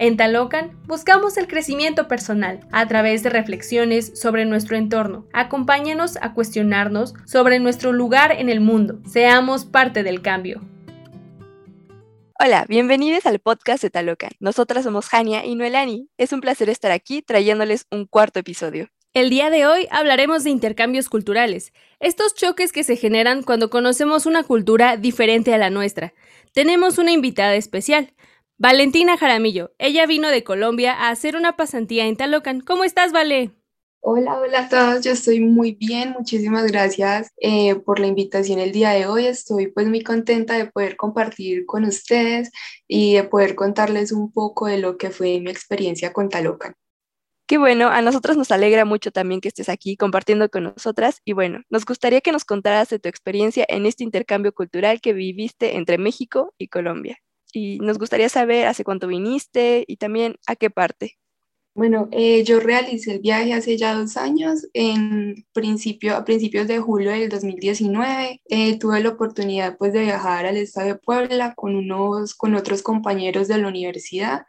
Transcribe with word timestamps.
En 0.00 0.16
Talocan 0.16 0.78
buscamos 0.86 1.36
el 1.38 1.48
crecimiento 1.48 2.06
personal 2.06 2.60
a 2.70 2.86
través 2.86 3.24
de 3.24 3.30
reflexiones 3.30 4.12
sobre 4.14 4.44
nuestro 4.44 4.76
entorno. 4.76 5.26
Acompáñanos 5.32 6.18
a 6.22 6.34
cuestionarnos 6.34 7.14
sobre 7.26 7.58
nuestro 7.58 7.92
lugar 7.92 8.30
en 8.30 8.48
el 8.48 8.60
mundo. 8.60 9.00
Seamos 9.10 9.64
parte 9.64 10.04
del 10.04 10.22
cambio. 10.22 10.60
Hola, 12.38 12.64
bienvenidos 12.68 13.26
al 13.26 13.40
podcast 13.40 13.82
de 13.82 13.90
Talocan. 13.90 14.30
Nosotras 14.38 14.84
somos 14.84 15.12
Hania 15.12 15.44
y 15.44 15.56
Noelani. 15.56 16.08
Es 16.16 16.32
un 16.32 16.40
placer 16.40 16.68
estar 16.68 16.92
aquí 16.92 17.20
trayéndoles 17.20 17.86
un 17.90 18.06
cuarto 18.06 18.38
episodio. 18.38 18.90
El 19.14 19.30
día 19.30 19.50
de 19.50 19.66
hoy 19.66 19.88
hablaremos 19.90 20.44
de 20.44 20.50
intercambios 20.50 21.08
culturales, 21.08 21.72
estos 21.98 22.36
choques 22.36 22.70
que 22.70 22.84
se 22.84 22.94
generan 22.94 23.42
cuando 23.42 23.68
conocemos 23.68 24.26
una 24.26 24.44
cultura 24.44 24.96
diferente 24.96 25.52
a 25.52 25.58
la 25.58 25.70
nuestra. 25.70 26.14
Tenemos 26.52 26.98
una 26.98 27.10
invitada 27.10 27.56
especial, 27.56 28.12
Valentina 28.60 29.16
Jaramillo. 29.16 29.70
Ella 29.78 30.04
vino 30.06 30.30
de 30.30 30.42
Colombia 30.42 30.92
a 30.92 31.10
hacer 31.10 31.36
una 31.36 31.54
pasantía 31.56 32.06
en 32.06 32.16
Talocan. 32.16 32.60
¿Cómo 32.60 32.82
estás, 32.82 33.12
Vale? 33.12 33.52
Hola, 34.00 34.36
hola 34.40 34.64
a 34.64 34.68
todos, 34.68 35.04
yo 35.04 35.12
estoy 35.12 35.40
muy 35.40 35.74
bien, 35.74 36.10
muchísimas 36.10 36.66
gracias 36.70 37.30
eh, 37.40 37.76
por 37.76 38.00
la 38.00 38.06
invitación 38.06 38.58
el 38.58 38.72
día 38.72 38.90
de 38.90 39.06
hoy, 39.06 39.26
estoy 39.26 39.66
pues 39.68 39.88
muy 39.88 40.02
contenta 40.02 40.54
de 40.54 40.66
poder 40.66 40.96
compartir 40.96 41.66
con 41.66 41.84
ustedes 41.84 42.50
y 42.86 43.14
de 43.14 43.24
poder 43.24 43.56
contarles 43.56 44.12
un 44.12 44.32
poco 44.32 44.66
de 44.66 44.78
lo 44.78 44.98
que 44.98 45.10
fue 45.10 45.40
mi 45.40 45.50
experiencia 45.50 46.12
con 46.12 46.28
Talocan. 46.28 46.74
Qué 47.48 47.58
bueno, 47.58 47.88
a 47.88 48.02
nosotros 48.02 48.36
nos 48.36 48.52
alegra 48.52 48.84
mucho 48.84 49.10
también 49.10 49.40
que 49.40 49.48
estés 49.48 49.68
aquí 49.68 49.96
compartiendo 49.96 50.48
con 50.48 50.64
nosotras 50.64 51.20
y 51.24 51.32
bueno, 51.32 51.62
nos 51.68 51.84
gustaría 51.84 52.20
que 52.20 52.32
nos 52.32 52.44
contaras 52.44 52.88
de 52.88 52.98
tu 53.00 53.08
experiencia 53.08 53.64
en 53.68 53.84
este 53.84 54.04
intercambio 54.04 54.52
cultural 54.52 55.00
que 55.00 55.12
viviste 55.12 55.76
entre 55.76 55.98
México 55.98 56.54
y 56.56 56.68
Colombia 56.68 57.18
y 57.52 57.78
nos 57.78 57.98
gustaría 57.98 58.28
saber 58.28 58.66
hace 58.66 58.84
cuánto 58.84 59.06
viniste 59.06 59.84
y 59.86 59.96
también 59.96 60.36
a 60.46 60.56
qué 60.56 60.70
parte. 60.70 61.18
Bueno, 61.78 62.08
eh, 62.10 62.42
yo 62.42 62.58
realicé 62.58 63.12
el 63.12 63.20
viaje 63.20 63.54
hace 63.54 63.76
ya 63.76 63.94
dos 63.94 64.16
años, 64.16 64.66
en 64.72 65.46
principio, 65.52 66.16
a 66.16 66.24
principios 66.24 66.66
de 66.66 66.80
julio 66.80 67.12
del 67.12 67.28
2019. 67.28 68.42
Eh, 68.48 68.78
tuve 68.80 69.00
la 69.00 69.10
oportunidad 69.10 69.76
pues, 69.78 69.92
de 69.92 70.00
viajar 70.02 70.44
al 70.44 70.56
estado 70.56 70.88
de 70.88 70.94
Puebla 70.96 71.54
con, 71.54 71.76
unos, 71.76 72.34
con 72.34 72.56
otros 72.56 72.82
compañeros 72.82 73.46
de 73.46 73.58
la 73.58 73.68
universidad. 73.68 74.44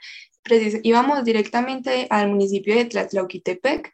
íbamos 0.82 1.24
directamente 1.24 2.08
al 2.10 2.30
municipio 2.30 2.76
de 2.76 2.86
Tlatlauquitepec, 2.86 3.94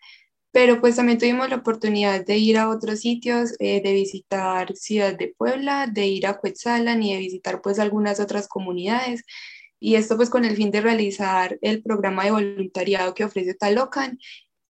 pero 0.55 0.79
pues 0.79 0.95
también 0.95 1.17
tuvimos 1.17 1.49
la 1.49 1.57
oportunidad 1.57 2.25
de 2.25 2.37
ir 2.37 2.57
a 2.57 2.69
otros 2.69 3.01
sitios, 3.01 3.55
eh, 3.59 3.81
de 3.83 3.91
visitar 3.91 4.73
Ciudad 4.73 5.13
de 5.13 5.35
Puebla, 5.37 5.85
de 5.85 6.07
ir 6.07 6.25
a 6.27 6.37
Cuetzalan 6.37 7.03
y 7.03 7.13
de 7.13 7.19
visitar 7.19 7.61
pues 7.61 7.77
algunas 7.77 8.21
otras 8.21 8.47
comunidades. 8.47 9.25
Y 9.81 9.95
esto 9.95 10.15
pues 10.15 10.29
con 10.29 10.45
el 10.45 10.55
fin 10.55 10.71
de 10.71 10.79
realizar 10.79 11.59
el 11.61 11.83
programa 11.83 12.23
de 12.23 12.31
voluntariado 12.31 13.13
que 13.13 13.25
ofrece 13.25 13.53
Talocan 13.53 14.17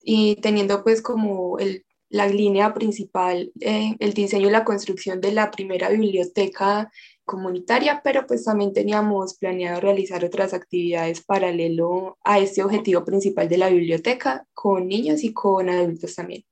y 0.02 0.38
teniendo 0.38 0.84
pues 0.84 1.04
como 1.04 1.60
el, 1.60 1.86
la 2.10 2.26
línea 2.26 2.74
principal, 2.74 3.52
eh, 3.60 3.96
el 4.00 4.14
diseño 4.16 4.48
y 4.48 4.52
la 4.52 4.66
construcción 4.66 5.22
de 5.22 5.34
la 5.34 5.52
primera 5.52 5.90
biblioteca 5.90 6.92
comunitaria, 7.26 8.02
pero 8.04 8.26
pues 8.28 8.46
también 8.46 8.74
teníamos 8.74 9.38
planeado 9.38 9.82
realizar 9.82 10.24
otras 10.24 10.54
actividades 10.54 11.24
paralelo 11.24 12.18
a 12.24 12.40
este 12.40 12.64
objetivo 12.64 13.04
principal 13.04 13.50
de 13.50 13.58
la 13.58 13.70
biblioteca 13.70 14.48
con 14.54 14.88
niños 14.88 15.24
y 15.24 15.34
con 15.34 15.70
adultos 15.70 16.16
también. 16.16 16.44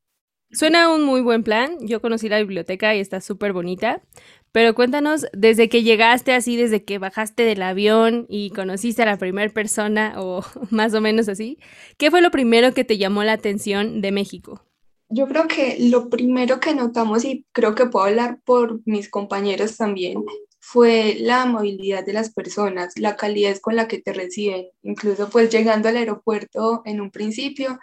Suena 0.52 0.93
un 0.93 1.03
muy 1.03 1.21
buen 1.21 1.43
plan. 1.43 1.77
Yo 1.81 1.99
conocí 1.99 2.30
la 2.30 2.38
biblioteca 2.38 2.95
y 2.95 2.99
está 2.99 3.21
súper 3.21 3.53
bonita. 3.53 4.03
Pero 4.52 4.75
cuéntanos, 4.75 5.25
desde 5.33 5.67
que 5.67 5.81
llegaste 5.81 6.31
así, 6.31 6.55
desde 6.55 6.83
que 6.83 6.99
bajaste 6.99 7.41
del 7.41 7.63
avión 7.63 8.27
y 8.30 8.52
conociste 8.52 9.02
a 9.02 9.08
la 9.08 9.17
primera 9.17 9.52
persona 9.52 10.13
o 10.17 10.43
más 10.69 10.93
o 10.93 11.02
menos 11.02 11.27
así, 11.27 11.58
¿qué 11.97 12.11
fue 12.11 12.21
lo 12.21 12.30
primero 12.30 12.71
que 12.73 12.83
te 12.83 12.99
llamó 12.99 13.23
la 13.23 13.33
atención 13.33 13.99
de 14.02 14.11
México? 14.11 14.63
Yo 15.09 15.27
creo 15.27 15.47
que 15.47 15.77
lo 15.80 16.09
primero 16.09 16.59
que 16.59 16.75
notamos, 16.75 17.25
y 17.25 17.45
creo 17.52 17.73
que 17.73 17.87
puedo 17.87 18.05
hablar 18.05 18.39
por 18.45 18.80
mis 18.86 19.09
compañeros 19.09 19.75
también, 19.77 20.23
fue 20.65 21.17
la 21.19 21.45
movilidad 21.45 22.05
de 22.05 22.13
las 22.13 22.33
personas, 22.33 22.97
la 22.97 23.17
calidez 23.17 23.59
con 23.59 23.75
la 23.75 23.89
que 23.89 24.01
te 24.01 24.13
reciben, 24.13 24.67
incluso 24.81 25.29
pues 25.29 25.49
llegando 25.49 25.89
al 25.89 25.97
aeropuerto 25.97 26.81
en 26.85 27.01
un 27.01 27.11
principio, 27.11 27.79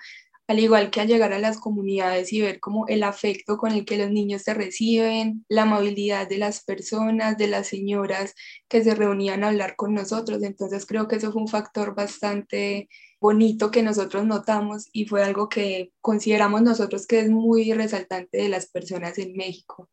al 0.48 0.60
igual 0.60 0.90
que 0.90 1.02
al 1.02 1.06
llegar 1.06 1.34
a 1.34 1.38
las 1.38 1.58
comunidades 1.58 2.32
y 2.32 2.40
ver 2.40 2.58
como 2.58 2.88
el 2.88 3.02
afecto 3.02 3.58
con 3.58 3.72
el 3.72 3.84
que 3.84 3.98
los 3.98 4.10
niños 4.10 4.44
te 4.44 4.54
reciben, 4.54 5.44
la 5.48 5.62
amabilidad 5.62 6.26
de 6.26 6.38
las 6.38 6.64
personas, 6.64 7.36
de 7.36 7.48
las 7.48 7.66
señoras 7.66 8.34
que 8.66 8.82
se 8.82 8.94
reunían 8.94 9.44
a 9.44 9.48
hablar 9.48 9.76
con 9.76 9.92
nosotros. 9.92 10.42
Entonces 10.42 10.86
creo 10.86 11.06
que 11.06 11.16
eso 11.16 11.32
fue 11.32 11.42
un 11.42 11.48
factor 11.48 11.94
bastante 11.94 12.88
bonito 13.20 13.70
que 13.70 13.82
nosotros 13.82 14.24
notamos 14.24 14.88
y 14.90 15.04
fue 15.04 15.22
algo 15.22 15.50
que 15.50 15.92
consideramos 16.00 16.62
nosotros 16.62 17.06
que 17.06 17.20
es 17.20 17.28
muy 17.28 17.74
resaltante 17.74 18.38
de 18.38 18.48
las 18.48 18.70
personas 18.70 19.18
en 19.18 19.34
México. 19.34 19.90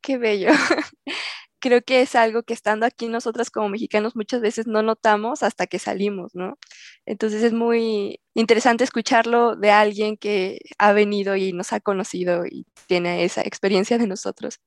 Qué 0.00 0.16
bello. 0.16 0.48
creo 1.62 1.80
que 1.80 2.02
es 2.02 2.16
algo 2.16 2.42
que 2.42 2.54
estando 2.54 2.84
aquí 2.84 3.06
nosotras 3.06 3.48
como 3.48 3.68
mexicanos 3.68 4.16
muchas 4.16 4.40
veces 4.40 4.66
no 4.66 4.82
notamos 4.82 5.44
hasta 5.44 5.68
que 5.68 5.78
salimos, 5.78 6.34
¿no? 6.34 6.58
Entonces 7.06 7.42
es 7.44 7.52
muy 7.52 8.20
interesante 8.34 8.82
escucharlo 8.82 9.54
de 9.54 9.70
alguien 9.70 10.16
que 10.16 10.58
ha 10.76 10.92
venido 10.92 11.36
y 11.36 11.52
nos 11.52 11.72
ha 11.72 11.78
conocido 11.78 12.44
y 12.46 12.66
tiene 12.88 13.24
esa 13.24 13.42
experiencia 13.42 13.96
de 13.96 14.08
nosotros. 14.08 14.60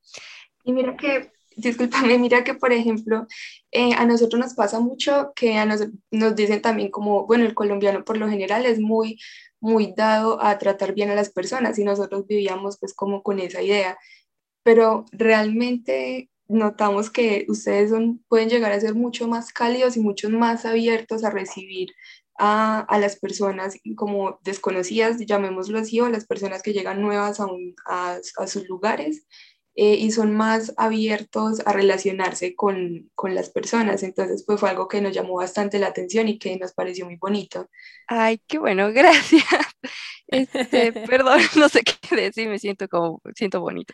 Y 0.63 0.71
mira 0.71 0.95
que, 0.95 1.33
discúlpame, 1.57 2.17
mira 2.17 2.45
que 2.45 2.53
por 2.53 2.71
ejemplo, 2.71 3.27
eh, 3.71 3.93
a 3.93 4.05
nosotros 4.05 4.39
nos 4.39 4.53
pasa 4.53 4.79
mucho 4.79 5.33
que 5.35 5.57
a 5.57 5.65
nos, 5.65 5.81
nos 6.11 6.33
dicen 6.33 6.61
también 6.61 6.91
como, 6.91 7.27
bueno, 7.27 7.43
el 7.43 7.53
colombiano 7.53 8.05
por 8.05 8.15
lo 8.15 8.29
general 8.29 8.65
es 8.65 8.79
muy 8.79 9.19
muy 9.59 9.93
dado 9.97 10.41
a 10.41 10.57
tratar 10.59 10.93
bien 10.93 11.09
a 11.09 11.15
las 11.15 11.31
personas 11.31 11.77
y 11.79 11.83
nosotros 11.83 12.27
vivíamos 12.27 12.77
pues 12.79 12.93
como 12.93 13.23
con 13.23 13.39
esa 13.39 13.63
idea, 13.63 13.97
pero 14.63 15.05
realmente 15.11 16.29
notamos 16.47 17.09
que 17.09 17.45
ustedes 17.49 17.89
son, 17.89 18.23
pueden 18.27 18.49
llegar 18.49 18.71
a 18.71 18.79
ser 18.79 18.95
mucho 18.95 19.27
más 19.27 19.51
cálidos 19.51 19.97
y 19.97 19.99
mucho 19.99 20.29
más 20.29 20.65
abiertos 20.65 21.23
a 21.23 21.29
recibir 21.29 21.89
a, 22.37 22.81
a, 22.81 22.99
las 22.99 23.17
personas 23.17 23.77
como 23.95 24.39
desconocidas, 24.43 25.17
llamémoslo 25.25 25.79
así, 25.79 25.99
o 25.99 26.05
a 26.05 26.09
las 26.09 26.25
personas 26.25 26.61
que 26.61 26.73
llegan 26.73 27.01
nuevas 27.01 27.39
a, 27.39 27.47
a, 27.87 28.19
a 28.37 28.47
sus 28.47 28.67
lugares 28.67 29.25
eh, 29.77 29.95
y 29.95 30.11
son 30.11 30.33
más 30.33 30.73
abiertos 30.77 31.61
a 31.65 31.73
relacionarse 31.73 32.55
con, 32.55 33.11
con, 33.13 33.35
las 33.35 33.49
personas. 33.49 34.03
Entonces, 34.03 34.45
pues 34.47 34.57
fue 34.57 34.69
algo 34.69 34.87
que 34.87 35.01
nos 35.01 35.13
llamó 35.13 35.35
bastante 35.35 35.79
la 35.79 35.87
atención 35.87 36.29
y 36.29 36.39
que 36.39 36.57
nos 36.57 36.71
pareció 36.71 37.05
muy 37.05 37.17
bonito. 37.17 37.69
Ay, 38.07 38.41
qué 38.47 38.57
bueno, 38.57 38.89
gracias. 38.93 39.43
Este, 40.27 40.93
perdón, 40.93 41.39
no 41.57 41.67
sé 41.67 41.81
qué 41.83 42.15
decir, 42.15 42.47
me 42.47 42.57
siento 42.57 42.87
como, 42.87 43.21
siento 43.35 43.59
bonito. 43.59 43.93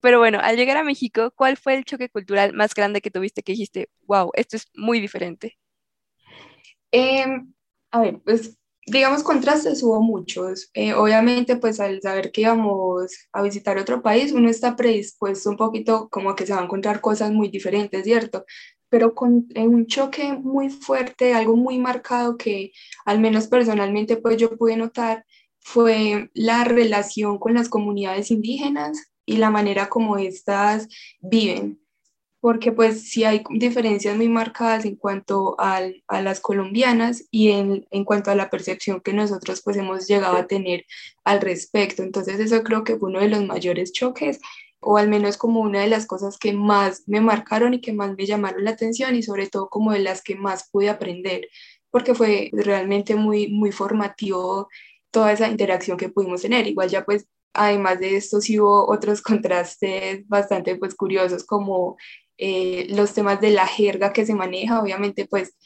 Pero 0.00 0.18
bueno, 0.18 0.38
al 0.40 0.56
llegar 0.56 0.76
a 0.76 0.84
México, 0.84 1.32
¿cuál 1.34 1.56
fue 1.56 1.74
el 1.74 1.84
choque 1.84 2.08
cultural 2.08 2.52
más 2.52 2.74
grande 2.74 3.00
que 3.00 3.10
tuviste 3.10 3.42
que 3.42 3.52
dijiste, 3.52 3.88
wow, 4.06 4.30
esto 4.34 4.56
es 4.56 4.68
muy 4.74 5.00
diferente? 5.00 5.58
Em, 6.92 7.52
a 7.90 8.00
ver, 8.00 8.20
pues 8.24 8.56
digamos 8.86 9.22
contrastes 9.22 9.82
hubo 9.82 10.00
muchos. 10.00 10.70
Eh, 10.74 10.94
obviamente, 10.94 11.56
pues 11.56 11.80
al 11.80 12.00
saber 12.00 12.30
que 12.32 12.42
íbamos 12.42 13.12
a 13.32 13.42
visitar 13.42 13.78
otro 13.78 14.02
país, 14.02 14.32
uno 14.32 14.48
está 14.48 14.76
predispuesto 14.76 15.50
un 15.50 15.56
poquito 15.56 16.08
como 16.10 16.34
que 16.34 16.46
se 16.46 16.54
va 16.54 16.60
a 16.60 16.64
encontrar 16.64 17.00
cosas 17.00 17.32
muy 17.32 17.48
diferentes, 17.48 18.04
¿cierto? 18.04 18.44
Pero 18.88 19.14
con 19.14 19.46
eh, 19.54 19.66
un 19.66 19.86
choque 19.86 20.32
muy 20.32 20.70
fuerte, 20.70 21.34
algo 21.34 21.56
muy 21.56 21.78
marcado 21.78 22.36
que 22.36 22.72
al 23.04 23.20
menos 23.20 23.48
personalmente 23.48 24.16
pues 24.16 24.36
yo 24.38 24.56
pude 24.56 24.76
notar 24.76 25.24
fue 25.60 26.30
la 26.34 26.64
relación 26.64 27.38
con 27.38 27.54
las 27.54 27.68
comunidades 27.68 28.30
indígenas 28.30 29.10
y 29.28 29.36
la 29.36 29.50
manera 29.50 29.90
como 29.90 30.16
éstas 30.16 30.88
viven, 31.20 31.78
porque 32.40 32.72
pues 32.72 33.10
sí 33.10 33.24
hay 33.24 33.42
diferencias 33.50 34.16
muy 34.16 34.28
marcadas 34.28 34.86
en 34.86 34.96
cuanto 34.96 35.54
a 35.58 35.82
las 36.22 36.40
colombianas 36.40 37.24
y 37.30 37.50
en, 37.50 37.86
en, 37.90 38.04
cuanto 38.04 38.30
a 38.30 38.34
la 38.34 38.48
percepción 38.48 39.00
que 39.02 39.12
nosotros 39.12 39.60
pues 39.62 39.76
hemos 39.76 40.06
llegado 40.06 40.36
a 40.38 40.46
tener 40.46 40.86
al 41.24 41.42
respecto. 41.42 42.02
Entonces 42.02 42.40
eso 42.40 42.62
creo 42.62 42.84
que 42.84 42.96
fue 42.96 43.10
uno 43.10 43.20
de 43.20 43.28
los 43.28 43.44
mayores 43.44 43.92
choques 43.92 44.40
o 44.80 44.96
al 44.96 45.08
menos 45.08 45.36
como 45.36 45.60
una 45.60 45.80
de 45.80 45.88
las 45.88 46.06
cosas 46.06 46.38
que 46.38 46.54
más 46.54 47.02
me 47.06 47.20
marcaron 47.20 47.74
y 47.74 47.80
que 47.82 47.92
más 47.92 48.16
me 48.16 48.24
llamaron 48.24 48.64
la 48.64 48.70
atención 48.70 49.14
y 49.14 49.22
sobre 49.22 49.48
todo 49.48 49.68
como 49.68 49.92
de 49.92 49.98
las 49.98 50.22
que 50.22 50.36
más 50.36 50.70
pude 50.70 50.88
aprender, 50.88 51.48
porque 51.90 52.14
fue 52.14 52.50
realmente 52.52 53.14
muy, 53.14 53.48
muy 53.48 53.72
formativo 53.72 54.68
toda 55.10 55.32
esa 55.32 55.48
interacción 55.48 55.98
que 55.98 56.08
pudimos 56.08 56.42
tener. 56.42 56.66
Igual 56.66 56.88
ya 56.88 57.04
pues 57.04 57.26
Además 57.54 58.00
de 58.00 58.16
esto, 58.16 58.40
sí 58.40 58.60
hubo 58.60 58.88
otros 58.90 59.22
contrastes 59.22 60.26
bastante 60.28 60.76
pues, 60.76 60.94
curiosos, 60.94 61.44
como 61.44 61.96
eh, 62.38 62.86
los 62.90 63.14
temas 63.14 63.40
de 63.40 63.50
la 63.50 63.66
jerga 63.66 64.12
que 64.12 64.26
se 64.26 64.34
maneja. 64.34 64.80
Obviamente, 64.80 65.26
pues 65.26 65.56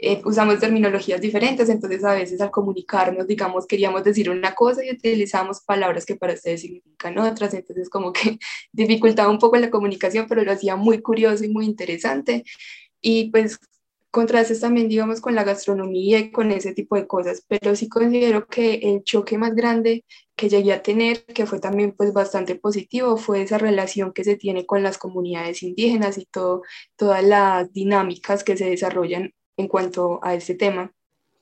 eh, 0.00 0.22
usamos 0.24 0.60
terminologías 0.60 1.20
diferentes, 1.20 1.68
entonces 1.68 2.04
a 2.04 2.14
veces 2.14 2.40
al 2.40 2.52
comunicarnos, 2.52 3.26
digamos, 3.26 3.66
queríamos 3.66 4.04
decir 4.04 4.30
una 4.30 4.54
cosa 4.54 4.84
y 4.84 4.92
utilizamos 4.92 5.60
palabras 5.62 6.06
que 6.06 6.14
para 6.14 6.34
ustedes 6.34 6.60
significan 6.60 7.18
otras, 7.18 7.52
entonces 7.54 7.90
como 7.90 8.12
que 8.12 8.38
dificultaba 8.72 9.28
un 9.28 9.40
poco 9.40 9.56
la 9.56 9.70
comunicación, 9.70 10.26
pero 10.28 10.44
lo 10.44 10.52
hacía 10.52 10.76
muy 10.76 11.02
curioso 11.02 11.44
y 11.44 11.48
muy 11.48 11.66
interesante. 11.66 12.44
Y 13.00 13.30
pues 13.30 13.58
contrastes 14.18 14.58
también, 14.58 14.88
digamos, 14.88 15.20
con 15.20 15.36
la 15.36 15.44
gastronomía 15.44 16.18
y 16.18 16.32
con 16.32 16.50
ese 16.50 16.74
tipo 16.74 16.96
de 16.96 17.06
cosas, 17.06 17.44
pero 17.46 17.76
sí 17.76 17.88
considero 17.88 18.48
que 18.48 18.74
el 18.82 19.04
choque 19.04 19.38
más 19.38 19.54
grande 19.54 20.04
que 20.34 20.48
llegué 20.48 20.72
a 20.72 20.82
tener, 20.82 21.24
que 21.24 21.46
fue 21.46 21.60
también 21.60 21.92
pues 21.96 22.12
bastante 22.12 22.56
positivo, 22.56 23.16
fue 23.16 23.42
esa 23.42 23.58
relación 23.58 24.12
que 24.12 24.24
se 24.24 24.34
tiene 24.34 24.66
con 24.66 24.82
las 24.82 24.98
comunidades 24.98 25.62
indígenas 25.62 26.18
y 26.18 26.26
todo, 26.26 26.62
todas 26.96 27.22
las 27.22 27.72
dinámicas 27.72 28.42
que 28.42 28.56
se 28.56 28.68
desarrollan 28.68 29.34
en 29.56 29.68
cuanto 29.68 30.18
a 30.24 30.34
este 30.34 30.56
tema. 30.56 30.92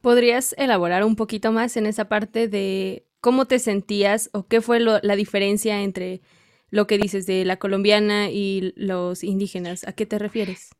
¿Podrías 0.03 0.55
elaborar 0.59 1.03
un 1.03 1.17
poquito 1.17 1.53
más 1.53 1.79
en 1.79 1.87
esa 1.87 2.11
parte 2.11 2.47
de 2.47 3.07
cómo 3.23 3.47
te 3.47 3.59
sentías 3.59 4.29
o 4.35 4.47
qué 4.47 4.61
fue 4.61 4.81
la 4.81 5.17
diferencia 5.17 5.81
entre 5.81 6.21
lo 6.69 6.87
que 6.87 6.99
dices 6.99 7.25
de 7.25 7.47
la 7.47 7.57
colombiana 7.57 8.29
y 8.29 8.75
los 8.77 9.25
indígenas? 9.25 9.89
¿A 9.89 9.95
qué 9.95 10.05
te 10.05 10.19
refieres? 10.19 10.76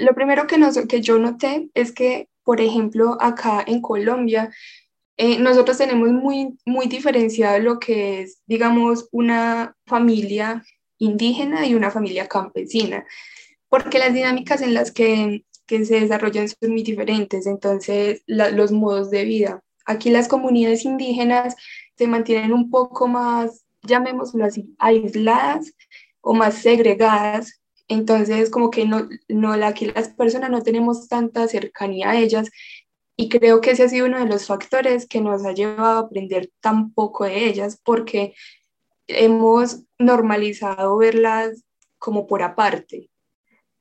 Lo 0.00 0.14
primero 0.14 0.46
que, 0.46 0.56
que 0.88 1.00
yo 1.02 1.18
noté 1.18 1.68
es 1.74 1.92
que, 1.92 2.28
por 2.42 2.60
ejemplo, 2.60 3.18
acá 3.20 3.62
en 3.66 3.82
Colombia, 3.82 4.50
eh, 5.18 5.38
nosotros 5.38 5.76
tenemos 5.76 6.08
muy, 6.08 6.58
muy 6.64 6.86
diferenciado 6.86 7.58
lo 7.58 7.78
que 7.78 8.22
es, 8.22 8.40
digamos, 8.46 9.08
una 9.12 9.76
familia 9.86 10.64
indígena 10.96 11.66
y 11.66 11.74
una 11.74 11.90
familia 11.90 12.26
campesina, 12.26 13.04
porque 13.68 13.98
las 13.98 14.14
dinámicas 14.14 14.62
en 14.62 14.72
las 14.72 14.90
que, 14.90 15.44
que 15.66 15.84
se 15.84 16.00
desarrollan 16.00 16.48
son 16.48 16.70
muy 16.70 16.82
diferentes, 16.82 17.46
entonces 17.46 18.22
los 18.26 18.72
modos 18.72 19.10
de 19.10 19.24
vida. 19.24 19.60
Aquí 19.84 20.08
las 20.08 20.26
comunidades 20.26 20.86
indígenas 20.86 21.54
se 21.98 22.06
mantienen 22.06 22.54
un 22.54 22.70
poco 22.70 23.06
más, 23.06 23.66
llamémoslo 23.82 24.46
así, 24.46 24.74
aisladas 24.78 25.74
o 26.22 26.32
más 26.32 26.54
segregadas 26.54 27.59
entonces, 27.90 28.50
como 28.50 28.70
que 28.70 28.86
no, 28.86 29.08
no, 29.28 29.52
aquí 29.66 29.86
las 29.86 30.10
personas 30.10 30.48
no 30.48 30.62
tenemos 30.62 31.08
tanta 31.08 31.48
cercanía 31.48 32.10
a 32.10 32.20
ellas 32.20 32.48
y 33.16 33.28
creo 33.28 33.60
que 33.60 33.72
ese 33.72 33.82
ha 33.82 33.88
sido 33.88 34.06
uno 34.06 34.20
de 34.20 34.26
los 34.26 34.46
factores 34.46 35.08
que 35.08 35.20
nos 35.20 35.44
ha 35.44 35.52
llevado 35.52 35.98
a 35.98 36.02
aprender 36.02 36.52
tan 36.60 36.92
poco 36.94 37.24
de 37.24 37.46
ellas 37.46 37.80
porque 37.84 38.32
hemos 39.08 39.82
normalizado 39.98 40.98
verlas 40.98 41.64
como 41.98 42.28
por 42.28 42.44
aparte, 42.44 43.10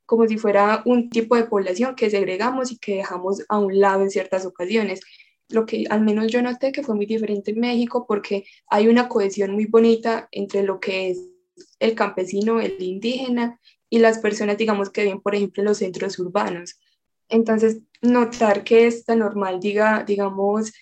como 0.07 0.25
si 0.27 0.39
fuera 0.39 0.81
un 0.85 1.11
tipo 1.11 1.35
de 1.35 1.43
población 1.43 1.93
que 1.93 2.09
segregamos 2.09 2.71
y 2.71 2.79
que 2.79 2.95
dejamos 2.95 3.45
a 3.47 3.59
un 3.59 3.79
lado 3.79 4.01
en 4.01 4.09
ciertas 4.09 4.43
ocasiones. 4.43 5.01
Lo 5.49 5.67
que 5.67 5.85
al 5.91 6.01
menos 6.01 6.31
yo 6.31 6.41
noté 6.41 6.71
que 6.71 6.81
fue 6.81 6.95
muy 6.95 7.05
diferente 7.05 7.51
en 7.51 7.59
México 7.59 8.07
porque 8.07 8.45
hay 8.65 8.87
una 8.87 9.07
cohesión 9.07 9.51
muy 9.51 9.67
bonita 9.67 10.27
entre 10.31 10.63
lo 10.63 10.79
que 10.79 11.11
es 11.11 11.29
el 11.77 11.93
campesino, 11.93 12.59
el 12.59 12.81
indígena 12.81 13.59
y 13.89 13.99
las 13.99 14.19
personas, 14.19 14.57
digamos, 14.57 14.89
que 14.89 15.03
viven, 15.03 15.21
por 15.21 15.35
ejemplo, 15.35 15.61
en 15.61 15.67
los 15.67 15.77
centros 15.77 16.19
urbanos. 16.19 16.79
Entonces, 17.27 17.79
notar 18.01 18.63
que 18.63 18.87
es 18.87 19.05
tan 19.05 19.19
normal, 19.19 19.59
diga, 19.59 20.03
digamos, 20.03 20.73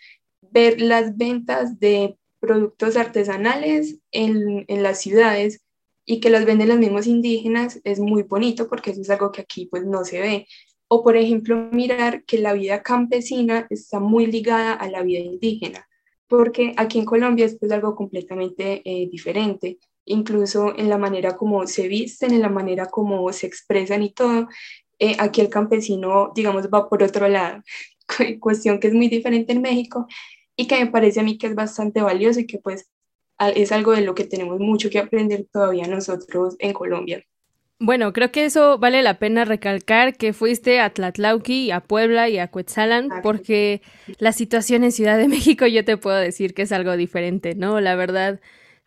ver 0.41 0.81
las 0.81 1.17
ventas 1.17 1.79
de 1.79 2.17
productos 2.39 2.95
artesanales 2.95 3.99
en, 4.11 4.65
en 4.67 4.83
las 4.83 5.01
ciudades 5.01 5.61
y 6.05 6.19
que 6.19 6.29
las 6.29 6.45
venden 6.45 6.69
los 6.69 6.77
mismos 6.77 7.07
indígenas 7.07 7.81
es 7.83 7.99
muy 7.99 8.23
bonito 8.23 8.69
porque 8.69 8.91
eso 8.91 9.01
es 9.01 9.09
algo 9.09 9.31
que 9.31 9.41
aquí 9.41 9.65
pues 9.65 9.85
no 9.85 10.05
se 10.05 10.21
ve. 10.21 10.47
O 10.87 11.03
por 11.03 11.17
ejemplo, 11.17 11.57
mirar 11.71 12.23
que 12.23 12.37
la 12.37 12.53
vida 12.53 12.81
campesina 12.81 13.67
está 13.69 13.99
muy 13.99 14.25
ligada 14.25 14.73
a 14.73 14.89
la 14.89 15.01
vida 15.03 15.19
indígena, 15.19 15.85
porque 16.27 16.73
aquí 16.77 16.99
en 16.99 17.05
Colombia 17.05 17.45
es 17.45 17.57
pues 17.59 17.71
algo 17.73 17.95
completamente 17.95 18.81
eh, 18.85 19.09
diferente 19.09 19.79
incluso 20.07 20.75
en 20.75 20.89
la 20.89 20.97
manera 20.97 21.35
como 21.35 21.67
se 21.67 21.87
visten, 21.87 22.33
en 22.33 22.41
la 22.41 22.49
manera 22.49 22.87
como 22.87 23.31
se 23.31 23.45
expresan 23.45 24.01
y 24.01 24.13
todo. 24.13 24.47
Eh, 24.99 25.15
aquí 25.19 25.41
el 25.41 25.49
campesino, 25.49 26.31
digamos, 26.33 26.67
va 26.73 26.89
por 26.89 27.03
otro 27.03 27.27
lado, 27.27 27.61
cuestión 28.39 28.79
que 28.79 28.87
es 28.87 28.93
muy 28.93 29.09
diferente 29.09 29.53
en 29.53 29.61
México 29.61 30.07
y 30.55 30.67
que 30.67 30.79
me 30.83 30.91
parece 30.91 31.19
a 31.19 31.23
mí 31.23 31.37
que 31.37 31.47
es 31.47 31.55
bastante 31.55 32.01
valioso 32.01 32.39
y 32.39 32.47
que 32.47 32.57
pues 32.57 32.89
es 33.39 33.71
algo 33.71 33.91
de 33.91 34.01
lo 34.01 34.15
que 34.15 34.23
tenemos 34.23 34.59
mucho 34.59 34.89
que 34.89 34.97
aprender 34.97 35.45
todavía 35.51 35.87
nosotros 35.87 36.55
en 36.57 36.73
Colombia. 36.73 37.23
Bueno, 37.79 38.11
creo 38.11 38.31
que 38.31 38.45
eso 38.45 38.79
vale 38.79 39.03
la 39.03 39.19
pena 39.19 39.45
recalcar 39.45 40.17
que 40.17 40.33
fuiste 40.33 40.79
a 40.79 40.89
Tlatlauqui, 40.89 41.69
a 41.69 41.81
Puebla 41.81 42.27
y 42.27 42.39
a 42.39 42.47
Cuetzalan, 42.47 43.09
porque 43.21 43.83
la 44.17 44.31
situación 44.31 44.83
en 44.83 44.91
Ciudad 44.91 45.15
de 45.19 45.27
México 45.27 45.67
yo 45.67 45.85
te 45.85 45.95
puedo 45.95 46.17
decir 46.17 46.55
que 46.55 46.63
es 46.63 46.71
algo 46.71 46.97
diferente, 46.97 47.53
¿no? 47.53 47.79
La 47.79 47.95
verdad, 47.95 48.39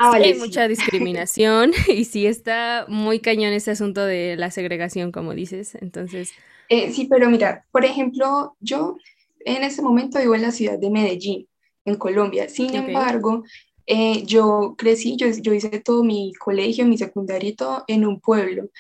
Ah, 0.03 0.13
hay 0.15 0.33
mucha 0.33 0.67
discriminación 0.67 1.73
y 1.89 2.07
sí 2.07 2.27
está 2.27 2.87
muy 2.89 3.21
cañón 3.21 3.53
ese 3.53 3.71
asunto 3.71 4.03
de 4.03 4.35
la 4.35 4.51
segregación, 4.51 5.13
como 5.13 5.35
dices. 5.35 5.75
Entonces. 5.75 6.33
Eh, 6.71 6.91
sí, 6.91 7.07
pero 7.07 7.29
mira, 7.29 7.67
por 7.71 7.85
ejemplo, 7.85 8.57
yo 8.61 8.97
en 9.41 9.63
este 9.63 9.83
momento 9.83 10.19
vivo 10.19 10.35
en 10.35 10.41
la 10.41 10.53
ciudad 10.53 10.79
de 10.79 10.89
Medellín, 10.89 11.47
en 11.85 11.97
Colombia. 11.97 12.49
Sin 12.49 12.75
embargo, 12.75 13.45
eh, 13.85 14.25
yo 14.25 14.75
crecí, 14.79 15.17
yo, 15.17 15.27
yo, 15.29 15.53
hice 15.53 15.81
todo 15.81 16.03
mi 16.03 16.33
colegio, 16.33 16.87
mi 16.87 16.97
secundario 16.97 17.51
y 17.51 17.55
todo 17.55 17.85
en 17.87 18.07
un 18.07 18.21
pueblo. 18.21 18.71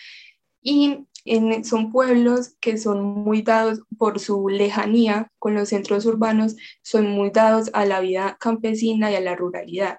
Y 0.62 1.04
en, 1.26 1.64
son 1.66 1.92
pueblos 1.92 2.54
que 2.60 2.78
son 2.78 3.02
muy 3.02 3.42
dados 3.42 3.82
por 3.98 4.20
su 4.20 4.48
lejanía 4.48 5.30
con 5.38 5.54
los 5.54 5.68
centros 5.68 6.06
urbanos, 6.06 6.56
son 6.80 7.10
muy 7.10 7.28
dados 7.28 7.68
a 7.74 7.84
la 7.84 8.00
vida 8.00 8.38
campesina 8.40 9.10
y 9.10 9.16
a 9.16 9.20
la 9.20 9.36
ruralidad. 9.36 9.98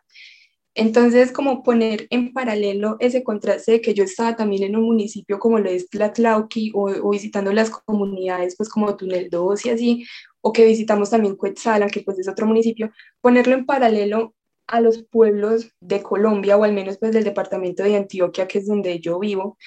Entonces, 0.74 1.34
como 1.34 1.64
poner 1.64 2.08
en 2.12 2.32
paralelo 2.34 2.96
ese 3.00 3.24
contraste 3.24 3.74
de 3.74 3.82
que 3.82 3.94
yo 3.94 4.06
estaba 4.06 4.38
también 4.38 4.64
en 4.64 4.78
un 4.78 4.86
municipio 4.86 5.38
como 5.38 5.60
lo 5.60 5.70
es 5.70 5.90
Tlatlauqui 5.90 6.72
o, 6.74 7.10
visitando 7.10 7.52
las 7.52 7.70
comunidades 7.70 8.56
pues 8.56 8.70
como 8.70 8.96
Túnel 8.96 9.30
2 9.30 9.66
y 9.66 9.70
así, 9.70 10.06
o 10.42 10.54
que 10.54 10.66
visitamos 10.66 11.10
también 11.10 11.36
Cuetzala, 11.36 11.88
que 11.88 12.02
pues 12.02 12.20
es 12.20 12.28
otro 12.30 12.48
municipio, 12.48 12.92
ponerlo 13.20 13.54
en 13.54 13.66
paralelo 13.66 14.34
a 14.68 14.80
los 14.80 15.04
pueblos 15.04 15.72
de 15.82 16.02
Colombia 16.02 16.56
o 16.56 16.64
al 16.64 16.74
menos 16.74 16.98
pues 16.98 17.12
del 17.12 17.26
departamento 17.26 17.84
de 17.84 17.98
Antioquia, 17.98 18.48
que 18.48 18.60
es 18.60 18.68
donde 18.68 19.00
yo 19.00 19.20
vivo, 19.20 19.58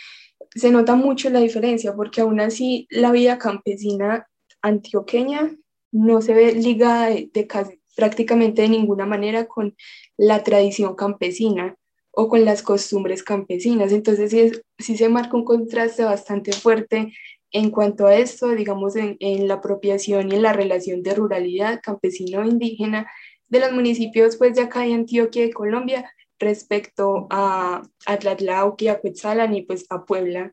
se 0.55 0.71
nota 0.71 0.95
mucho 0.97 1.29
la 1.31 1.41
diferencia 1.41 1.95
porque 1.95 2.23
aún 2.23 2.41
así 2.41 2.87
la 2.91 3.13
vida 3.13 3.39
campesina 3.39 4.27
antioqueña 4.63 5.55
no 5.93 6.23
se 6.23 6.35
ve 6.35 6.53
ligada 6.55 7.09
de, 7.09 7.31
de 7.33 7.47
casi, 7.47 7.79
prácticamente 7.97 8.63
de 8.63 8.69
ninguna 8.69 9.07
manera 9.07 9.47
con 9.47 9.77
la 10.17 10.43
tradición 10.43 10.95
campesina 10.95 11.77
o 12.11 12.29
con 12.29 12.45
las 12.45 12.63
costumbres 12.63 13.23
campesinas. 13.23 13.93
Entonces 13.93 14.31
sí, 14.31 14.53
sí 14.79 14.97
se 14.97 15.09
marca 15.09 15.37
un 15.37 15.45
contraste 15.45 16.05
bastante 16.05 16.53
fuerte 16.53 17.13
en 17.51 17.71
cuanto 17.71 18.07
a 18.07 18.17
esto, 18.17 18.49
digamos, 18.49 18.97
en, 18.97 19.17
en 19.21 19.47
la 19.49 19.55
apropiación 19.55 20.31
y 20.31 20.37
en 20.37 20.43
la 20.43 20.53
relación 20.53 21.03
de 21.03 21.15
ruralidad 21.15 21.81
campesino-indígena 21.83 23.11
de 23.49 23.61
los 23.61 23.73
municipios 23.73 24.37
pues 24.37 24.55
de 24.55 24.63
acá 24.63 24.81
de 24.81 24.95
Antioquia 24.95 25.43
de 25.43 25.53
Colombia 25.53 26.11
respecto 26.39 27.27
a 27.31 27.83
Atlatlauqui, 28.07 28.89
a 28.89 28.99
Cuetzalan 29.01 29.55
y 29.55 29.63
pues 29.63 29.87
a 29.91 30.05
Puebla. 30.05 30.53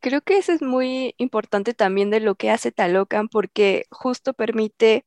Creo 0.00 0.20
que 0.20 0.36
eso 0.36 0.52
es 0.52 0.62
muy 0.62 1.14
importante 1.18 1.74
también 1.74 2.10
de 2.10 2.18
lo 2.18 2.34
que 2.34 2.50
hace 2.50 2.72
Talocan 2.72 3.28
porque 3.28 3.84
justo 3.90 4.34
permite 4.34 5.04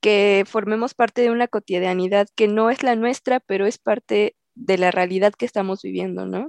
que 0.00 0.44
formemos 0.46 0.94
parte 0.94 1.22
de 1.22 1.30
una 1.30 1.48
cotidianidad 1.48 2.28
que 2.34 2.48
no 2.48 2.70
es 2.70 2.82
la 2.82 2.96
nuestra, 2.96 3.40
pero 3.40 3.66
es 3.66 3.78
parte 3.78 4.36
de 4.54 4.78
la 4.78 4.90
realidad 4.90 5.32
que 5.34 5.46
estamos 5.46 5.82
viviendo, 5.82 6.26
¿no? 6.26 6.48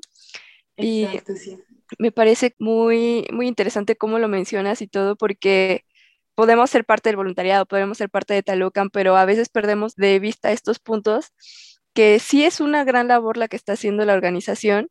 Exacto, 0.77 1.33
sí. 1.35 1.57
me 1.97 2.11
parece 2.11 2.55
muy, 2.59 3.27
muy 3.31 3.47
interesante 3.47 3.97
cómo 3.97 4.19
lo 4.19 4.27
mencionas 4.27 4.81
y 4.81 4.87
todo, 4.87 5.15
porque 5.15 5.83
podemos 6.35 6.69
ser 6.69 6.85
parte 6.85 7.09
del 7.09 7.17
voluntariado, 7.17 7.65
podemos 7.65 7.97
ser 7.97 8.09
parte 8.09 8.33
de 8.33 8.43
Talocan, 8.43 8.89
pero 8.89 9.17
a 9.17 9.25
veces 9.25 9.49
perdemos 9.49 9.95
de 9.95 10.19
vista 10.19 10.51
estos 10.51 10.79
puntos, 10.79 11.33
que 11.93 12.19
sí 12.19 12.45
es 12.45 12.61
una 12.61 12.83
gran 12.85 13.09
labor 13.09 13.37
la 13.37 13.47
que 13.49 13.57
está 13.57 13.73
haciendo 13.73 14.05
la 14.05 14.13
organización, 14.13 14.89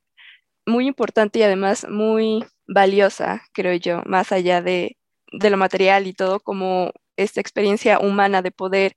muy 0.66 0.86
importante 0.86 1.38
y 1.38 1.42
además 1.42 1.86
muy 1.88 2.44
valiosa, 2.66 3.42
creo 3.52 3.74
yo, 3.74 4.02
más 4.04 4.30
allá 4.32 4.60
de, 4.60 4.98
de 5.32 5.50
lo 5.50 5.56
material 5.56 6.06
y 6.06 6.12
todo, 6.12 6.40
como 6.40 6.92
esta 7.18 7.40
experiencia 7.40 7.98
humana 7.98 8.42
de 8.42 8.50
poder 8.50 8.96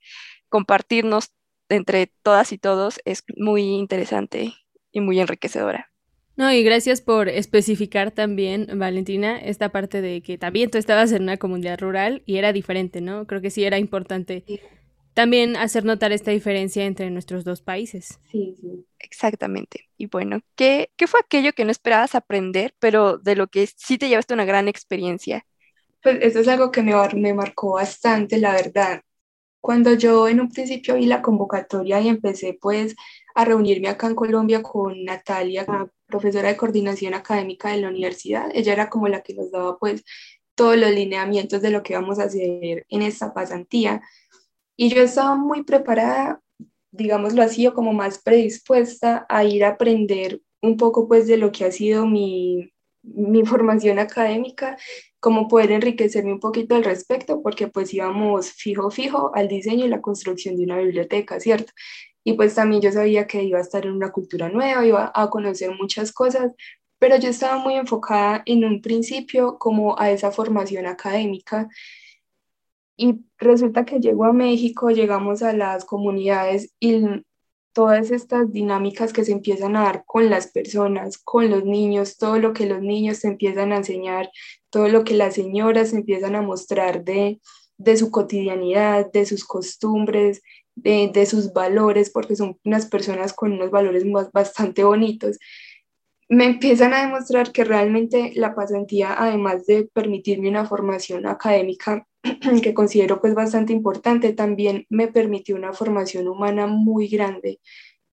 compartirnos 0.50 1.32
entre 1.70 2.08
todas 2.22 2.52
y 2.52 2.58
todos 2.58 3.00
es 3.06 3.24
muy 3.38 3.64
interesante 3.64 4.54
y 4.92 5.02
muy 5.02 5.20
enriquecedora. 5.20 5.92
No, 6.38 6.52
y 6.52 6.64
gracias 6.64 7.02
por 7.02 7.30
especificar 7.30 8.12
también, 8.12 8.68
Valentina, 8.80 9.38
esta 9.38 9.70
parte 9.70 10.02
de 10.02 10.22
que 10.22 10.38
también 10.38 10.70
tú 10.72 10.78
estabas 10.78 11.12
en 11.12 11.24
una 11.24 11.38
comunidad 11.38 11.80
rural 11.80 12.24
y 12.26 12.38
era 12.38 12.54
diferente, 12.54 13.02
¿no? 13.02 13.28
Creo 13.28 13.42
que 13.42 13.50
sí 13.50 13.64
era 13.64 13.78
importante 13.78 14.44
también 15.14 15.58
hacer 15.58 15.84
notar 15.84 16.12
esta 16.12 16.32
diferencia 16.32 16.86
entre 16.86 17.10
nuestros 17.10 17.44
dos 17.44 17.62
países. 17.62 18.20
Sí, 18.32 18.56
sí. 18.60 18.86
Exactamente. 19.00 19.90
Y 19.98 20.06
bueno, 20.06 20.40
¿qué, 20.56 20.92
¿qué 20.96 21.08
fue 21.08 21.20
aquello 21.20 21.54
que 21.54 21.66
no 21.66 21.72
esperabas 21.72 22.16
aprender, 22.16 22.74
pero 22.80 23.18
de 23.18 23.36
lo 23.36 23.48
que 23.48 23.68
sí 23.68 23.98
te 23.98 24.10
llevaste 24.10 24.34
una 24.34 24.46
gran 24.46 24.68
experiencia? 24.68 25.46
Pues 26.02 26.18
eso 26.22 26.40
es 26.40 26.48
algo 26.48 26.72
que 26.72 26.82
me, 26.82 26.94
me 27.16 27.34
marcó 27.34 27.74
bastante, 27.74 28.38
la 28.38 28.54
verdad. 28.54 29.02
Cuando 29.62 29.94
yo 29.94 30.28
en 30.28 30.42
un 30.42 30.50
principio 30.50 30.96
vi 30.96 31.06
la 31.06 31.22
convocatoria 31.22 32.02
y 32.02 32.08
empecé 32.08 32.58
pues 32.60 32.96
a 33.36 33.46
reunirme 33.46 33.90
acá 33.90 34.08
en 34.08 34.16
Colombia 34.16 34.64
con 34.64 35.04
Natalia, 35.04 35.66
profesora 36.08 36.50
de 36.50 36.58
coordinación 36.58 37.14
académica 37.14 37.70
de 37.70 37.82
la 37.82 37.90
universidad, 37.90 38.50
ella 38.54 38.74
era 38.74 38.90
como 38.90 39.08
la 39.08 39.22
que 39.22 39.36
nos 39.36 39.52
daba 39.52 39.78
pues 39.78 40.04
todos 40.56 40.78
los 40.78 40.92
lineamientos 40.92 41.62
de 41.62 41.70
lo 41.70 41.84
que 41.84 41.96
vamos 41.96 42.20
a 42.20 42.24
hacer 42.24 42.86
en 42.90 43.02
esta 43.02 43.34
pasantía. 43.34 44.02
Y 44.76 44.90
yo 44.90 45.04
estaba 45.04 45.36
muy 45.36 45.64
preparada, 45.64 46.42
digámoslo 46.92 47.44
así, 47.44 47.68
o 47.68 47.74
como 47.74 47.94
más 47.94 48.20
predispuesta 48.20 49.26
a 49.30 49.44
ir 49.44 49.64
a 49.64 49.70
aprender 49.70 50.42
un 50.62 50.78
poco 50.78 51.08
pues 51.08 51.28
de 51.28 51.38
lo 51.38 51.52
que 51.52 51.66
ha 51.66 51.72
sido 51.72 52.06
mi, 52.08 52.74
mi 53.04 53.46
formación 53.46 54.00
académica, 54.00 54.78
como 55.22 55.48
poder 55.48 55.72
enriquecerme 55.72 56.34
un 56.34 56.40
poquito 56.40 56.76
al 56.76 56.84
respecto, 56.84 57.42
porque 57.44 57.68
pues 57.68 57.94
íbamos 57.94 58.52
fijo, 58.52 58.90
fijo 58.90 59.32
al 59.36 59.48
diseño 59.48 59.86
y 59.86 59.90
la 59.90 60.02
construcción 60.02 60.58
de 60.58 60.64
una 60.64 60.80
biblioteca, 60.80 61.40
¿cierto? 61.40 61.72
Y 62.24 62.34
pues 62.34 62.56
también 62.56 62.82
yo 62.82 62.92
sabía 62.92 63.28
que 63.28 63.44
iba 63.44 63.60
a 63.60 63.62
estar 63.62 63.86
en 63.86 63.94
una 63.94 64.12
cultura 64.12 64.50
nueva, 64.50 64.86
iba 64.86 65.12
a 65.14 65.30
conocer 65.30 65.72
muchas 65.80 66.12
cosas, 66.12 66.52
pero 67.00 67.18
yo 67.18 67.30
estaba 67.30 67.58
muy 67.58 67.76
enfocada 67.76 68.42
en 68.48 68.66
un 68.66 68.82
principio 68.82 69.58
como 69.60 69.98
a 70.00 70.12
esa 70.12 70.32
formación 70.32 70.88
académica. 70.88 71.70
Y 72.98 73.22
resulta 73.38 73.86
que 73.86 74.00
llego 74.00 74.26
a 74.26 74.34
México, 74.34 74.90
llegamos 74.90 75.44
a 75.44 75.54
las 75.54 75.86
comunidades 75.86 76.74
y 76.80 77.04
todas 77.74 78.12
estas 78.12 78.52
dinámicas 78.52 79.14
que 79.14 79.24
se 79.24 79.32
empiezan 79.32 79.76
a 79.76 79.84
dar 79.84 80.04
con 80.06 80.30
las 80.30 80.48
personas, 80.52 81.18
con 81.18 81.50
los 81.50 81.64
niños, 81.64 82.18
todo 82.18 82.40
lo 82.40 82.54
que 82.54 82.66
los 82.66 82.82
niños 82.82 83.24
empiezan 83.24 83.72
a 83.72 83.78
enseñar, 83.78 84.30
todo 84.72 84.88
lo 84.88 85.04
que 85.04 85.14
las 85.14 85.36
señoras 85.36 85.94
empiezan 85.94 86.36
a 86.36 86.42
mostrar 86.42 87.04
de, 87.04 87.40
de 87.78 87.98
su 87.98 88.10
cotidianidad, 88.10 89.12
de 89.12 89.26
sus 89.26 89.46
costumbres, 89.46 90.42
de, 90.76 91.12
de, 91.14 91.26
sus 91.28 91.54
valores, 91.54 92.10
porque 92.10 92.36
son 92.36 92.58
unas 92.64 92.88
personas 92.88 93.34
con 93.34 93.52
unos 93.52 93.70
valores 93.70 94.04
bastante 94.34 94.84
bonitos, 94.84 95.38
me 96.32 96.46
empiezan 96.46 96.94
a 96.94 97.02
demostrar 97.02 97.52
que 97.52 97.66
realmente 97.66 98.32
la 98.36 98.56
pasantía, 98.56 99.22
además 99.22 99.66
de 99.66 99.90
permitirme 99.94 100.48
una 100.48 100.66
formación 100.66 101.26
académica 101.26 102.08
que 102.64 102.74
considero 102.74 103.20
pues 103.20 103.36
bastante 103.36 103.74
importante, 103.74 104.32
también 104.32 104.86
me 104.90 105.10
permitió 105.10 105.58
una 105.58 105.74
formación 105.74 106.30
humana 106.30 106.68
muy 106.68 107.10
grande. 107.10 107.60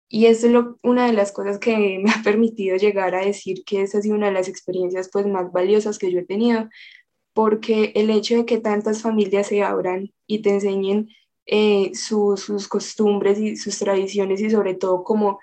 Y 0.09 0.27
es 0.27 0.43
lo, 0.43 0.77
una 0.83 1.07
de 1.07 1.13
las 1.13 1.31
cosas 1.31 1.59
que 1.59 1.99
me 2.03 2.11
ha 2.11 2.21
permitido 2.23 2.77
llegar 2.77 3.15
a 3.15 3.25
decir 3.25 3.63
que 3.65 3.81
esa 3.81 3.99
ha 3.99 4.01
sido 4.01 4.15
una 4.15 4.27
de 4.27 4.33
las 4.33 4.47
experiencias 4.47 5.09
pues 5.11 5.25
más 5.27 5.51
valiosas 5.51 5.99
que 5.99 6.11
yo 6.11 6.19
he 6.19 6.25
tenido, 6.25 6.69
porque 7.33 7.91
el 7.95 8.09
hecho 8.09 8.35
de 8.37 8.45
que 8.45 8.59
tantas 8.59 9.01
familias 9.01 9.47
se 9.47 9.63
abran 9.63 10.13
y 10.25 10.41
te 10.41 10.51
enseñen 10.51 11.09
eh, 11.45 11.91
sus, 11.93 12.41
sus 12.41 12.67
costumbres 12.67 13.39
y 13.39 13.55
sus 13.57 13.77
tradiciones 13.79 14.41
y 14.41 14.49
sobre 14.49 14.75
todo 14.75 15.03
como 15.03 15.39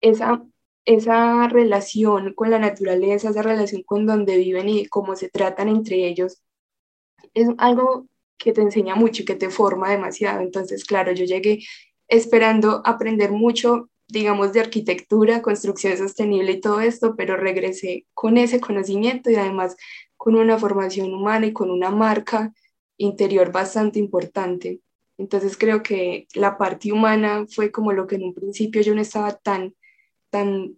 esa 0.00 0.42
esa 0.84 1.48
relación 1.48 2.34
con 2.34 2.50
la 2.50 2.58
naturaleza, 2.58 3.30
esa 3.30 3.42
relación 3.42 3.82
con 3.82 4.06
donde 4.06 4.36
viven 4.36 4.68
y 4.68 4.86
cómo 4.86 5.16
se 5.16 5.28
tratan 5.30 5.68
entre 5.68 6.06
ellos, 6.06 6.42
es 7.34 7.48
algo 7.58 8.06
que 8.38 8.52
te 8.52 8.62
enseña 8.62 8.94
mucho 8.94 9.22
y 9.22 9.24
que 9.24 9.36
te 9.36 9.50
forma 9.50 9.90
demasiado. 9.90 10.40
Entonces, 10.40 10.84
claro, 10.84 11.12
yo 11.12 11.24
llegué 11.24 11.60
esperando 12.08 12.82
aprender 12.84 13.32
mucho, 13.32 13.90
digamos, 14.08 14.52
de 14.52 14.60
arquitectura, 14.60 15.42
construcción 15.42 15.96
sostenible 15.96 16.52
y 16.52 16.60
todo 16.60 16.80
esto, 16.80 17.14
pero 17.16 17.36
regresé 17.36 18.06
con 18.14 18.36
ese 18.36 18.60
conocimiento 18.60 19.30
y 19.30 19.36
además 19.36 19.76
con 20.16 20.36
una 20.36 20.58
formación 20.58 21.12
humana 21.12 21.46
y 21.46 21.52
con 21.52 21.70
una 21.70 21.90
marca 21.90 22.52
interior 22.96 23.52
bastante 23.52 23.98
importante. 23.98 24.80
Entonces 25.18 25.56
creo 25.56 25.82
que 25.82 26.26
la 26.34 26.58
parte 26.58 26.92
humana 26.92 27.46
fue 27.48 27.70
como 27.70 27.92
lo 27.92 28.06
que 28.06 28.16
en 28.16 28.24
un 28.24 28.34
principio 28.34 28.82
yo 28.82 28.94
no 28.94 29.00
estaba 29.00 29.32
tan 29.36 29.74
tan 30.30 30.76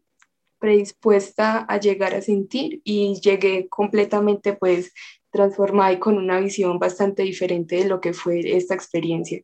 predispuesta 0.59 1.61
a 1.61 1.79
llegar 1.79 2.15
a 2.15 2.21
sentir 2.21 2.81
y 2.85 3.19
llegué 3.21 3.69
completamente 3.69 4.53
pues 4.53 4.93
transformada 5.31 5.93
y 5.93 5.99
con 5.99 6.19
una 6.19 6.41
visión 6.41 6.79
bastante 6.79 7.23
diferente 7.23 7.77
de 7.77 7.89
lo 7.89 8.01
que 8.01 8.13
fue 8.13 8.41
esta 8.57 8.75
experiencia. 8.75 9.43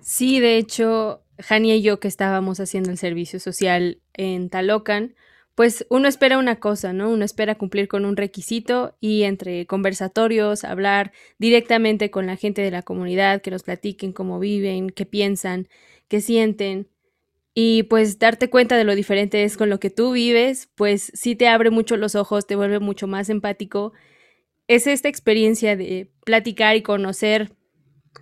Sí, 0.00 0.40
de 0.40 0.56
hecho, 0.56 1.22
Jania 1.38 1.76
y 1.76 1.82
yo 1.82 2.00
que 2.00 2.08
estábamos 2.08 2.58
haciendo 2.60 2.90
el 2.90 2.98
servicio 2.98 3.38
social 3.38 4.00
en 4.14 4.48
Talocan, 4.48 5.14
pues 5.54 5.86
uno 5.90 6.08
espera 6.08 6.38
una 6.38 6.58
cosa, 6.58 6.92
¿no? 6.92 7.10
Uno 7.10 7.24
espera 7.24 7.56
cumplir 7.56 7.86
con 7.86 8.06
un 8.06 8.16
requisito 8.16 8.96
y 9.00 9.24
entre 9.24 9.66
conversatorios, 9.66 10.64
hablar 10.64 11.12
directamente 11.38 12.10
con 12.10 12.26
la 12.26 12.36
gente 12.36 12.62
de 12.62 12.70
la 12.70 12.82
comunidad, 12.82 13.42
que 13.42 13.50
nos 13.50 13.62
platiquen 13.62 14.12
cómo 14.12 14.38
viven, 14.38 14.90
qué 14.90 15.04
piensan, 15.06 15.68
qué 16.08 16.20
sienten, 16.20 16.88
y 17.54 17.84
pues 17.84 18.18
darte 18.18 18.48
cuenta 18.50 18.76
de 18.76 18.84
lo 18.84 18.94
diferente 18.94 19.44
es 19.44 19.56
con 19.56 19.70
lo 19.70 19.80
que 19.80 19.90
tú 19.90 20.12
vives, 20.12 20.70
pues 20.76 21.10
sí 21.14 21.36
te 21.36 21.48
abre 21.48 21.70
mucho 21.70 21.96
los 21.96 22.14
ojos, 22.14 22.46
te 22.46 22.56
vuelve 22.56 22.78
mucho 22.80 23.06
más 23.06 23.28
empático. 23.28 23.92
Es 24.68 24.86
esta 24.86 25.08
experiencia 25.08 25.76
de 25.76 26.10
platicar 26.24 26.76
y 26.76 26.82
conocer 26.82 27.52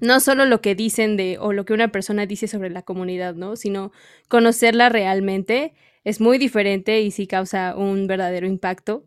no 0.01 0.21
solo 0.21 0.45
lo 0.47 0.61
que 0.61 0.75
dicen 0.75 1.17
de 1.17 1.39
o 1.39 1.53
lo 1.53 1.65
que 1.65 1.73
una 1.73 1.89
persona 1.93 2.27
dice 2.27 2.49
sobre 2.49 2.71
la 2.71 2.83
comunidad, 2.83 3.35
¿no? 3.35 3.57
Sino 3.57 3.93
conocerla 4.29 4.89
realmente 4.89 5.75
es 6.05 6.21
muy 6.21 6.39
diferente 6.39 7.01
y 7.01 7.11
sí 7.11 7.27
causa 7.27 7.77
un 7.77 8.07
verdadero 8.07 8.47
impacto. 8.47 9.05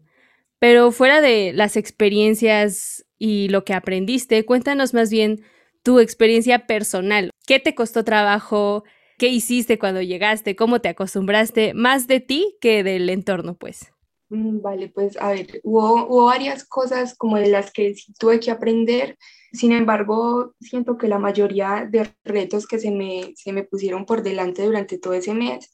Pero 0.60 0.92
fuera 0.92 1.22
de 1.22 1.54
las 1.54 1.78
experiencias 1.78 3.06
y 3.18 3.50
lo 3.50 3.66
que 3.66 3.74
aprendiste, 3.74 4.46
cuéntanos 4.46 4.94
más 4.94 5.10
bien 5.10 5.42
tu 5.84 6.00
experiencia 6.00 6.68
personal. 6.68 7.32
¿Qué 7.48 7.60
te 7.60 7.76
costó 7.76 8.04
trabajo? 8.04 8.84
¿Qué 9.18 9.28
hiciste 9.30 9.80
cuando 9.80 10.02
llegaste? 10.02 10.56
¿Cómo 10.56 10.82
te 10.82 10.90
acostumbraste? 10.90 11.74
Más 11.74 12.08
de 12.08 12.20
ti 12.20 12.58
que 12.62 12.84
del 12.84 13.10
entorno, 13.10 13.56
pues. 13.56 13.91
Mm, 14.32 14.62
vale, 14.62 14.88
pues 14.90 15.18
a 15.18 15.32
ver, 15.32 15.60
hubo, 15.64 16.06
hubo 16.08 16.26
varias 16.26 16.64
cosas 16.66 17.16
como 17.18 17.36
de 17.38 17.50
las 17.50 17.72
que 17.72 17.94
sí 17.96 18.14
tuve 18.18 18.40
que 18.40 18.50
aprender. 18.50 19.18
Sin 19.52 19.74
embargo, 19.74 20.54
siento 20.62 20.98
que 20.98 21.10
la 21.10 21.20
mayoría 21.20 21.86
de 21.90 22.10
retos 22.24 22.66
que 22.66 22.80
se 22.80 22.92
me, 22.92 23.34
se 23.36 23.52
me 23.52 23.64
pusieron 23.64 24.06
por 24.06 24.24
delante 24.24 24.64
durante 24.64 24.98
todo 24.98 25.14
ese 25.14 25.34
mes, 25.34 25.70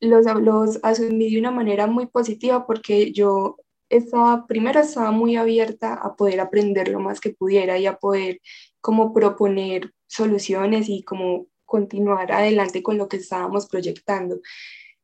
los, 0.00 0.24
los 0.40 0.80
asumí 0.82 1.32
de 1.32 1.38
una 1.38 1.50
manera 1.50 1.86
muy 1.86 2.06
positiva 2.06 2.66
porque 2.66 3.12
yo 3.12 3.58
estaba, 3.90 4.46
primero 4.46 4.80
estaba 4.80 5.10
muy 5.10 5.36
abierta 5.36 5.94
a 5.94 6.16
poder 6.16 6.40
aprender 6.40 6.88
lo 6.88 7.00
más 7.00 7.20
que 7.20 7.34
pudiera 7.34 7.78
y 7.78 7.86
a 7.86 7.98
poder 7.98 8.40
como 8.80 9.12
proponer 9.12 9.92
soluciones 10.06 10.88
y 10.88 11.02
como 11.04 11.46
continuar 11.66 12.32
adelante 12.32 12.82
con 12.82 12.96
lo 12.98 13.08
que 13.08 13.18
estábamos 13.18 13.68
proyectando. 13.68 14.40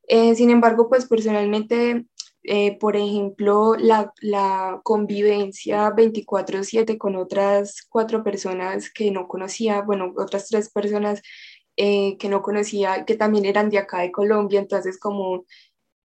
Eh, 0.09 0.35
sin 0.35 0.51
embargo, 0.51 0.89
pues 0.89 1.07
personalmente, 1.07 2.07
eh, 2.43 2.79
por 2.79 2.97
ejemplo, 2.97 3.75
la, 3.79 4.13
la 4.21 4.81
convivencia 4.85 5.91
24/7 5.91 6.99
con 6.99 7.17
otras 7.17 7.83
cuatro 7.89 8.23
personas 8.25 8.91
que 8.93 9.11
no 9.11 9.29
conocía, 9.29 9.83
bueno, 9.83 10.13
otras 10.17 10.49
tres 10.49 10.71
personas 10.71 11.23
eh, 11.77 12.17
que 12.19 12.29
no 12.29 12.43
conocía, 12.43 13.05
que 13.05 13.17
también 13.17 13.45
eran 13.45 13.71
de 13.71 13.79
acá 13.79 14.01
de 14.01 14.13
Colombia, 14.13 14.61
entonces 14.61 14.99
como 14.99 15.47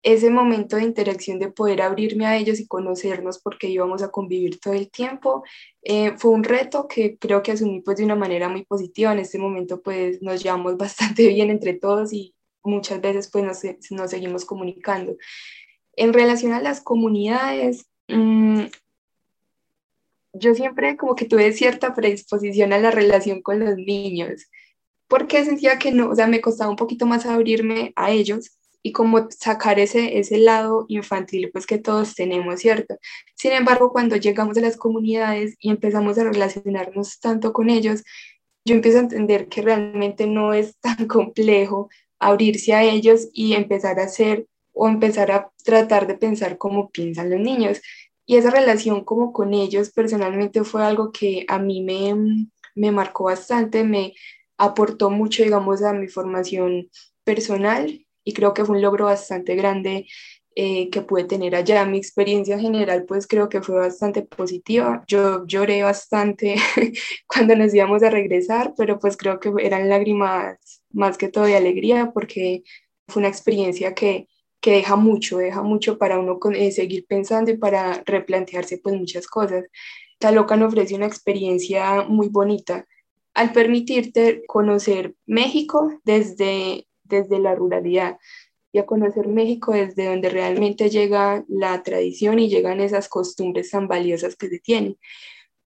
ese 0.03 0.31
momento 0.31 0.77
de 0.77 0.83
interacción 0.83 1.39
de 1.39 1.51
poder 1.51 1.83
abrirme 1.83 2.27
a 2.27 2.37
ellos 2.37 2.61
y 2.61 2.67
conocernos 2.67 3.39
porque 3.41 3.69
íbamos 3.69 4.03
a 4.03 4.11
convivir 4.11 4.59
todo 4.61 4.75
el 4.75 4.91
tiempo, 4.91 5.45
eh, 5.83 6.15
fue 6.19 6.33
un 6.33 6.45
reto 6.45 6.89
que 6.89 7.17
creo 7.19 7.43
que 7.43 7.53
asumí 7.53 7.81
pues 7.83 7.99
de 7.99 8.05
una 8.05 8.17
manera 8.17 8.49
muy 8.49 8.65
positiva. 8.65 9.13
En 9.13 9.21
este 9.21 9.39
momento 9.39 9.81
pues 9.83 10.21
nos 10.23 10.43
llevamos 10.43 10.77
bastante 11.17 11.29
bien 11.29 11.51
entre 11.51 11.75
todos 11.75 12.13
y 12.13 12.35
muchas 12.65 13.01
veces 13.01 13.31
pues 13.31 13.45
nos, 13.45 13.61
nos 13.91 14.11
seguimos 14.11 14.45
comunicando. 14.45 15.17
En 15.97 16.13
relación 16.13 16.53
a 16.53 16.61
las 16.61 16.81
comunidades, 16.81 17.87
mmm, 18.09 18.63
yo 20.33 20.55
siempre 20.55 20.97
como 20.97 21.15
que 21.15 21.27
tuve 21.27 21.53
cierta 21.53 21.95
predisposición 21.95 22.73
a 22.73 22.79
la 22.79 22.91
relación 22.91 23.43
con 23.43 23.61
los 23.61 23.77
niños, 23.77 24.47
porque 25.09 25.45
sentía 25.45 25.79
que 25.79 25.93
no, 25.93 26.09
o 26.09 26.15
sea, 26.15 26.27
me 26.27 26.41
costaba 26.41 26.71
un 26.71 26.77
poquito 26.77 27.07
más 27.07 27.27
abrirme 27.27 27.93
a 27.97 28.11
ellos 28.11 28.57
y 28.83 28.93
como 28.93 29.29
sacar 29.31 29.79
ese, 29.79 30.19
ese 30.19 30.39
lado 30.39 30.87
infantil 30.89 31.51
pues 31.53 31.67
que 31.67 31.79
todos 31.79 32.15
tenemos, 32.15 32.61
¿cierto? 32.61 32.97
Sin 33.35 33.53
embargo, 33.53 33.93
cuando 33.93 34.17
llegamos 34.17 34.57
a 34.57 34.61
las 34.61 34.77
comunidades 34.77 35.55
y 35.61 35.71
empezamos 35.71 36.19
a 36.19 36.25
relacionarnos 36.25 37.21
tanto 37.21 37.53
con 37.53 37.71
ellos, 37.71 38.03
yo 38.65 38.75
empiezo 38.75 38.99
a 38.99 39.03
entender 39.03 39.49
que 39.49 39.63
realmente 39.63 40.27
no 40.27 40.53
es 40.53 40.77
tan 40.79 41.07
complejo 41.07 41.89
abrirse 42.19 42.73
a 42.75 42.83
ellos 42.85 43.29
y 43.33 43.55
empezar 43.55 44.01
a 44.01 44.05
hacer 44.05 44.47
o 44.73 44.89
empezar 44.89 45.31
a 45.33 45.51
tratar 45.65 46.07
de 46.07 46.15
pensar 46.15 46.59
cómo 46.59 46.91
piensan 46.91 47.31
los 47.31 47.41
niños. 47.41 47.81
Y 48.27 48.37
esa 48.37 48.51
relación 48.51 49.05
como 49.05 49.33
con 49.33 49.55
ellos 49.55 49.91
personalmente 49.93 50.65
fue 50.65 50.85
algo 50.85 51.13
que 51.13 51.45
a 51.49 51.59
mí 51.59 51.83
me, 51.83 52.49
me 52.75 52.93
marcó 52.93 53.25
bastante, 53.25 53.85
me 53.85 54.15
aportó 54.59 55.11
mucho, 55.11 55.43
digamos, 55.43 55.83
a 55.83 55.93
mi 55.93 56.09
formación 56.09 56.89
personal 57.25 58.07
y 58.25 58.33
creo 58.33 58.55
que 58.55 58.65
fue 58.65 58.77
un 58.77 58.83
logro 58.83 59.07
bastante 59.07 59.57
grande 59.57 60.07
eh, 60.55 60.91
que 60.91 61.01
pude 61.01 61.25
tener 61.25 61.55
allá. 61.55 61.85
Mi 61.87 61.99
experiencia 61.99 62.59
general 62.59 63.05
pues 63.07 63.27
creo 63.27 63.49
que 63.49 63.63
fue 63.63 63.77
bastante 63.77 64.23
positiva. 64.23 65.03
Yo 65.09 65.47
lloré 65.47 65.83
bastante 65.83 66.57
cuando 67.27 67.57
nos 67.57 67.75
íbamos 67.75 68.03
a 68.03 68.11
regresar, 68.11 68.75
pero 68.77 68.99
pues 68.99 69.17
creo 69.17 69.41
que 69.41 69.51
eran 69.61 69.89
lágrimas 69.89 70.83
más 70.91 71.17
que 71.17 71.29
todo 71.29 71.45
de 71.45 71.57
alegría 71.57 72.13
porque 72.13 72.65
fue 73.09 73.21
una 73.21 73.29
experiencia 73.29 73.95
que, 73.95 74.29
que 74.63 74.71
deja 74.71 74.95
mucho, 74.95 75.39
deja 75.39 75.61
mucho 75.61 75.99
para 75.99 76.21
uno 76.21 76.39
eh, 76.55 76.71
seguir 76.71 77.05
pensando 77.07 77.51
y 77.51 77.57
para 77.57 78.01
replantearse 78.07 78.79
pues 78.79 78.95
muchas 78.95 79.27
cosas. 79.27 79.65
Talocan 80.19 80.63
ofrece 80.63 80.95
una 80.95 81.07
experiencia 81.07 82.03
muy 82.03 82.29
bonita 82.29 82.87
al 83.35 83.53
permitirte 83.53 84.45
conocer 84.47 85.17
México 85.27 86.01
desde, 86.05 86.87
desde 87.03 87.41
la 87.41 87.57
ruralidad 87.57 88.19
y 88.71 88.79
a 88.79 88.87
conocer 88.87 89.27
México 89.27 89.73
desde 89.73 90.07
donde 90.07 90.29
realmente 90.29 90.89
llega 90.91 91.45
la 91.49 91.83
tradición 91.83 92.39
y 92.39 92.49
llegan 92.49 92.81
esas 92.81 93.09
costumbres 93.09 93.71
tan 93.71 93.89
valiosas 93.89 94.37
que 94.37 94.49
se 94.49 94.61
tienen. 94.61 94.97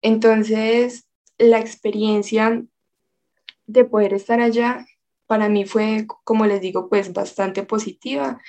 Entonces, 0.02 1.08
la 1.38 1.60
experiencia 1.60 2.66
de 3.68 3.86
poder 3.86 4.16
estar 4.16 4.42
allá 4.42 4.88
para 5.28 5.48
mí 5.48 5.66
fue, 5.66 6.08
como 6.24 6.48
les 6.48 6.60
digo, 6.60 6.90
pues 6.90 7.14
bastante 7.14 7.62
positiva 7.62 8.42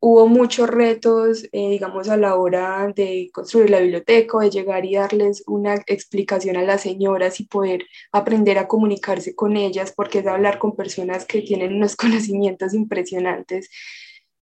hubo 0.00 0.26
muchos 0.26 0.68
retos, 0.68 1.44
eh, 1.52 1.70
digamos, 1.70 2.08
a 2.08 2.16
la 2.16 2.36
hora 2.36 2.92
de 2.94 3.30
construir 3.32 3.70
la 3.70 3.80
biblioteca, 3.80 4.38
de 4.38 4.50
llegar 4.50 4.84
y 4.84 4.94
darles 4.94 5.42
una 5.46 5.74
explicación 5.86 6.56
a 6.56 6.62
las 6.62 6.82
señoras 6.82 7.40
y 7.40 7.44
poder 7.44 7.86
aprender 8.12 8.58
a 8.58 8.68
comunicarse 8.68 9.34
con 9.34 9.56
ellas, 9.56 9.92
porque 9.96 10.20
es 10.20 10.26
hablar 10.26 10.58
con 10.58 10.76
personas 10.76 11.24
que 11.24 11.42
tienen 11.42 11.74
unos 11.74 11.96
conocimientos 11.96 12.74
impresionantes. 12.74 13.70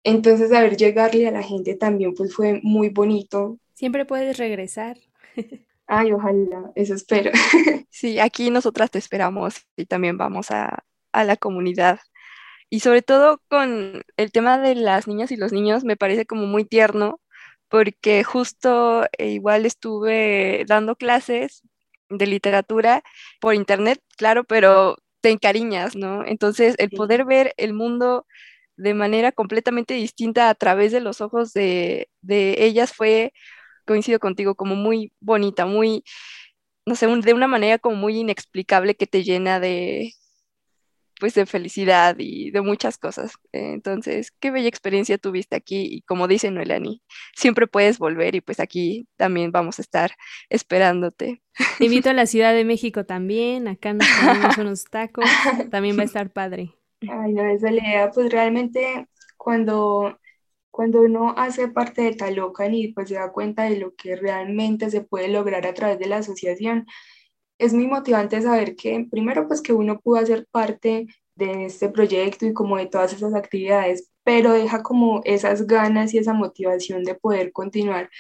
Entonces, 0.05 0.51
saber 0.51 0.77
llegarle 0.77 1.27
a 1.27 1.33
la 1.33 1.43
gente 1.43 1.75
también 1.75 2.15
pues 2.15 2.35
fue 2.35 2.61
muy 2.63 2.91
bonito. 2.91 3.59
Siempre 3.75 4.05
puedes 4.05 4.39
regresar. 4.39 4.99
Ay, 5.87 6.13
ojalá, 6.13 6.73
eso 6.75 6.95
espero. 6.95 7.31
Sí, 7.89 8.19
aquí 8.19 8.51
nosotras 8.51 8.91
te 8.91 8.99
esperamos 8.99 9.55
y 9.75 9.87
también 9.87 10.19
vamos 10.19 10.51
a, 10.51 10.85
a 11.13 11.25
la 11.25 11.39
comunidad 11.39 11.99
y 12.71 12.81
sobre 12.81 13.03
todo 13.03 13.41
con 13.49 14.03
el 14.17 14.33
tema 14.33 14.59
de 14.59 14.75
las 14.75 15.07
niñas 15.09 15.31
y 15.33 15.37
los 15.37 15.53
niños 15.53 15.85
me 15.85 15.97
parece 15.97 16.27
como 16.27 16.47
muy 16.47 16.65
tierno 16.65 17.21
porque 17.69 18.25
justo 18.25 19.05
eh, 19.19 19.31
igual 19.31 19.67
estuve 19.67 20.65
dando 20.69 20.97
clases 20.97 21.63
de 22.09 22.27
literatura 22.27 23.03
por 23.41 23.55
internet, 23.55 24.01
claro, 24.17 24.45
pero 24.45 24.97
te 25.21 25.31
encariñas, 25.31 25.97
¿no? 25.97 26.25
Entonces 26.27 26.77
el 26.79 26.91
poder 26.91 27.25
ver 27.25 27.55
el 27.57 27.73
mundo 27.75 28.27
de 28.77 28.95
manera 28.95 29.33
completamente 29.33 29.95
distinta 29.95 30.51
a 30.51 30.55
través 30.55 30.93
de 30.93 31.01
los 31.01 31.21
ojos 31.21 31.53
de, 31.53 32.09
de 32.21 32.65
ellas 32.65 32.93
fue, 32.93 33.33
coincido 33.87 34.21
contigo, 34.21 34.55
como 34.55 34.77
muy 34.77 35.13
bonita, 35.21 35.67
muy, 35.67 36.05
no 36.87 36.97
sé, 36.97 37.07
de 37.09 37.35
una 37.35 37.49
manera 37.49 37.79
como 37.79 37.97
muy 37.97 38.19
inexplicable 38.19 38.97
que 38.97 39.07
te 39.07 39.25
llena 39.25 39.61
de, 39.61 40.13
pues 41.19 41.35
de 41.35 41.47
felicidad 41.47 42.17
y 42.19 42.51
de 42.51 42.61
muchas 42.61 42.99
cosas. 42.99 43.33
Entonces, 43.53 44.33
qué 44.41 44.51
bella 44.51 44.69
experiencia 44.69 45.19
tuviste 45.19 45.57
aquí 45.57 45.87
y 45.91 46.03
como 46.03 46.29
dice 46.29 46.51
Noelani, 46.51 47.03
siempre 47.35 47.67
puedes 47.67 47.99
volver 47.99 48.35
y 48.35 48.41
pues 48.41 48.61
aquí 48.61 49.09
también 49.17 49.53
vamos 49.53 49.79
a 49.79 49.83
estar 49.83 50.13
esperándote. 50.51 51.43
Te 51.79 51.85
invito 51.87 52.11
a 52.11 52.13
la 52.15 52.27
Ciudad 52.27 52.55
de 52.55 52.65
México 52.65 53.05
también, 53.05 53.69
acá 53.69 53.93
nos 53.93 54.07
comemos 54.09 54.59
unos 54.59 54.85
tacos, 54.85 55.25
también 55.71 55.97
va 55.97 56.03
a 56.03 56.07
estar 56.07 56.31
padre. 56.31 56.75
Ay, 57.01 57.33
no, 57.33 57.45
esa 57.45 57.71
idea, 57.71 58.11
pues 58.11 58.31
realmente 58.31 59.07
cuando, 59.37 60.19
cuando 60.71 61.03
uno 61.03 61.35
hace 61.37 61.69
parte 61.69 62.03
de 62.03 62.15
Talocan 62.15 62.75
y 62.75 62.89
pues 62.93 63.09
se 63.09 63.15
da 63.15 63.33
cuenta 63.33 63.65
de 63.65 63.79
lo 63.79 63.95
que 63.95 64.17
realmente 64.17 64.91
se 64.91 65.03
puede 65.03 65.29
lograr 65.29 65.67
a 65.67 65.75
través 65.75 65.99
de 65.99 66.07
la 66.07 66.19
asociación, 66.19 66.87
es 67.59 67.73
muy 67.73 67.87
motivante 67.87 68.41
saber 68.43 68.77
que 68.77 69.07
primero 69.11 69.47
pues 69.49 69.63
que 69.63 69.73
uno 69.73 70.01
pudo 70.01 70.19
hacer 70.19 70.47
parte 70.51 71.07
de 71.35 71.67
este 71.67 71.89
proyecto 71.89 72.47
y 72.47 72.53
como 72.53 72.77
de 72.77 72.87
todas 72.87 73.13
esas 73.13 73.35
actividades, 73.35 74.11
pero 74.25 74.53
deja 74.53 74.83
como 74.83 75.21
esas 75.25 75.67
ganas 75.67 76.15
y 76.15 76.19
esa 76.19 76.33
motivación 76.33 77.05
de 77.05 77.15
poder 77.15 77.53
continuar 77.53 78.11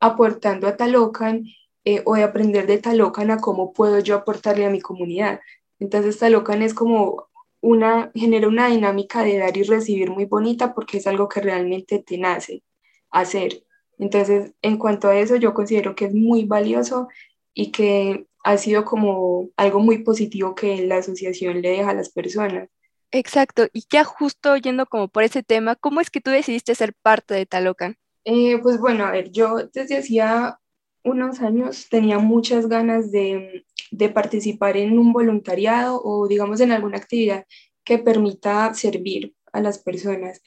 aportando 0.00 0.66
a 0.68 0.76
Talocan 0.76 1.44
eh, 1.84 2.02
o 2.04 2.14
de 2.14 2.24
aprender 2.24 2.66
de 2.66 2.78
Talocan 2.78 3.30
a 3.30 3.38
cómo 3.38 3.72
puedo 3.72 3.98
yo 4.00 4.16
aportarle 4.16 4.66
a 4.66 4.70
mi 4.70 4.80
comunidad. 4.80 5.40
Entonces 5.78 6.18
Talocan 6.18 6.62
es 6.62 6.74
como 6.74 7.28
una, 7.60 8.10
genera 8.14 8.48
una 8.48 8.68
dinámica 8.68 9.22
de 9.22 9.38
dar 9.38 9.56
y 9.56 9.62
recibir 9.62 10.10
muy 10.10 10.26
bonita 10.26 10.74
porque 10.74 10.98
es 10.98 11.06
algo 11.06 11.28
que 11.28 11.40
realmente 11.40 11.98
te 12.00 12.18
nace 12.18 12.62
hacer. 13.10 13.64
Entonces, 13.98 14.52
en 14.62 14.76
cuanto 14.76 15.08
a 15.08 15.16
eso, 15.16 15.36
yo 15.36 15.54
considero 15.54 15.94
que 15.94 16.06
es 16.06 16.14
muy 16.14 16.44
valioso 16.44 17.08
y 17.54 17.70
que 17.70 18.26
ha 18.44 18.58
sido 18.58 18.84
como 18.84 19.48
algo 19.56 19.80
muy 19.80 20.04
positivo 20.04 20.54
que 20.54 20.86
la 20.86 20.98
asociación 20.98 21.62
le 21.62 21.70
deja 21.70 21.90
a 21.90 21.94
las 21.94 22.10
personas. 22.10 22.68
Exacto, 23.10 23.66
y 23.72 23.84
ya 23.90 24.04
justo 24.04 24.56
yendo 24.56 24.86
como 24.86 25.08
por 25.08 25.22
ese 25.22 25.42
tema, 25.42 25.76
¿cómo 25.76 26.00
es 26.00 26.10
que 26.10 26.20
tú 26.20 26.30
decidiste 26.30 26.74
ser 26.74 26.94
parte 26.94 27.34
de 27.34 27.46
Talocan? 27.46 27.96
Eh, 28.24 28.58
pues 28.58 28.78
bueno, 28.78 29.06
a 29.06 29.12
ver, 29.12 29.30
yo 29.30 29.68
desde 29.72 29.98
hacía 29.98 30.58
unos 31.04 31.40
años 31.40 31.88
tenía 31.88 32.18
muchas 32.18 32.68
ganas 32.68 33.10
de, 33.12 33.64
de 33.90 34.08
participar 34.08 34.76
en 34.76 34.98
un 34.98 35.12
voluntariado 35.12 36.00
o 36.02 36.26
digamos 36.28 36.60
en 36.60 36.72
alguna 36.72 36.98
actividad 36.98 37.46
que 37.84 37.98
permita 37.98 38.72
servir 38.74 39.34
a 39.52 39.60
las 39.60 39.78
personas. 39.78 40.42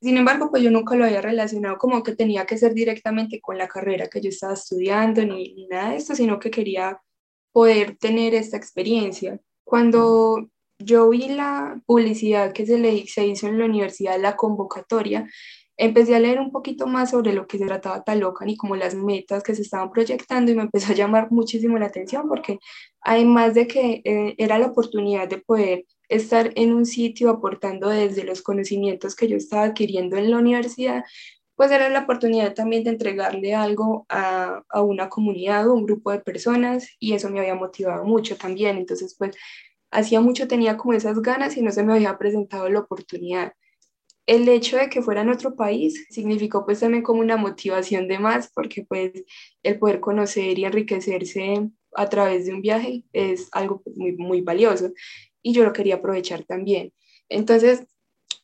Sin 0.00 0.16
embargo, 0.16 0.50
pues 0.50 0.62
yo 0.62 0.70
nunca 0.70 0.96
lo 0.96 1.04
había 1.04 1.20
relacionado 1.20 1.76
como 1.76 2.02
que 2.02 2.14
tenía 2.14 2.46
que 2.46 2.58
ser 2.58 2.72
directamente 2.74 3.40
con 3.40 3.58
la 3.58 3.68
carrera 3.68 4.08
que 4.08 4.20
yo 4.20 4.30
estaba 4.30 4.54
estudiando 4.54 5.24
ni, 5.24 5.54
ni 5.54 5.66
nada 5.66 5.90
de 5.90 5.96
esto, 5.96 6.14
sino 6.14 6.38
que 6.38 6.50
quería 6.50 7.00
poder 7.52 7.96
tener 7.96 8.34
esta 8.34 8.56
experiencia. 8.56 9.40
Cuando 9.64 10.48
yo 10.78 11.08
vi 11.10 11.28
la 11.28 11.80
publicidad 11.86 12.52
que 12.52 12.66
se, 12.66 12.78
le, 12.78 13.06
se 13.06 13.26
hizo 13.26 13.46
en 13.46 13.58
la 13.58 13.66
universidad, 13.66 14.20
la 14.20 14.36
convocatoria, 14.36 15.28
empecé 15.76 16.14
a 16.14 16.20
leer 16.20 16.38
un 16.38 16.52
poquito 16.52 16.86
más 16.86 17.10
sobre 17.10 17.32
lo 17.32 17.46
que 17.46 17.58
se 17.58 17.66
trataba 17.66 18.04
Talocan 18.04 18.48
y 18.48 18.56
como 18.56 18.76
las 18.76 18.94
metas 18.94 19.42
que 19.42 19.54
se 19.54 19.62
estaban 19.62 19.90
proyectando 19.90 20.52
y 20.52 20.54
me 20.54 20.62
empezó 20.62 20.92
a 20.92 20.96
llamar 20.96 21.32
muchísimo 21.32 21.78
la 21.78 21.86
atención 21.86 22.28
porque 22.28 22.58
además 23.00 23.54
de 23.54 23.66
que 23.66 24.02
eh, 24.04 24.34
era 24.38 24.58
la 24.58 24.66
oportunidad 24.66 25.28
de 25.28 25.38
poder 25.38 25.84
estar 26.08 26.52
en 26.56 26.72
un 26.72 26.84
sitio 26.84 27.30
aportando 27.30 27.88
desde 27.88 28.24
los 28.24 28.42
conocimientos 28.42 29.16
que 29.16 29.28
yo 29.28 29.36
estaba 29.36 29.64
adquiriendo 29.64 30.16
en 30.16 30.30
la 30.30 30.38
universidad, 30.38 31.04
pues 31.56 31.70
era 31.70 31.88
la 31.88 32.00
oportunidad 32.00 32.54
también 32.54 32.84
de 32.84 32.90
entregarle 32.90 33.54
algo 33.54 34.06
a, 34.08 34.62
a 34.68 34.82
una 34.82 35.08
comunidad 35.08 35.68
o 35.68 35.74
un 35.74 35.84
grupo 35.84 36.10
de 36.10 36.20
personas 36.20 36.88
y 36.98 37.12
eso 37.14 37.30
me 37.30 37.40
había 37.40 37.54
motivado 37.54 38.04
mucho 38.04 38.36
también. 38.36 38.78
Entonces, 38.78 39.14
pues 39.18 39.36
hacía 39.92 40.20
mucho 40.20 40.48
tenía 40.48 40.76
como 40.76 40.94
esas 40.94 41.20
ganas 41.22 41.56
y 41.56 41.62
no 41.62 41.70
se 41.70 41.84
me 41.84 41.92
había 41.92 42.18
presentado 42.18 42.68
la 42.68 42.80
oportunidad. 42.80 43.52
El 44.26 44.48
hecho 44.48 44.76
de 44.76 44.88
que 44.88 45.02
fuera 45.02 45.22
en 45.22 45.30
otro 45.30 45.54
país 45.56 46.06
significó 46.10 46.64
pues 46.64 46.80
también 46.80 47.02
como 47.02 47.20
una 47.20 47.36
motivación 47.36 48.08
de 48.08 48.18
más 48.18 48.50
porque 48.54 48.84
pues 48.88 49.12
el 49.62 49.78
poder 49.78 50.00
conocer 50.00 50.58
y 50.58 50.64
enriquecerse 50.64 51.70
a 51.94 52.08
través 52.08 52.46
de 52.46 52.54
un 52.54 52.62
viaje 52.62 53.04
es 53.12 53.48
algo 53.52 53.82
pues, 53.82 53.96
muy, 53.96 54.12
muy 54.16 54.40
valioso 54.40 54.92
y 55.42 55.52
yo 55.52 55.64
lo 55.64 55.72
quería 55.72 55.96
aprovechar 55.96 56.44
también. 56.44 56.92
Entonces, 57.28 57.86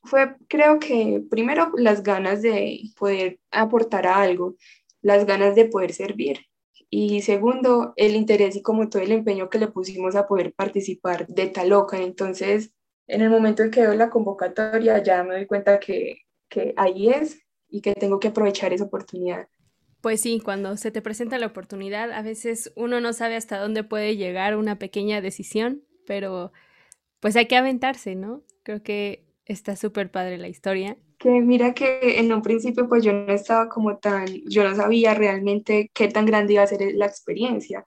fue 0.02 0.36
creo 0.48 0.78
que 0.78 1.22
primero 1.30 1.72
las 1.76 2.02
ganas 2.02 2.42
de 2.42 2.80
poder 2.98 3.38
aportar 3.50 4.06
a 4.06 4.20
algo, 4.20 4.56
las 5.02 5.26
ganas 5.26 5.54
de 5.54 5.66
poder 5.66 5.92
servir 5.92 6.46
y 6.90 7.20
segundo 7.22 7.92
el 7.96 8.16
interés 8.16 8.56
y 8.56 8.62
como 8.62 8.88
todo 8.88 9.02
el 9.02 9.12
empeño 9.12 9.50
que 9.50 9.58
le 9.58 9.68
pusimos 9.68 10.16
a 10.16 10.26
poder 10.26 10.54
participar 10.54 11.26
de 11.26 11.48
Taloca. 11.48 11.98
Entonces, 11.98 12.72
en 13.06 13.20
el 13.20 13.30
momento 13.30 13.62
en 13.62 13.70
que 13.70 13.82
veo 13.82 13.94
la 13.94 14.10
convocatoria 14.10 15.02
ya 15.02 15.22
me 15.22 15.34
doy 15.34 15.46
cuenta 15.46 15.78
que, 15.80 16.22
que 16.48 16.74
ahí 16.76 17.08
es 17.08 17.40
y 17.68 17.82
que 17.82 17.94
tengo 17.94 18.18
que 18.18 18.28
aprovechar 18.28 18.72
esa 18.72 18.84
oportunidad. 18.84 19.48
Pues 20.00 20.20
sí, 20.20 20.40
cuando 20.42 20.76
se 20.76 20.90
te 20.90 21.02
presenta 21.02 21.38
la 21.38 21.46
oportunidad, 21.46 22.12
a 22.12 22.22
veces 22.22 22.72
uno 22.76 23.00
no 23.00 23.12
sabe 23.12 23.36
hasta 23.36 23.58
dónde 23.58 23.84
puede 23.84 24.16
llegar 24.16 24.56
una 24.56 24.78
pequeña 24.78 25.20
decisión, 25.20 25.82
pero 26.06 26.52
pues 27.20 27.34
hay 27.36 27.46
que 27.46 27.56
aventarse, 27.56 28.14
¿no? 28.14 28.44
Creo 28.62 28.82
que 28.82 29.27
Está 29.48 29.76
súper 29.76 30.10
padre 30.10 30.36
la 30.36 30.48
historia. 30.48 30.98
Que 31.18 31.40
mira 31.40 31.72
que 31.72 32.20
en 32.20 32.30
un 32.32 32.42
principio 32.42 32.86
pues 32.86 33.02
yo 33.02 33.14
no 33.14 33.32
estaba 33.32 33.70
como 33.70 33.96
tan, 33.96 34.26
yo 34.46 34.62
no 34.62 34.76
sabía 34.76 35.14
realmente 35.14 35.90
qué 35.94 36.08
tan 36.08 36.26
grande 36.26 36.52
iba 36.52 36.62
a 36.62 36.66
ser 36.66 36.80
la 36.94 37.06
experiencia. 37.06 37.84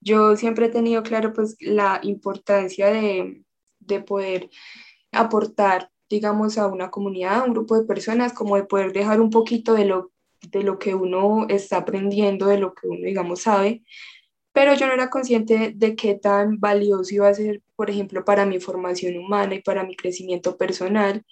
Yo 0.00 0.36
siempre 0.36 0.66
he 0.66 0.70
tenido 0.70 1.02
claro 1.02 1.32
pues 1.32 1.56
la 1.60 2.00
importancia 2.04 2.86
de, 2.86 3.42
de 3.80 4.00
poder 4.00 4.48
aportar, 5.10 5.90
digamos, 6.08 6.56
a 6.58 6.68
una 6.68 6.90
comunidad, 6.90 7.40
a 7.40 7.44
un 7.44 7.52
grupo 7.52 7.76
de 7.76 7.86
personas, 7.86 8.32
como 8.32 8.54
de 8.54 8.64
poder 8.64 8.92
dejar 8.92 9.20
un 9.20 9.30
poquito 9.30 9.74
de 9.74 9.86
lo, 9.86 10.12
de 10.48 10.62
lo 10.62 10.78
que 10.78 10.94
uno 10.94 11.46
está 11.48 11.78
aprendiendo, 11.78 12.46
de 12.46 12.58
lo 12.58 12.72
que 12.72 12.86
uno, 12.86 13.04
digamos, 13.04 13.42
sabe, 13.42 13.82
pero 14.52 14.74
yo 14.74 14.86
no 14.86 14.94
era 14.94 15.10
consciente 15.10 15.72
de 15.74 15.94
qué 15.94 16.14
tan 16.14 16.58
valioso 16.58 17.14
iba 17.14 17.28
a 17.28 17.34
ser, 17.34 17.62
por 17.80 17.88
ejemplo, 17.88 18.26
para 18.26 18.44
mi 18.44 18.60
formación 18.60 19.16
humana 19.16 19.54
y 19.54 19.62
para 19.62 19.84
mi 19.84 19.96
crecimiento 19.96 20.58
personal 20.58 21.24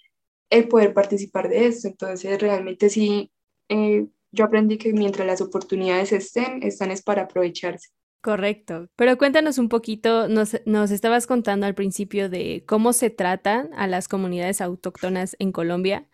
el 0.49 0.67
poder 0.67 0.95
participar 0.95 1.47
de 1.47 1.67
esto. 1.67 1.87
Entonces, 1.87 2.41
realmente 2.41 2.89
sí, 2.89 3.29
eh, 3.69 4.07
yo 4.31 4.45
aprendí 4.45 4.79
que 4.79 4.91
mientras 4.91 5.27
las 5.27 5.41
oportunidades 5.41 6.11
estén, 6.11 6.63
están 6.63 6.89
es 6.89 7.03
para 7.03 7.21
aprovecharse. 7.21 7.89
Correcto. 8.21 8.87
Pero 8.95 9.15
cuéntanos 9.19 9.59
un 9.59 9.69
poquito, 9.69 10.27
nos, 10.27 10.59
nos 10.65 10.89
estabas 10.89 11.27
contando 11.27 11.67
al 11.67 11.75
principio 11.75 12.29
de 12.29 12.63
cómo 12.65 12.93
se 12.93 13.11
tratan 13.11 13.69
a 13.75 13.85
las 13.85 14.07
comunidades 14.07 14.59
autóctonas 14.59 15.35
en 15.37 15.51
Colombia, 15.51 16.09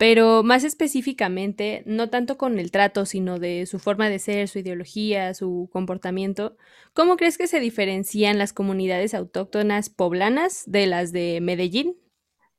Pero 0.00 0.42
más 0.42 0.64
específicamente, 0.64 1.82
no 1.84 2.08
tanto 2.08 2.38
con 2.38 2.58
el 2.58 2.70
trato, 2.70 3.04
sino 3.04 3.38
de 3.38 3.66
su 3.66 3.78
forma 3.78 4.08
de 4.08 4.18
ser, 4.18 4.48
su 4.48 4.58
ideología, 4.58 5.34
su 5.34 5.68
comportamiento, 5.70 6.56
¿cómo 6.94 7.18
crees 7.18 7.36
que 7.36 7.46
se 7.46 7.60
diferencian 7.60 8.38
las 8.38 8.54
comunidades 8.54 9.12
autóctonas 9.12 9.90
poblanas 9.90 10.62
de 10.66 10.86
las 10.86 11.12
de 11.12 11.42
Medellín? 11.42 11.98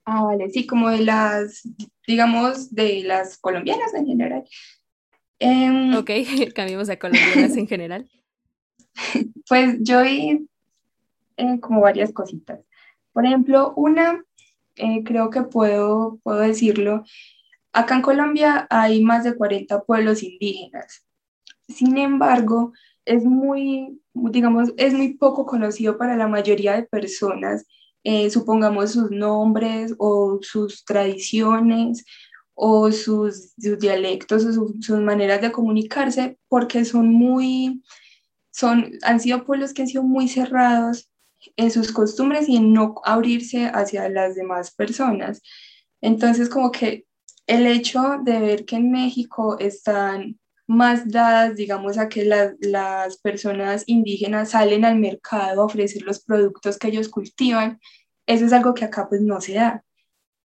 Ah, 0.05 0.21
vale, 0.23 0.51
sí, 0.51 0.67
como 0.67 0.91
de 0.91 0.99
las, 0.99 1.67
digamos, 2.05 2.75
de 2.75 3.01
las 3.05 3.39
colombianas 3.39 3.91
en 3.95 4.05
general. 4.05 4.43
Em, 5.39 5.95
ok, 5.95 6.11
cambiamos 6.53 6.89
a 6.89 6.99
colombianas 6.99 7.57
en 7.57 7.67
general. 7.67 8.07
Pues 9.49 9.79
yo 9.79 10.03
vi 10.03 10.47
eh, 11.37 11.59
como 11.59 11.81
varias 11.81 12.13
cositas. 12.13 12.59
Por 13.13 13.25
ejemplo, 13.25 13.73
una, 13.75 14.23
eh, 14.75 15.03
creo 15.03 15.31
que 15.31 15.41
puedo, 15.41 16.19
puedo 16.23 16.37
decirlo, 16.37 17.03
acá 17.73 17.95
en 17.95 18.01
Colombia 18.01 18.67
hay 18.69 19.03
más 19.03 19.23
de 19.23 19.35
40 19.35 19.83
pueblos 19.83 20.23
indígenas. 20.23 21.05
Sin 21.67 21.97
embargo, 21.97 22.73
es 23.05 23.23
muy, 23.23 24.01
digamos, 24.13 24.69
es 24.77 24.93
muy 24.93 25.15
poco 25.15 25.45
conocido 25.45 25.97
para 25.97 26.15
la 26.15 26.27
mayoría 26.27 26.75
de 26.75 26.83
personas, 26.83 27.65
eh, 28.03 28.29
supongamos 28.29 28.91
sus 28.91 29.11
nombres 29.11 29.93
o 29.99 30.39
sus 30.41 30.83
tradiciones 30.85 32.03
o 32.53 32.91
sus, 32.91 33.53
dialectos 33.55 34.45
o 34.45 34.73
sus 34.79 34.99
maneras 34.99 35.41
de 35.41 35.51
comunicarse, 35.51 36.37
porque 36.47 36.85
son 36.85 37.11
muy, 37.13 37.83
son, 38.51 38.91
han 39.03 39.19
sido 39.19 39.45
pueblos 39.45 39.73
que 39.73 39.83
han 39.83 39.87
sido 39.87 40.03
muy 40.03 40.27
cerrados 40.27 41.11
en 41.55 41.71
sus 41.71 41.91
costumbres 41.91 42.47
y 42.49 42.57
en 42.57 42.73
no 42.73 42.95
abrirse 43.03 43.65
hacia 43.65 44.09
las 44.09 44.35
demás 44.35 44.71
personas. 44.71 45.41
Entonces, 46.01 46.49
como 46.49 46.71
que 46.71 47.05
el 47.51 47.67
hecho 47.67 48.19
de 48.23 48.39
ver 48.39 48.65
que 48.65 48.77
en 48.77 48.91
México 48.91 49.57
están 49.59 50.39
más 50.67 51.09
dadas, 51.11 51.55
digamos, 51.55 51.97
a 51.97 52.07
que 52.07 52.23
las 52.23 53.17
personas 53.17 53.83
indígenas 53.87 54.51
salen 54.51 54.85
al 54.85 54.97
mercado 54.97 55.61
a 55.61 55.65
ofrecer 55.65 56.03
los 56.03 56.23
productos 56.23 56.77
que 56.77 56.87
ellos 56.87 57.09
cultivan, 57.09 57.79
eso 58.25 58.45
es 58.45 58.53
algo 58.53 58.73
que 58.73 58.85
acá 58.85 59.09
pues 59.09 59.21
no 59.21 59.41
se 59.41 59.55
da, 59.55 59.83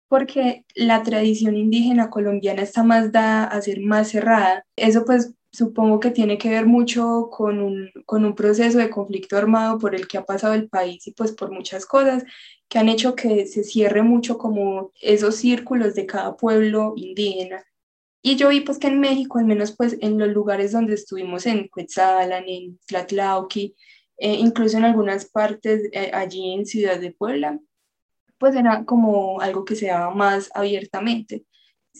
porque 0.07 0.65
la 0.73 1.03
tradición 1.03 1.55
indígena 1.55 2.09
colombiana 2.09 2.63
está 2.63 2.83
más 2.83 3.11
dada 3.11 3.45
a 3.45 3.61
ser 3.61 3.81
más 3.81 4.09
cerrada. 4.09 4.65
Eso 4.75 5.05
pues 5.05 5.33
supongo 5.55 5.99
que 5.99 6.11
tiene 6.11 6.37
que 6.37 6.49
ver 6.49 6.65
mucho 6.65 7.29
con 7.31 7.61
un, 7.61 7.91
con 8.05 8.25
un 8.25 8.35
proceso 8.35 8.77
de 8.77 8.89
conflicto 8.89 9.37
armado 9.37 9.79
por 9.79 9.95
el 9.95 10.07
que 10.07 10.17
ha 10.17 10.25
pasado 10.25 10.53
el 10.53 10.67
país 10.69 11.07
y 11.07 11.11
pues 11.11 11.31
por 11.31 11.51
muchas 11.51 11.85
cosas 11.85 12.23
que 12.67 12.79
han 12.79 12.89
hecho 12.89 13.15
que 13.15 13.47
se 13.47 13.63
cierre 13.63 14.03
mucho 14.03 14.37
como 14.37 14.91
esos 15.01 15.35
círculos 15.35 15.95
de 15.95 16.05
cada 16.05 16.35
pueblo 16.35 16.93
indígena. 16.97 17.63
Y 18.21 18.35
yo 18.35 18.49
vi 18.49 18.61
pues 18.61 18.79
que 18.79 18.87
en 18.87 18.99
México, 18.99 19.37
al 19.37 19.45
menos 19.45 19.75
pues 19.75 19.97
en 20.01 20.17
los 20.17 20.29
lugares 20.29 20.71
donde 20.71 20.95
estuvimos 20.95 21.45
en 21.45 21.67
Cuetzalan, 21.67 22.43
en 22.47 22.79
Tlatlauqui, 22.87 23.75
eh, 24.17 24.33
incluso 24.33 24.77
en 24.77 24.85
algunas 24.85 25.25
partes 25.25 25.89
eh, 25.93 26.11
allí 26.13 26.53
en 26.53 26.65
Ciudad 26.65 26.99
de 26.99 27.11
Puebla, 27.11 27.59
pues 28.37 28.55
era 28.55 28.83
como 28.85 29.39
algo 29.41 29.63
que 29.63 29.75
se 29.75 29.87
daba 29.87 30.13
más 30.13 30.49
abiertamente 30.53 31.45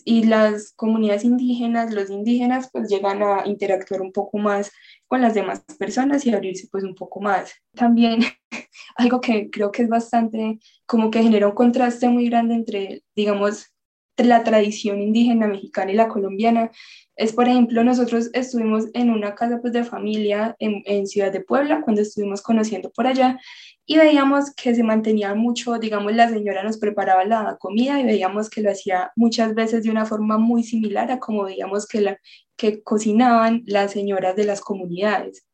y 0.04 0.24
las 0.24 0.72
comunidades 0.72 1.24
indígenas, 1.24 1.92
los 1.92 2.10
indígenas, 2.10 2.70
pues 2.72 2.88
llegan 2.88 3.22
a 3.22 3.46
interactuar 3.46 4.02
un 4.02 4.12
poco 4.12 4.38
más 4.38 4.70
con 5.08 5.20
las 5.20 5.34
demás 5.34 5.64
personas 5.78 6.26
y 6.26 6.34
abrirse 6.34 6.68
pues 6.70 6.84
un 6.84 6.94
poco 6.94 7.20
más. 7.20 7.52
También 7.74 8.20
algo 8.96 9.20
que 9.20 9.50
creo 9.50 9.72
que 9.72 9.82
es 9.82 9.88
bastante, 9.88 10.58
como 10.86 11.10
que 11.10 11.22
genera 11.22 11.48
un 11.48 11.54
contraste 11.54 12.08
muy 12.08 12.28
grande 12.28 12.54
entre, 12.54 13.02
digamos, 13.14 13.75
la 14.16 14.44
tradición 14.44 15.00
indígena 15.00 15.46
mexicana 15.46 15.92
y 15.92 15.94
la 15.94 16.08
colombiana, 16.08 16.70
es, 17.16 17.32
por 17.32 17.48
ejemplo, 17.48 17.82
nosotros 17.82 18.30
estuvimos 18.34 18.86
en 18.94 19.10
una 19.10 19.34
casa 19.34 19.60
pues, 19.60 19.72
de 19.72 19.84
familia 19.84 20.54
en, 20.58 20.82
en 20.84 21.06
Ciudad 21.06 21.32
de 21.32 21.40
Puebla, 21.40 21.80
cuando 21.82 22.02
estuvimos 22.02 22.42
conociendo 22.42 22.90
por 22.90 23.06
allá, 23.06 23.38
y 23.86 23.96
veíamos 23.96 24.52
que 24.54 24.74
se 24.74 24.82
mantenía 24.82 25.34
mucho, 25.34 25.78
digamos, 25.78 26.14
la 26.14 26.28
señora 26.28 26.62
nos 26.64 26.78
preparaba 26.78 27.24
la 27.24 27.56
comida 27.58 28.00
y 28.00 28.04
veíamos 28.04 28.50
que 28.50 28.60
lo 28.60 28.70
hacía 28.70 29.12
muchas 29.14 29.54
veces 29.54 29.84
de 29.84 29.90
una 29.90 30.04
forma 30.04 30.38
muy 30.38 30.64
similar 30.64 31.10
a 31.12 31.20
como 31.20 31.44
veíamos 31.44 31.86
que, 31.86 32.00
la, 32.00 32.18
que 32.56 32.82
cocinaban 32.82 33.62
las 33.66 33.92
señoras 33.92 34.34
de 34.34 34.44
las 34.44 34.60
comunidades. 34.60 35.45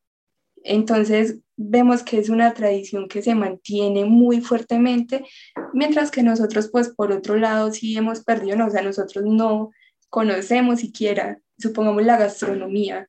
Entonces, 0.64 1.38
vemos 1.56 2.02
que 2.02 2.18
es 2.18 2.28
una 2.28 2.54
tradición 2.54 3.08
que 3.08 3.22
se 3.22 3.34
mantiene 3.34 4.04
muy 4.04 4.40
fuertemente, 4.40 5.24
mientras 5.72 6.10
que 6.10 6.22
nosotros, 6.22 6.70
pues, 6.70 6.88
por 6.90 7.12
otro 7.12 7.36
lado, 7.36 7.72
sí 7.72 7.96
hemos 7.96 8.22
perdido, 8.24 8.56
no, 8.56 8.66
o 8.66 8.70
sea, 8.70 8.82
nosotros 8.82 9.24
no 9.26 9.70
conocemos 10.08 10.80
siquiera, 10.80 11.38
supongamos, 11.58 12.04
la 12.04 12.18
gastronomía 12.18 13.08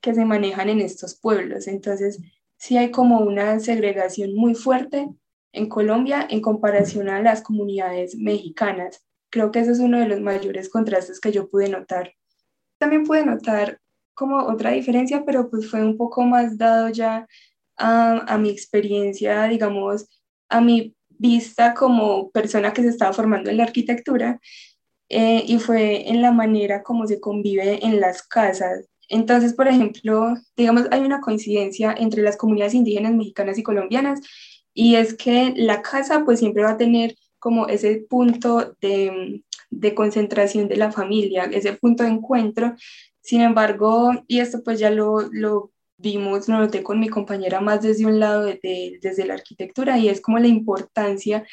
que 0.00 0.14
se 0.14 0.24
manejan 0.24 0.68
en 0.68 0.80
estos 0.80 1.18
pueblos. 1.18 1.66
Entonces, 1.68 2.20
sí 2.56 2.76
hay 2.76 2.90
como 2.90 3.20
una 3.20 3.58
segregación 3.60 4.34
muy 4.34 4.54
fuerte 4.54 5.08
en 5.52 5.68
Colombia 5.68 6.26
en 6.28 6.40
comparación 6.40 7.08
a 7.08 7.20
las 7.20 7.42
comunidades 7.42 8.16
mexicanas. 8.16 9.04
Creo 9.30 9.50
que 9.50 9.60
eso 9.60 9.72
es 9.72 9.78
uno 9.78 9.98
de 9.98 10.08
los 10.08 10.20
mayores 10.20 10.68
contrastes 10.68 11.20
que 11.20 11.32
yo 11.32 11.48
pude 11.48 11.68
notar. 11.68 12.14
También 12.78 13.04
pude 13.04 13.24
notar 13.24 13.80
como 14.14 14.38
otra 14.46 14.70
diferencia, 14.72 15.24
pero 15.24 15.50
pues 15.50 15.70
fue 15.70 15.84
un 15.84 15.96
poco 15.96 16.22
más 16.22 16.58
dado 16.58 16.88
ya 16.90 17.26
a, 17.76 18.38
mi 18.38 18.50
experiencia, 18.50 19.44
digamos, 19.44 20.08
a 20.48 20.60
mi 20.60 20.94
vista 21.08 21.74
como 21.74 22.30
persona 22.30 22.72
que 22.72 22.82
se 22.82 22.88
estaba 22.88 23.12
formando 23.12 23.50
en 23.50 23.56
la 23.56 23.64
arquitectura 23.64 24.40
eh, 25.08 25.44
y 25.46 25.58
fue 25.58 26.08
en 26.08 26.22
la 26.22 26.32
manera 26.32 26.82
como 26.82 27.06
se 27.06 27.20
convive 27.20 27.84
en 27.84 28.00
las 28.00 28.22
casas. 28.22 28.86
Entonces, 29.08 29.54
por 29.54 29.68
ejemplo, 29.68 30.34
digamos, 30.56 30.86
hay 30.90 31.00
una 31.00 31.20
coincidencia 31.20 31.94
entre 31.96 32.22
las 32.22 32.36
comunidades 32.36 32.74
indígenas 32.74 33.14
mexicanas 33.14 33.58
y 33.58 33.62
colombianas 33.62 34.20
y 34.74 34.94
es 34.96 35.14
que 35.14 35.52
la 35.56 35.82
casa 35.82 36.24
pues 36.24 36.38
siempre 36.38 36.62
va 36.62 36.70
a 36.70 36.76
tener 36.78 37.14
como 37.38 37.66
ese 37.66 38.06
punto 38.08 38.74
de, 38.80 39.42
de 39.70 39.94
concentración 39.94 40.68
de 40.68 40.76
la 40.76 40.92
familia, 40.92 41.44
ese 41.44 41.72
punto 41.74 42.04
de 42.04 42.10
encuentro. 42.10 42.74
Sin 43.22 43.40
embargo, 43.40 44.10
y 44.26 44.40
esto 44.40 44.62
pues 44.64 44.78
ya 44.80 44.90
lo, 44.90 45.22
lo 45.32 45.72
vimos, 45.96 46.48
lo 46.48 46.58
noté 46.58 46.82
con 46.82 47.00
mi 47.00 47.08
compañera 47.08 47.60
más 47.60 47.82
desde 47.82 48.06
un 48.06 48.20
lado, 48.20 48.44
de, 48.44 48.98
desde 49.00 49.24
la 49.24 49.34
arquitectura, 49.34 49.98
y 49.98 50.08
es 50.08 50.20
como 50.20 50.38
la 50.38 50.48
importancia 50.48 51.46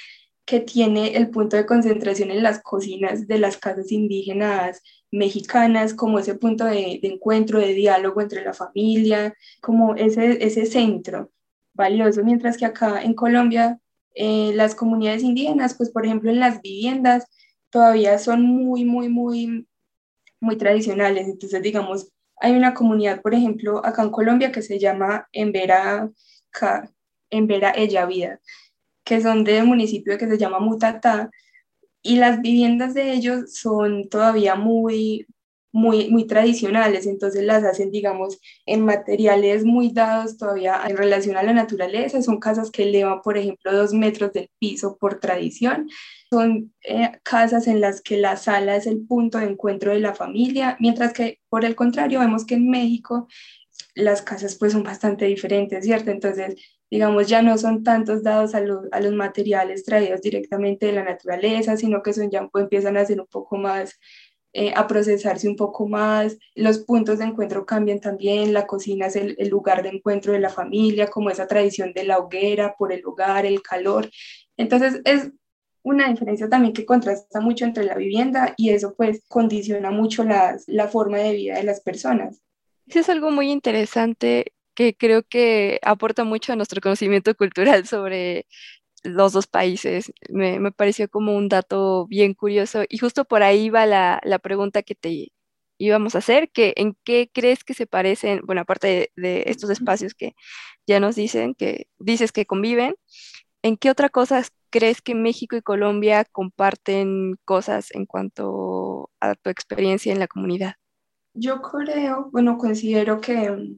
que 0.45 0.59
tiene 0.59 1.15
el 1.15 1.29
punto 1.29 1.57
de 1.57 1.67
concentración 1.67 2.31
en 2.31 2.41
las 2.41 2.61
cocinas 2.63 3.27
de 3.27 3.37
las 3.37 3.57
casas 3.57 3.91
indígenas 3.91 4.81
mexicanas, 5.11 5.93
como 5.93 6.17
ese 6.19 6.35
punto 6.35 6.65
de, 6.65 6.99
encuentro, 7.03 7.59
de 7.59 7.73
diálogo 7.73 8.19
entre 8.21 8.43
la 8.43 8.53
familia, 8.53 9.35
como 9.61 9.95
ese, 9.95 10.43
ese 10.43 10.65
centro 10.65 11.31
valioso, 11.73 12.23
mientras 12.23 12.57
que 12.57 12.65
acá 12.65 13.03
en 13.03 13.13
Colombia 13.13 13.79
eh, 14.15 14.51
las 14.55 14.73
comunidades 14.75 15.23
indígenas, 15.23 15.75
pues 15.75 15.91
por 15.91 16.05
ejemplo 16.05 16.31
en 16.31 16.39
las 16.39 16.61
viviendas, 16.61 17.27
todavía 17.69 18.17
son 18.17 18.41
muy, 18.43 18.85
muy, 18.85 19.07
muy, 19.07 19.67
muy 20.41 20.57
tradicionales. 20.57 21.27
Entonces, 21.27 21.61
digamos, 21.61 22.11
hay 22.37 22.53
una 22.53 22.73
comunidad, 22.73 23.21
por 23.21 23.33
ejemplo, 23.33 23.85
acá 23.85 24.03
en 24.03 24.11
Colombia 24.11 24.51
que 24.51 24.61
se 24.61 24.79
llama 24.79 25.27
Embera, 25.31 26.09
Embera 27.29 27.73
Ella 27.75 28.05
Vida 28.05 28.39
que 29.09 29.21
son 29.21 29.43
del 29.43 29.65
municipio 29.65 30.19
que 30.19 30.27
se 30.27 30.37
llama 30.37 30.59
Mutatá, 30.59 31.31
y 32.03 32.17
las 32.17 32.41
viviendas 32.41 32.93
de 32.93 33.11
ellos 33.11 33.55
son 33.55 34.07
todavía 34.07 34.53
muy, 34.53 35.25
muy, 35.71 36.09
muy 36.09 36.25
tradicionales, 36.25 37.05
entonces 37.05 37.43
las 37.43 37.63
hacen, 37.63 37.91
digamos, 37.91 38.39
en 38.65 38.83
materiales 38.85 39.65
muy 39.65 39.91
dados 39.91 40.37
todavía 40.37 40.81
en 40.87 40.97
relación 40.97 41.37
a 41.37 41.43
la 41.43 41.53
naturaleza. 41.53 42.21
Son 42.21 42.39
casas 42.39 42.71
que 42.71 42.83
elevan, 42.83 43.21
por 43.21 43.37
ejemplo, 43.37 43.71
dos 43.71 43.93
metros 43.93 44.33
del 44.33 44.49
piso 44.59 44.97
por 44.97 45.19
tradición. 45.19 45.89
Son 46.31 46.73
eh, 46.83 47.11
casas 47.23 47.67
en 47.67 47.81
las 47.81 48.01
que 48.01 48.17
la 48.17 48.37
sala 48.37 48.75
es 48.75 48.87
el 48.87 49.05
punto 49.05 49.37
de 49.37 49.45
encuentro 49.45 49.91
de 49.93 49.99
la 49.99 50.15
familia, 50.15 50.77
mientras 50.79 51.13
que, 51.13 51.39
por 51.49 51.65
el 51.65 51.75
contrario, 51.75 52.19
vemos 52.19 52.45
que 52.45 52.55
en 52.55 52.69
México 52.69 53.27
las 53.95 54.21
casas 54.21 54.55
pues 54.55 54.73
son 54.73 54.83
bastante 54.83 55.25
diferentes, 55.25 55.85
¿cierto? 55.85 56.11
Entonces, 56.11 56.55
digamos, 56.89 57.27
ya 57.27 57.41
no 57.41 57.57
son 57.57 57.83
tantos 57.83 58.23
dados 58.23 58.55
a, 58.55 58.59
a, 58.59 58.99
los 59.01 59.13
materiales 59.13 59.83
traídos 59.83 60.21
directamente 60.21 60.87
de 60.87 60.93
la 60.93 61.03
naturaleza, 61.03 61.77
sino 61.77 62.01
que 62.01 62.13
son 62.13 62.29
ya 62.31 62.47
pues, 62.47 62.63
empiezan 62.63 62.97
a 62.97 63.05
ser 63.05 63.21
un 63.21 63.27
poco 63.27 63.57
más, 63.57 63.99
eh, 64.51 64.73
a 64.75 64.87
procesarse 64.87 65.47
un 65.47 65.55
poco 65.55 65.87
más, 65.87 66.37
los 66.55 66.79
puntos 66.79 67.19
de 67.19 67.25
encuentro 67.25 67.65
cambian 67.65 67.99
también, 67.99 68.51
la 68.51 68.65
cocina 68.65 69.05
es 69.05 69.15
el, 69.15 69.35
lugar 69.49 69.83
de 69.83 69.89
encuentro 69.89 70.33
de 70.33 70.39
la 70.39 70.49
familia, 70.49 71.07
como 71.07 71.29
esa 71.29 71.47
tradición 71.47 71.93
de 71.93 72.03
la 72.03 72.17
hoguera, 72.17 72.75
por 72.77 72.91
el 72.91 73.05
hogar, 73.05 73.45
el 73.45 73.61
calor. 73.61 74.09
Entonces, 74.57 75.01
es 75.05 75.31
una 75.83 76.09
diferencia 76.09 76.49
también 76.49 76.73
que 76.73 76.85
contrasta 76.85 77.39
mucho 77.41 77.65
entre 77.65 77.83
la 77.83 77.95
vivienda 77.95 78.53
y 78.57 78.71
eso 78.71 78.95
pues 78.95 79.23
condiciona 79.27 79.91
mucho 79.91 80.23
las, 80.23 80.63
la 80.67 80.87
forma 80.87 81.17
de 81.19 81.33
vida 81.33 81.55
de 81.55 81.63
las 81.63 81.81
personas. 81.81 82.41
Eso 82.87 82.99
es 82.99 83.09
algo 83.09 83.29
muy 83.29 83.51
interesante 83.51 84.53
que 84.73 84.95
creo 84.95 85.23
que 85.23 85.79
aporta 85.83 86.23
mucho 86.23 86.53
a 86.53 86.55
nuestro 86.55 86.81
conocimiento 86.81 87.35
cultural 87.35 87.85
sobre 87.85 88.47
los 89.03 89.33
dos 89.33 89.47
países. 89.47 90.11
Me, 90.29 90.59
me, 90.59 90.71
pareció 90.71 91.09
como 91.09 91.35
un 91.35 91.49
dato 91.49 92.07
bien 92.07 92.33
curioso 92.33 92.83
y 92.89 92.97
justo 92.97 93.25
por 93.25 93.43
ahí 93.43 93.69
va 93.69 93.85
la, 93.85 94.21
la 94.23 94.39
pregunta 94.39 94.83
que 94.83 94.95
te 94.95 95.31
íbamos 95.77 96.15
a 96.15 96.19
hacer, 96.19 96.51
que 96.51 96.73
en 96.77 96.95
qué 97.03 97.29
crees 97.33 97.63
que 97.63 97.73
se 97.73 97.87
parecen, 97.87 98.41
bueno, 98.45 98.61
aparte 98.61 98.87
de, 98.87 99.11
de, 99.15 99.43
estos 99.47 99.69
espacios 99.69 100.13
que 100.13 100.35
ya 100.85 100.99
nos 100.99 101.15
dicen, 101.15 101.55
que 101.55 101.87
dices 101.99 102.31
que 102.31 102.45
conviven, 102.45 102.95
¿en 103.61 103.77
qué 103.77 103.89
otra 103.89 104.09
cosa 104.09 104.43
crees 104.69 105.01
que 105.01 105.15
México 105.15 105.55
y 105.55 105.61
Colombia 105.61 106.25
comparten 106.31 107.35
cosas 107.45 107.91
en 107.91 108.05
cuanto 108.05 109.09
a 109.19 109.35
tu 109.35 109.49
experiencia 109.49 110.11
en 110.11 110.19
la 110.19 110.27
comunidad? 110.27 110.75
Yo 111.33 111.61
creo, 111.61 112.29
bueno, 112.31 112.57
considero 112.57 113.21
que, 113.21 113.77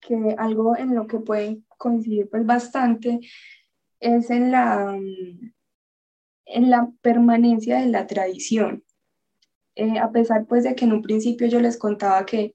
que 0.00 0.34
algo 0.38 0.76
en 0.76 0.94
lo 0.94 1.06
que 1.06 1.18
pueden 1.18 1.64
coincidir 1.78 2.28
pues 2.30 2.44
bastante 2.44 3.20
es 4.00 4.30
en 4.30 4.50
la, 4.50 4.98
en 6.46 6.70
la 6.70 6.90
permanencia 7.00 7.80
de 7.80 7.86
la 7.86 8.06
tradición. 8.06 8.84
Eh, 9.76 9.98
a 9.98 10.12
pesar 10.12 10.46
pues 10.46 10.64
de 10.64 10.74
que 10.74 10.84
en 10.84 10.92
un 10.92 11.02
principio 11.02 11.48
yo 11.48 11.60
les 11.60 11.76
contaba 11.76 12.24
que 12.24 12.54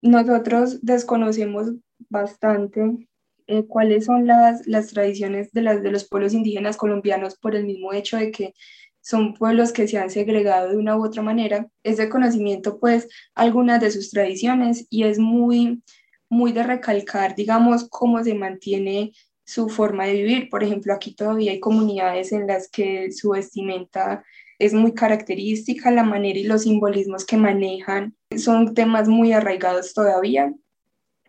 nosotros 0.00 0.84
desconocemos 0.84 1.72
bastante 2.08 3.08
eh, 3.46 3.64
cuáles 3.66 4.06
son 4.06 4.26
las, 4.26 4.66
las 4.66 4.88
tradiciones 4.88 5.52
de, 5.52 5.62
las, 5.62 5.82
de 5.82 5.92
los 5.92 6.08
pueblos 6.08 6.34
indígenas 6.34 6.76
colombianos 6.76 7.36
por 7.36 7.54
el 7.54 7.64
mismo 7.64 7.92
hecho 7.92 8.16
de 8.16 8.32
que 8.32 8.54
son 9.00 9.34
pueblos 9.34 9.72
que 9.72 9.88
se 9.88 9.98
han 9.98 10.10
segregado 10.10 10.70
de 10.70 10.76
una 10.76 10.96
u 10.96 11.04
otra 11.04 11.22
manera, 11.22 11.68
es 11.82 11.96
de 11.96 12.08
conocimiento 12.08 12.78
pues 12.78 13.08
algunas 13.34 13.80
de 13.80 13.90
sus 13.90 14.10
tradiciones 14.10 14.86
y 14.90 15.02
es 15.04 15.18
muy, 15.18 15.82
muy 16.28 16.52
de 16.52 16.62
recalcar, 16.62 17.34
digamos, 17.34 17.88
cómo 17.88 18.22
se 18.22 18.34
mantiene 18.34 19.12
su 19.52 19.68
forma 19.68 20.06
de 20.06 20.14
vivir. 20.14 20.50
Por 20.50 20.64
ejemplo, 20.64 20.94
aquí 20.94 21.14
todavía 21.14 21.52
hay 21.52 21.60
comunidades 21.60 22.32
en 22.32 22.46
las 22.46 22.68
que 22.68 23.12
su 23.12 23.30
vestimenta 23.30 24.24
es 24.58 24.72
muy 24.72 24.94
característica, 24.94 25.90
la 25.90 26.04
manera 26.04 26.38
y 26.38 26.44
los 26.44 26.62
simbolismos 26.62 27.24
que 27.24 27.36
manejan 27.36 28.14
son 28.36 28.74
temas 28.74 29.08
muy 29.08 29.32
arraigados 29.32 29.92
todavía. 29.92 30.54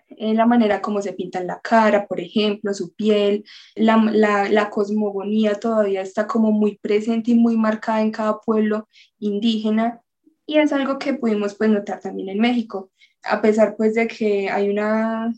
En 0.10 0.38
la 0.38 0.46
manera 0.46 0.82
como 0.82 1.02
se 1.02 1.14
pintan 1.14 1.48
la 1.48 1.60
cara, 1.60 2.06
por 2.06 2.20
ejemplo, 2.20 2.74
su 2.74 2.94
piel, 2.94 3.44
la, 3.76 3.98
la, 3.98 4.48
la, 4.48 4.70
cosmogonía 4.70 5.56
todavía 5.56 6.02
está 6.02 6.28
como 6.28 6.52
muy 6.52 6.78
presente 6.78 7.32
y 7.32 7.36
muy 7.36 7.58
marcada 7.58 8.02
en 8.02 8.12
cada 8.12 8.40
pueblo 8.40 8.88
indígena. 9.20 10.02
Y 10.46 10.60
es 10.60 10.72
algo 10.72 11.00
que 11.00 11.16
pudimos 11.16 11.56
pues 11.56 11.72
notar 11.72 12.00
también 12.00 12.30
en 12.30 12.40
México, 12.40 12.92
a 13.24 13.42
pesar 13.42 13.76
pues 13.76 13.96
de 13.96 14.08
que 14.08 14.50
hay 14.50 14.70
una, 14.70 15.34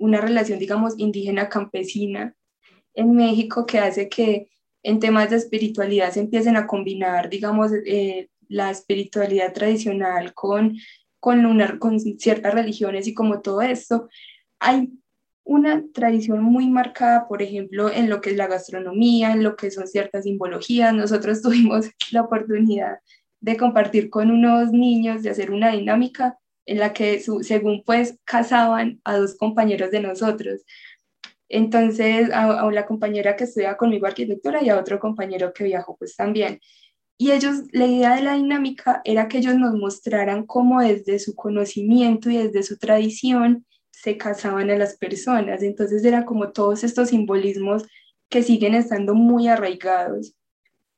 una 0.00 0.20
relación 0.20 0.58
digamos 0.58 0.98
indígena 0.98 1.48
campesina 1.48 2.34
en 2.94 3.14
México 3.14 3.64
que 3.64 3.78
hace 3.78 4.08
que 4.08 4.48
en 4.82 4.98
temas 4.98 5.30
de 5.30 5.36
espiritualidad 5.36 6.10
se 6.10 6.20
empiecen 6.20 6.56
a 6.56 6.66
combinar 6.66 7.30
digamos 7.30 7.70
eh, 7.86 8.28
la 8.48 8.70
espiritualidad 8.70 9.52
tradicional 9.52 10.34
con 10.34 10.76
con, 11.20 11.44
una, 11.46 11.78
con 11.78 12.00
ciertas 12.00 12.52
religiones 12.52 13.06
y 13.06 13.14
como 13.14 13.40
todo 13.42 13.60
esto, 13.60 14.08
hay 14.58 14.90
una 15.44 15.84
tradición 15.92 16.42
muy 16.42 16.68
marcada, 16.68 17.28
por 17.28 17.42
ejemplo, 17.42 17.90
en 17.90 18.08
lo 18.08 18.20
que 18.20 18.30
es 18.30 18.36
la 18.36 18.46
gastronomía, 18.46 19.32
en 19.32 19.42
lo 19.42 19.56
que 19.56 19.70
son 19.70 19.86
ciertas 19.86 20.24
simbologías. 20.24 20.94
Nosotros 20.94 21.42
tuvimos 21.42 21.90
la 22.10 22.22
oportunidad 22.22 22.98
de 23.40 23.56
compartir 23.56 24.10
con 24.10 24.30
unos 24.30 24.72
niños, 24.72 25.22
de 25.22 25.30
hacer 25.30 25.50
una 25.50 25.72
dinámica 25.72 26.38
en 26.70 26.78
la 26.78 26.92
que 26.92 27.18
según 27.42 27.82
pues 27.84 28.16
casaban 28.24 29.00
a 29.02 29.16
dos 29.16 29.36
compañeros 29.36 29.90
de 29.90 29.98
nosotros. 29.98 30.62
Entonces, 31.48 32.30
a, 32.30 32.60
a 32.60 32.70
la 32.70 32.86
compañera 32.86 33.34
que 33.34 33.42
estudia 33.42 33.76
conmigo 33.76 34.06
arquitectura 34.06 34.62
y 34.62 34.68
a 34.68 34.78
otro 34.78 35.00
compañero 35.00 35.52
que 35.52 35.64
viajó 35.64 35.96
pues 35.96 36.14
también. 36.14 36.60
Y 37.18 37.32
ellos, 37.32 37.62
la 37.72 37.86
idea 37.86 38.14
de 38.14 38.22
la 38.22 38.34
dinámica 38.34 39.02
era 39.04 39.26
que 39.26 39.38
ellos 39.38 39.56
nos 39.56 39.74
mostraran 39.74 40.46
cómo 40.46 40.80
desde 40.80 41.18
su 41.18 41.34
conocimiento 41.34 42.30
y 42.30 42.36
desde 42.36 42.62
su 42.62 42.78
tradición 42.78 43.66
se 43.90 44.16
casaban 44.16 44.70
a 44.70 44.78
las 44.78 44.96
personas. 44.96 45.64
Entonces 45.64 46.04
era 46.04 46.24
como 46.24 46.52
todos 46.52 46.84
estos 46.84 47.08
simbolismos 47.08 47.82
que 48.28 48.44
siguen 48.44 48.74
estando 48.74 49.16
muy 49.16 49.48
arraigados 49.48 50.36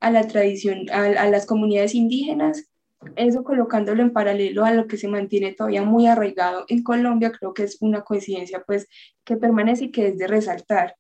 a 0.01 0.11
la 0.11 0.29
tradición, 0.29 0.91
a, 0.91 1.05
a 1.05 1.31
las 1.31 1.47
comunidades 1.47 1.95
indígenas, 1.95 2.69
eso 3.17 3.45
colocándolo 3.45 4.03
en 4.03 4.13
paralelo 4.13 4.65
a 4.65 4.73
lo 4.73 4.87
que 4.87 4.97
se 4.97 5.09
mantiene 5.09 5.53
todavía 5.53 5.83
muy 5.83 6.07
arraigado 6.07 6.65
en 6.69 6.83
Colombia, 6.83 7.33
creo 7.33 7.55
que 7.55 7.65
es 7.65 7.79
una 7.81 8.03
coincidencia 8.03 8.63
pues 8.67 8.89
que 9.25 9.37
permanece 9.37 9.87
y 9.87 9.91
que 9.91 10.09
es 10.09 10.19
de 10.19 10.27
resaltar. 10.27 10.97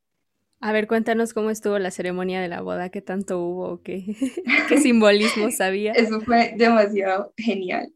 A 0.61 0.71
ver, 0.71 0.87
cuéntanos 0.87 1.35
cómo 1.35 1.51
estuvo 1.51 1.77
la 1.79 1.91
ceremonia 1.91 2.41
de 2.41 2.47
la 2.47 2.61
boda, 2.61 2.89
qué 2.89 3.03
tanto 3.03 3.41
hubo, 3.41 3.83
qué, 3.83 4.05
qué 4.69 4.79
simbolismo 4.79 5.51
sabía. 5.51 5.93
Eso 5.93 6.21
fue 6.21 6.55
demasiado 6.57 7.33
genial. 7.37 7.93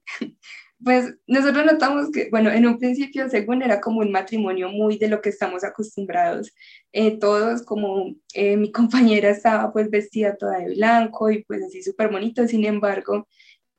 Pues 0.85 1.14
nosotros 1.27 1.64
notamos 1.64 2.11
que, 2.11 2.29
bueno, 2.31 2.51
en 2.51 2.66
un 2.66 2.79
principio, 2.79 3.31
según 3.31 3.62
era 3.62 3.81
como 3.81 4.01
un 4.01 4.11
matrimonio 4.12 4.69
muy 4.69 4.99
de 4.99 5.09
lo 5.09 5.23
que 5.23 5.31
estamos 5.31 5.64
acostumbrados, 5.64 6.53
eh, 6.92 7.19
todos 7.19 7.62
como 7.62 8.14
eh, 8.35 8.57
mi 8.57 8.71
compañera 8.73 9.31
estaba 9.31 9.73
pues 9.73 9.88
vestida 9.88 10.37
toda 10.37 10.59
de 10.59 10.75
blanco 10.75 11.31
y 11.31 11.45
pues 11.45 11.62
así 11.62 11.83
súper 11.83 12.11
bonito, 12.11 12.47
sin 12.47 12.64
embargo, 12.64 13.27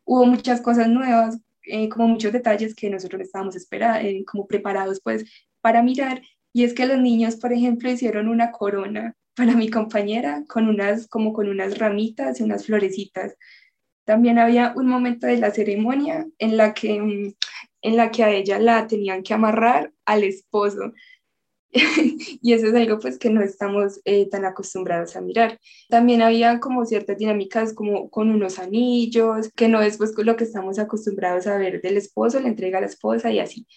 hubo 0.07 0.25
muchas 0.25 0.61
cosas 0.61 0.87
nuevas, 0.89 1.39
eh, 1.63 1.89
como 1.89 2.07
muchos 2.07 2.33
detalles 2.33 2.73
que 2.73 2.89
nosotros 2.89 3.21
estábamos 3.21 3.55
esperando, 3.55 4.09
como 4.25 4.47
preparados 4.47 4.99
pues 5.03 5.25
para 5.61 5.83
mirar 5.83 6.21
y 6.57 6.63
es 6.63 6.73
que 6.73 6.87
los 6.87 6.99
niños, 6.99 7.35
por 7.35 7.53
ejemplo, 7.53 7.91
hicieron 7.91 8.27
una 8.27 8.51
corona 8.51 9.15
para 9.35 9.53
mi 9.53 9.69
compañera 9.69 10.43
con 10.47 10.67
unas, 10.67 11.07
como 11.07 11.31
con 11.31 11.49
unas 11.49 11.77
ramitas 11.77 12.39
y 12.39 12.43
unas 12.43 12.65
florecitas. 12.65 13.35
También 14.05 14.39
había 14.39 14.73
un 14.75 14.87
momento 14.87 15.27
de 15.27 15.37
la 15.37 15.51
ceremonia 15.51 16.25
en 16.39 16.57
la 16.57 16.73
que, 16.73 16.99
mm, 16.99 17.33
en 17.83 17.95
la 17.95 18.09
que 18.09 18.23
a 18.23 18.31
ella 18.31 18.57
la 18.57 18.87
tenían 18.87 19.21
que 19.21 19.35
amarrar 19.35 19.93
al 20.05 20.23
esposo. 20.23 20.93
y 22.41 22.53
eso 22.53 22.67
es 22.67 22.73
algo 22.73 22.99
pues 22.99 23.17
que 23.17 23.29
no 23.29 23.41
estamos 23.41 23.99
eh, 24.05 24.29
tan 24.29 24.45
acostumbrados 24.45 25.15
a 25.15 25.21
mirar. 25.21 25.59
También 25.89 26.21
había 26.21 26.59
como 26.59 26.85
ciertas 26.85 27.17
dinámicas 27.17 27.73
como 27.73 28.09
con 28.09 28.29
unos 28.29 28.59
anillos, 28.59 29.49
que 29.55 29.67
no 29.67 29.81
es 29.81 29.97
pues 29.97 30.13
lo 30.17 30.35
que 30.35 30.45
estamos 30.45 30.79
acostumbrados 30.79 31.47
a 31.47 31.57
ver 31.57 31.81
del 31.81 31.97
esposo, 31.97 32.39
le 32.39 32.47
entrega 32.47 32.77
a 32.77 32.81
la 32.81 32.87
esposa 32.87 33.31
y 33.31 33.39
así 33.39 33.67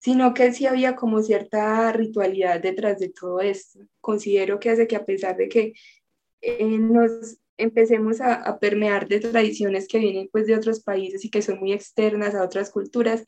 sino 0.00 0.34
que 0.34 0.52
sí 0.52 0.66
había 0.66 0.96
como 0.96 1.22
cierta 1.22 1.92
ritualidad 1.92 2.60
detrás 2.60 2.98
de 2.98 3.10
todo 3.10 3.40
esto. 3.40 3.80
Considero 4.00 4.58
que 4.58 4.70
hace 4.70 4.86
que 4.86 4.96
a 4.96 5.04
pesar 5.04 5.36
de 5.36 5.48
que 5.48 5.74
eh, 6.40 6.78
nos 6.78 7.36
empecemos 7.58 8.20
a, 8.22 8.34
a, 8.34 8.58
permear 8.58 9.06
de 9.08 9.20
tradiciones 9.20 9.86
que 9.86 9.98
vienen 9.98 10.30
pues 10.32 10.46
de 10.46 10.56
otros 10.56 10.80
países 10.82 11.24
y 11.24 11.30
que 11.30 11.42
son 11.42 11.58
muy 11.60 11.72
externas 11.72 12.34
a 12.34 12.42
otras 12.42 12.70
culturas, 12.70 13.24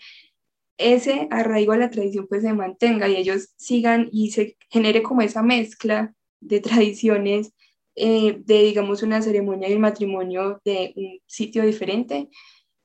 ese 0.82 1.28
arraigo 1.30 1.72
a 1.72 1.76
la 1.76 1.90
tradición 1.90 2.26
pues 2.28 2.42
se 2.42 2.52
mantenga 2.52 3.08
y 3.08 3.16
ellos 3.16 3.54
sigan 3.56 4.08
y 4.12 4.30
se 4.30 4.56
genere 4.70 5.02
como 5.02 5.22
esa 5.22 5.42
mezcla 5.42 6.14
de 6.40 6.60
tradiciones 6.60 7.52
eh, 7.94 8.38
de 8.44 8.62
digamos 8.62 9.02
una 9.02 9.22
ceremonia 9.22 9.68
y 9.68 9.74
un 9.74 9.82
matrimonio 9.82 10.60
de 10.64 10.92
un 10.96 11.20
sitio 11.26 11.64
diferente 11.64 12.28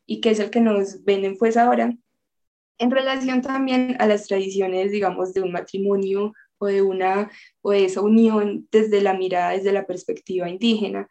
y 0.05 0.21
que 0.21 0.31
es 0.31 0.39
el 0.39 0.49
que 0.49 0.61
nos 0.61 1.03
venden 1.03 1.37
pues 1.37 1.57
ahora 1.57 1.93
en 2.77 2.91
relación 2.91 3.41
también 3.41 3.95
a 3.99 4.07
las 4.07 4.27
tradiciones, 4.27 4.91
digamos, 4.91 5.33
de 5.33 5.41
un 5.41 5.51
matrimonio 5.51 6.33
o 6.59 6.67
de 6.67 6.81
una 6.81 7.31
o 7.61 7.71
de 7.71 7.85
esa 7.85 8.01
unión 8.01 8.67
desde 8.71 9.01
la 9.01 9.13
mirada, 9.13 9.51
desde 9.51 9.71
la 9.71 9.85
perspectiva 9.85 10.49
indígena. 10.49 11.07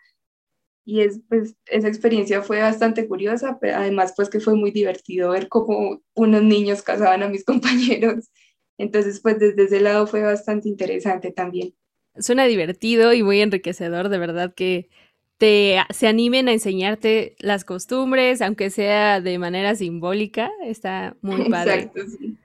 Y 0.89 1.01
es, 1.01 1.21
pues, 1.29 1.57
esa 1.67 1.89
experiencia 1.89 2.43
fue 2.43 2.61
bastante 2.61 3.09
curiosa, 3.09 3.59
pero 3.61 3.77
además 3.77 4.13
pues 4.15 4.31
que 4.31 4.39
fue 4.39 4.55
muy 4.55 4.71
divertido 4.71 5.33
ver 5.33 5.49
cómo 5.49 6.01
unos 6.15 6.43
niños 6.45 6.83
casaban 6.83 7.25
a 7.25 7.29
mis 7.29 7.45
compañeros. 7.45 8.31
Entonces, 8.79 9.21
pues 9.21 9.39
desde 9.41 9.65
ese 9.65 9.81
lado 9.81 10.07
fue 10.07 10.23
bastante 10.23 10.69
interesante 10.69 11.33
también. 11.33 11.75
Suena 12.19 12.47
divertido 12.47 13.13
y 13.13 13.25
muy 13.25 13.41
enriquecedor, 13.41 14.09
de 14.09 14.19
verdad 14.19 14.55
que 14.55 14.89
te, 15.39 15.77
se 15.91 16.07
animen 16.07 16.49
a 16.49 16.53
enseñarte 16.53 17.35
las 17.41 17.65
costumbres, 17.65 18.41
aunque 18.41 18.71
sea 18.71 19.21
de 19.21 19.39
manera 19.39 19.75
simbólica, 19.75 20.51
está 20.65 21.17
muy 21.21 21.51
padre. 21.51 21.75
Exacto, 21.95 22.01
sí. 22.19 22.39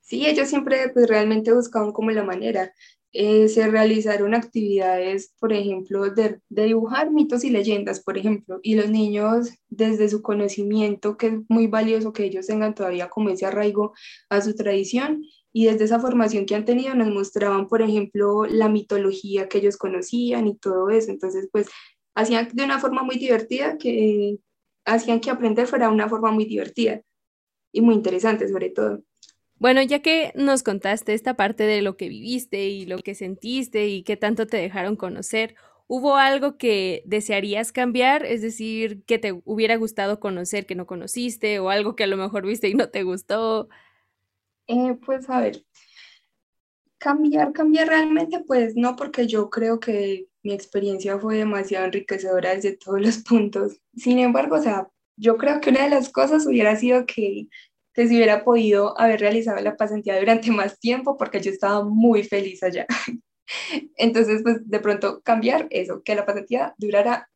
sí 0.00 0.26
ellos 0.26 0.48
siempre 0.48 0.88
pues 0.90 1.08
realmente 1.08 1.52
buscaban 1.52 1.90
como 1.90 2.12
la 2.12 2.22
manera. 2.22 2.72
Eh, 3.12 3.48
se 3.48 3.66
realizaron 3.68 4.34
actividades, 4.34 5.34
por 5.40 5.52
ejemplo, 5.52 6.10
de, 6.10 6.40
dibujar 6.50 7.10
mitos 7.10 7.42
y 7.42 7.50
leyendas, 7.50 8.00
por 8.00 8.18
ejemplo, 8.18 8.60
y 8.62 8.74
los 8.74 8.90
niños 8.90 9.50
desde 9.70 10.08
su 10.10 10.20
conocimiento, 10.20 11.16
que 11.16 11.28
es 11.28 11.32
muy 11.48 11.66
valioso 11.68 12.12
que 12.12 12.24
ellos 12.24 12.46
tengan 12.46 12.74
todavía 12.74 13.08
como 13.08 13.30
ese 13.30 13.46
arraigo 13.46 13.94
a 14.28 14.42
su 14.42 14.54
tradición, 14.54 15.22
y 15.52 15.64
desde 15.66 15.84
esa 15.84 16.00
formación 16.00 16.46
que 16.46 16.54
han 16.54 16.66
tenido 16.66 16.94
nos 16.94 17.08
mostraban, 17.08 17.68
por 17.68 17.82
ejemplo, 17.82 18.44
la 18.44 18.68
mitología 18.68 19.48
que 19.48 19.58
ellos 19.58 19.76
conocían 19.78 20.46
y 20.46 20.56
todo 20.58 20.90
eso. 20.90 21.10
Entonces, 21.10 21.48
pues 21.50 21.68
hacían 22.14 22.48
de 22.52 22.64
una 22.64 22.78
forma 22.78 23.02
muy 23.02 23.16
divertida 23.16 23.78
que 23.78 24.38
hacían 24.84 25.20
que 25.20 25.30
aprender 25.30 25.66
fuera 25.66 25.88
una 25.88 26.08
forma 26.08 26.30
muy 26.30 26.44
divertida 26.44 27.02
y 27.72 27.80
muy 27.80 27.94
interesante 27.94 28.48
sobre 28.48 28.70
todo. 28.70 29.02
Bueno, 29.58 29.82
ya 29.82 30.00
que 30.00 30.32
nos 30.34 30.62
contaste 30.62 31.14
esta 31.14 31.34
parte 31.34 31.64
de 31.64 31.82
lo 31.82 31.96
que 31.96 32.08
viviste 32.08 32.68
y 32.68 32.86
lo 32.86 32.98
que 32.98 33.14
sentiste 33.14 33.88
y 33.88 34.02
qué 34.02 34.16
tanto 34.16 34.46
te 34.46 34.56
dejaron 34.56 34.96
conocer, 34.96 35.56
¿Hubo 35.90 36.16
algo 36.16 36.58
que 36.58 37.02
desearías 37.06 37.72
cambiar? 37.72 38.26
Es 38.26 38.42
decir, 38.42 39.04
que 39.06 39.18
te 39.18 39.40
hubiera 39.46 39.76
gustado 39.76 40.20
conocer 40.20 40.66
que 40.66 40.74
no 40.74 40.86
conociste 40.86 41.60
o 41.60 41.70
algo 41.70 41.96
que 41.96 42.04
a 42.04 42.06
lo 42.06 42.18
mejor 42.18 42.44
viste 42.44 42.68
y 42.68 42.74
no 42.74 42.90
te 42.90 43.04
gustó. 43.04 43.70
Eh, 44.66 44.98
pues 45.06 45.30
a 45.30 45.40
ver, 45.40 45.64
cambiar, 46.98 47.54
cambiar 47.54 47.88
realmente, 47.88 48.44
pues 48.46 48.76
no, 48.76 48.96
porque 48.96 49.26
yo 49.26 49.48
creo 49.48 49.80
que 49.80 50.28
mi 50.42 50.52
experiencia 50.52 51.18
fue 51.18 51.38
demasiado 51.38 51.86
enriquecedora 51.86 52.54
desde 52.54 52.76
todos 52.76 53.00
los 53.00 53.18
puntos. 53.24 53.80
Sin 53.96 54.18
embargo, 54.18 54.56
o 54.56 54.62
sea, 54.62 54.90
yo 55.16 55.38
creo 55.38 55.58
que 55.62 55.70
una 55.70 55.84
de 55.84 55.90
las 55.90 56.10
cosas 56.10 56.46
hubiera 56.46 56.76
sido 56.76 57.06
que, 57.06 57.48
que 57.98 58.06
se 58.06 58.14
hubiera 58.14 58.44
podido 58.44 58.96
haber 58.96 59.18
realizado 59.18 59.60
la 59.60 59.76
pasantía 59.76 60.16
durante 60.20 60.52
más 60.52 60.78
tiempo, 60.78 61.16
porque 61.16 61.40
yo 61.40 61.50
estaba 61.50 61.82
muy 61.82 62.22
feliz 62.22 62.62
allá. 62.62 62.86
Entonces, 63.96 64.42
pues 64.44 64.58
de 64.70 64.78
pronto 64.78 65.20
cambiar 65.22 65.66
eso, 65.70 66.00
que 66.04 66.14
la 66.14 66.24
pasantía 66.24 66.76
durara 66.78 67.28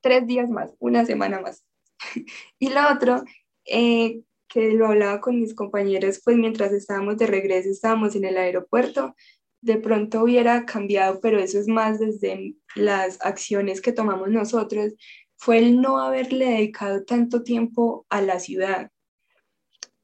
tres 0.00 0.26
días 0.26 0.50
más, 0.50 0.74
una 0.80 1.06
semana 1.06 1.40
más. 1.40 1.64
y 2.58 2.70
lo 2.70 2.80
otro, 2.92 3.22
eh, 3.64 4.22
que 4.48 4.72
lo 4.72 4.88
hablaba 4.88 5.20
con 5.20 5.38
mis 5.38 5.54
compañeros, 5.54 6.20
pues 6.24 6.36
mientras 6.36 6.72
estábamos 6.72 7.16
de 7.18 7.28
regreso, 7.28 7.70
estábamos 7.70 8.16
en 8.16 8.24
el 8.24 8.38
aeropuerto, 8.38 9.14
de 9.60 9.76
pronto 9.76 10.24
hubiera 10.24 10.66
cambiado, 10.66 11.20
pero 11.20 11.38
eso 11.38 11.60
es 11.60 11.68
más 11.68 12.00
desde 12.00 12.56
las 12.74 13.24
acciones 13.24 13.80
que 13.80 13.92
tomamos 13.92 14.30
nosotros, 14.30 14.94
fue 15.36 15.58
el 15.58 15.80
no 15.80 16.00
haberle 16.00 16.46
dedicado 16.46 17.04
tanto 17.04 17.44
tiempo 17.44 18.04
a 18.08 18.20
la 18.20 18.40
ciudad. 18.40 18.90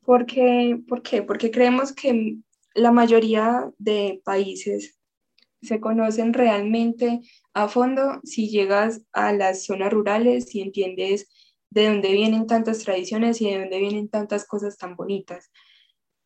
Porque, 0.05 0.81
¿Por 0.89 1.03
qué? 1.03 1.23
Porque 1.23 1.51
creemos 1.51 1.93
que 1.93 2.37
la 2.75 2.93
mayoría 2.93 3.71
de 3.79 4.21
países 4.25 4.99
se 5.63 5.81
conocen 5.81 6.33
realmente 6.33 7.21
a 7.55 7.69
fondo 7.69 8.21
si 8.25 8.49
llegas 8.49 9.03
a 9.13 9.33
las 9.33 9.65
zonas 9.65 9.93
rurales 9.93 10.55
y 10.55 10.61
entiendes 10.61 11.29
de 11.71 11.89
dónde 11.89 12.13
vienen 12.13 12.47
tantas 12.47 12.81
tradiciones 12.81 13.41
y 13.41 13.51
de 13.51 13.61
dónde 13.61 13.79
vienen 13.79 14.09
tantas 14.09 14.47
cosas 14.47 14.77
tan 14.77 14.97
bonitas. 14.97 15.51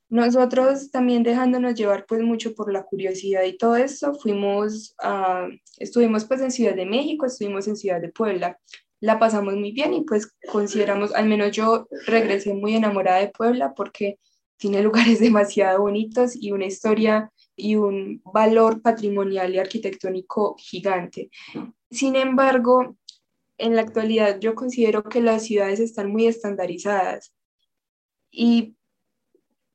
Nosotros 0.08 0.90
también 0.90 1.22
dejándonos 1.22 1.74
llevar 1.74 2.06
pues 2.06 2.22
mucho 2.22 2.54
por 2.54 2.72
la 2.72 2.84
curiosidad 2.84 3.42
y 3.42 3.58
todo 3.58 3.76
eso, 3.76 4.14
fuimos 4.14 4.94
a, 4.98 5.48
estuvimos 5.78 6.24
pues 6.24 6.40
en 6.40 6.52
Ciudad 6.52 6.74
de 6.74 6.86
México, 6.86 7.26
estuvimos 7.26 7.66
en 7.66 7.76
Ciudad 7.76 8.00
de 8.00 8.08
Puebla, 8.08 8.58
la 9.00 9.18
pasamos 9.18 9.54
muy 9.54 9.72
bien 9.72 9.94
y 9.94 10.02
pues 10.02 10.34
consideramos, 10.50 11.14
al 11.14 11.26
menos 11.26 11.52
yo 11.52 11.86
regresé 12.06 12.54
muy 12.54 12.74
enamorada 12.74 13.18
de 13.18 13.28
Puebla 13.28 13.74
porque 13.74 14.18
tiene 14.56 14.82
lugares 14.82 15.20
demasiado 15.20 15.80
bonitos 15.80 16.34
y 16.34 16.52
una 16.52 16.66
historia 16.66 17.30
y 17.54 17.76
un 17.76 18.20
valor 18.24 18.82
patrimonial 18.82 19.54
y 19.54 19.58
arquitectónico 19.58 20.56
gigante. 20.58 21.30
Sin 21.90 22.16
embargo, 22.16 22.96
en 23.58 23.76
la 23.76 23.82
actualidad 23.82 24.38
yo 24.40 24.54
considero 24.54 25.04
que 25.04 25.20
las 25.20 25.44
ciudades 25.44 25.80
están 25.80 26.10
muy 26.10 26.26
estandarizadas 26.26 27.32
y 28.30 28.76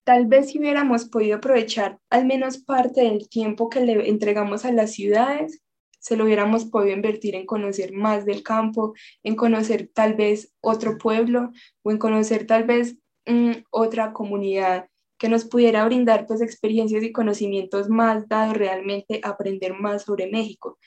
tal 0.04 0.28
vez 0.28 0.52
si 0.52 0.60
hubiéramos 0.60 1.06
podido 1.06 1.38
aprovechar 1.38 2.00
al 2.10 2.26
menos 2.26 2.60
parte 2.60 3.02
del 3.02 3.28
tiempo 3.30 3.70
que 3.70 3.82
le 3.82 4.10
entregamos 4.10 4.66
a 4.66 4.72
las 4.72 4.92
ciudades, 4.92 5.62
se 6.02 6.18
lo 6.18 6.26
hubiéramos 6.26 6.66
podido 6.66 6.96
invertir 6.96 7.36
en 7.36 7.46
conocer 7.46 7.94
más 7.94 8.26
del 8.26 8.44
campo, 8.44 8.94
en 9.24 9.36
conocer 9.36 9.90
tal 9.94 10.16
vez 10.16 10.54
otro 10.60 10.98
pueblo 10.98 11.52
o 11.84 11.92
en 11.92 11.98
conocer 11.98 12.48
tal 12.48 12.64
vez 12.64 12.98
mm, 13.26 13.52
otra 13.70 14.12
comunidad 14.12 14.88
que 15.18 15.30
nos 15.30 15.46
pudiera 15.46 15.86
brindar 15.86 16.26
pues 16.26 16.42
experiencias 16.42 17.04
y 17.04 17.12
conocimientos 17.12 17.88
más 17.88 18.28
dados 18.28 18.58
realmente 18.58 19.22
aprender 19.24 19.76
más 19.76 20.04
sobre 20.04 20.30
México. 20.30 20.80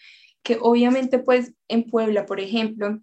Que 0.43 0.59
obviamente 0.61 1.21
pues 1.21 1.55
en 1.69 1.85
Puebla, 1.85 2.27
por 2.27 2.41
ejemplo, 2.41 2.99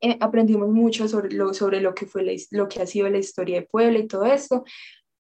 eh, 0.00 0.16
aprendimos 0.20 0.68
mucho 0.70 1.06
sobre 1.06 1.30
lo, 1.30 1.54
sobre 1.54 1.80
lo 1.80 1.94
que 1.94 2.06
fue 2.06 2.36
lo 2.50 2.68
que 2.68 2.82
ha 2.82 2.86
sido 2.86 3.08
la 3.08 3.18
historia 3.18 3.60
de 3.60 3.66
Puebla 3.66 4.00
y 4.00 4.08
todo 4.08 4.26
esto, 4.26 4.64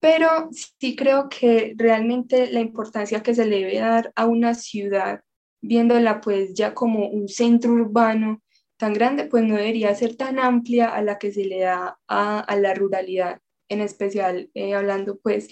pero 0.03 0.48
sí 0.51 0.96
creo 0.96 1.29
que 1.29 1.75
realmente 1.77 2.51
la 2.51 2.61
importancia 2.61 3.22
que 3.22 3.35
se 3.35 3.46
le 3.46 3.61
debe 3.61 3.79
dar 3.79 4.12
a 4.16 4.27
una 4.27 4.55
ciudad, 4.55 5.22
viéndola 5.62 6.20
pues 6.20 6.55
ya 6.55 6.75
como 6.75 7.09
un 7.09 7.29
centro 7.29 7.72
urbano 7.72 8.42
tan 8.77 8.92
grande, 8.94 9.27
pues 9.27 9.44
no 9.44 9.57
debería 9.57 9.94
ser 9.94 10.16
tan 10.16 10.38
amplia 10.38 10.88
a 10.88 11.03
la 11.03 11.18
que 11.18 11.33
se 11.33 11.44
le 11.44 11.61
da 11.61 11.98
a, 12.09 12.40
a 12.40 12.57
la 12.57 12.75
ruralidad, 12.75 13.40
en 13.68 13.81
especial 13.81 14.51
eh, 14.55 14.75
hablando 14.75 15.18
pues 15.18 15.48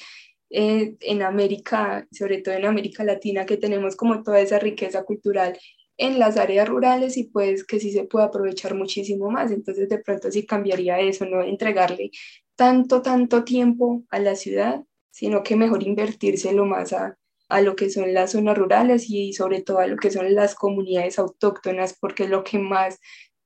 eh, 0.50 0.96
en 1.00 1.22
América, 1.22 2.08
sobre 2.10 2.42
todo 2.42 2.54
en 2.56 2.66
América 2.66 3.04
Latina, 3.04 3.46
que 3.46 3.56
tenemos 3.56 3.96
como 3.96 4.22
toda 4.22 4.40
esa 4.40 4.58
riqueza 4.58 5.04
cultural 5.04 5.56
en 5.96 6.18
las 6.18 6.36
áreas 6.38 6.68
rurales 6.68 7.16
y 7.18 7.24
pues 7.24 7.64
que 7.64 7.78
sí 7.78 7.92
se 7.92 8.04
puede 8.04 8.24
aprovechar 8.26 8.74
muchísimo 8.74 9.30
más. 9.30 9.52
Entonces 9.52 9.88
de 9.88 9.98
pronto 9.98 10.30
sí 10.30 10.44
cambiaría 10.46 10.98
eso, 10.98 11.24
no 11.26 11.42
entregarle 11.42 12.10
tanto, 12.56 13.00
tanto 13.02 13.44
tiempo 13.44 14.02
a 14.10 14.18
la 14.18 14.34
ciudad, 14.34 14.82
sino 15.10 15.42
que 15.42 15.56
mejor 15.56 15.82
invertírselo 15.82 16.66
más 16.66 16.92
a, 16.92 17.16
a 17.50 17.60
lo 17.60 17.76
que 17.76 17.90
son 17.90 18.14
las 18.14 18.32
zonas 18.32 18.56
rurales 18.56 19.08
y 19.08 19.32
sobre 19.32 19.62
todo 19.62 19.78
a 19.80 19.86
lo 19.86 19.96
que 19.96 20.10
son 20.10 20.34
las 20.34 20.54
comunidades 20.54 21.18
autóctonas, 21.18 21.96
porque 22.00 22.24
es 22.24 22.30
lo 22.30 22.44
que 22.44 22.58
más 22.58 22.98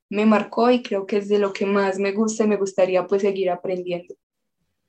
me 0.09 0.25
marcó 0.25 0.69
y 0.71 0.81
creo 0.81 1.05
que 1.05 1.17
es 1.17 1.29
de 1.29 1.39
lo 1.39 1.53
que 1.53 1.65
más 1.65 1.99
me 1.99 2.11
gusta 2.11 2.43
y 2.43 2.47
me 2.47 2.57
gustaría 2.57 3.05
pues 3.07 3.21
seguir 3.21 3.49
aprendiendo. 3.49 4.15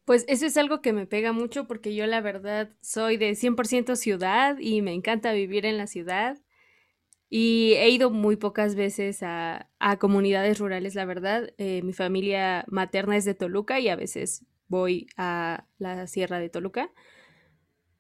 Pues 0.04 0.24
eso 0.28 0.46
es 0.46 0.56
algo 0.56 0.80
que 0.80 0.92
me 0.92 1.06
pega 1.06 1.32
mucho 1.32 1.66
porque 1.66 1.94
yo 1.94 2.06
la 2.06 2.20
verdad 2.20 2.70
soy 2.80 3.16
de 3.16 3.34
100% 3.34 3.96
ciudad 3.96 4.56
y 4.60 4.80
me 4.82 4.92
encanta 4.92 5.32
vivir 5.32 5.66
en 5.66 5.78
la 5.78 5.88
ciudad 5.88 6.38
y 7.28 7.74
he 7.78 7.90
ido 7.90 8.10
muy 8.10 8.36
pocas 8.36 8.76
veces 8.76 9.22
a, 9.22 9.68
comunidades 9.98 10.58
rurales, 10.58 10.94
la 10.94 11.04
verdad. 11.04 11.52
Eh, 11.58 11.82
mi 11.82 11.92
familia 11.92 12.64
materna 12.68 13.16
es 13.16 13.24
de 13.24 13.34
Toluca 13.34 13.80
y 13.80 13.88
a 13.88 13.96
veces 13.96 14.44
voy 14.68 15.08
a 15.16 15.66
la 15.78 16.06
Sierra 16.06 16.38
de 16.38 16.50
Toluca. 16.50 16.92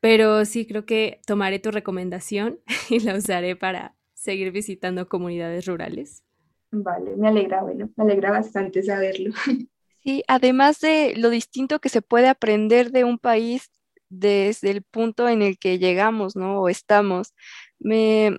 Pero 0.06 0.44
sí, 0.44 0.68
creo 0.68 0.86
que 0.86 1.20
tomaré 1.26 1.58
tu 1.58 1.72
recomendación 1.72 2.60
y 2.90 3.00
la 3.00 3.16
usaré 3.16 3.56
para 3.56 3.96
seguir 4.14 4.52
visitando 4.52 5.08
comunidades 5.08 5.66
rurales. 5.66 6.22
Vale, 6.70 7.16
me 7.16 7.26
alegra, 7.26 7.64
bueno, 7.64 7.90
me 7.96 8.04
alegra 8.04 8.30
bastante 8.30 8.84
saberlo. 8.84 9.34
Sí, 10.04 10.22
además 10.28 10.78
de 10.78 11.14
lo 11.16 11.30
distinto 11.30 11.80
que 11.80 11.88
se 11.88 12.00
puede 12.00 12.28
aprender 12.28 12.92
de 12.92 13.02
un 13.02 13.18
país 13.18 13.72
desde 14.08 14.70
el 14.70 14.84
punto 14.84 15.28
en 15.28 15.42
el 15.42 15.58
que 15.58 15.80
llegamos, 15.80 16.36
¿no? 16.36 16.60
O 16.60 16.68
estamos. 16.68 17.34
Me, 17.80 18.38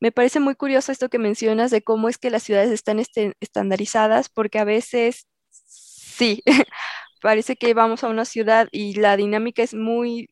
me 0.00 0.12
parece 0.12 0.40
muy 0.40 0.54
curioso 0.54 0.90
esto 0.90 1.10
que 1.10 1.18
mencionas 1.18 1.70
de 1.70 1.82
cómo 1.82 2.08
es 2.08 2.16
que 2.16 2.30
las 2.30 2.44
ciudades 2.44 2.70
están 2.70 2.98
este, 2.98 3.34
estandarizadas, 3.40 4.30
porque 4.30 4.58
a 4.58 4.64
veces 4.64 5.26
sí, 5.50 6.42
parece 7.20 7.56
que 7.56 7.74
vamos 7.74 8.02
a 8.02 8.08
una 8.08 8.24
ciudad 8.24 8.68
y 8.72 8.94
la 8.94 9.18
dinámica 9.18 9.62
es 9.62 9.74
muy, 9.74 10.30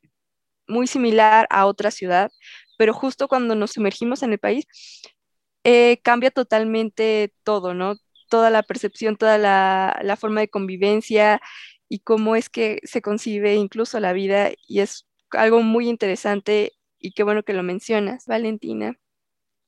muy 0.72 0.86
similar 0.86 1.46
a 1.50 1.66
otra 1.66 1.90
ciudad, 1.90 2.30
pero 2.78 2.94
justo 2.94 3.28
cuando 3.28 3.54
nos 3.54 3.72
sumergimos 3.72 4.22
en 4.22 4.32
el 4.32 4.38
país, 4.38 4.66
eh, 5.64 6.00
cambia 6.02 6.30
totalmente 6.30 7.32
todo, 7.44 7.74
¿no? 7.74 7.94
Toda 8.28 8.50
la 8.50 8.62
percepción, 8.62 9.16
toda 9.16 9.38
la, 9.38 10.00
la 10.02 10.16
forma 10.16 10.40
de 10.40 10.48
convivencia 10.48 11.40
y 11.88 12.00
cómo 12.00 12.36
es 12.36 12.48
que 12.48 12.80
se 12.84 13.02
concibe 13.02 13.54
incluso 13.54 14.00
la 14.00 14.12
vida 14.12 14.50
y 14.66 14.80
es 14.80 15.06
algo 15.30 15.62
muy 15.62 15.88
interesante 15.88 16.72
y 16.98 17.12
qué 17.12 17.22
bueno 17.22 17.42
que 17.42 17.52
lo 17.52 17.62
mencionas, 17.62 18.26
Valentina. 18.26 18.96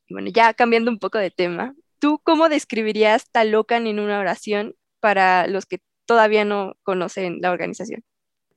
Bueno, 0.08 0.30
ya 0.32 0.54
cambiando 0.54 0.90
un 0.90 0.98
poco 0.98 1.18
de 1.18 1.30
tema, 1.30 1.74
¿tú 1.98 2.20
cómo 2.22 2.48
describirías 2.48 3.30
Talocan 3.30 3.86
en 3.86 3.98
una 4.00 4.18
oración 4.18 4.74
para 5.00 5.46
los 5.46 5.66
que 5.66 5.80
todavía 6.06 6.44
no 6.44 6.74
conocen 6.82 7.40
la 7.40 7.50
organización? 7.50 8.02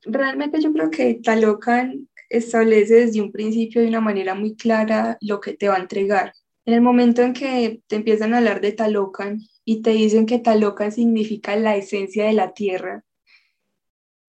Realmente 0.04 0.62
yo 0.62 0.72
creo 0.72 0.90
que 0.90 1.20
Talocan 1.24 2.07
establece 2.30 3.06
desde 3.06 3.22
un 3.22 3.32
principio 3.32 3.82
de 3.82 3.88
una 3.88 4.02
manera 4.02 4.36
muy 4.36 4.56
clara 4.56 5.18
lo 5.22 5.40
que 5.40 5.54
te 5.54 5.70
va 5.70 5.76
a 5.76 5.80
entregar. 5.80 6.34
En 6.66 6.74
el 6.74 6.82
momento 6.82 7.22
en 7.22 7.34
que 7.34 7.82
te 7.88 7.96
empiezan 7.96 8.34
a 8.34 8.40
hablar 8.40 8.62
de 8.62 8.74
Talocan 8.74 9.40
y 9.64 9.82
te 9.82 9.92
dicen 9.92 10.26
que 10.26 10.40
Talocan 10.40 10.92
significa 10.92 11.56
la 11.56 11.76
esencia 11.78 12.26
de 12.26 12.34
la 12.34 12.54
tierra, 12.54 13.04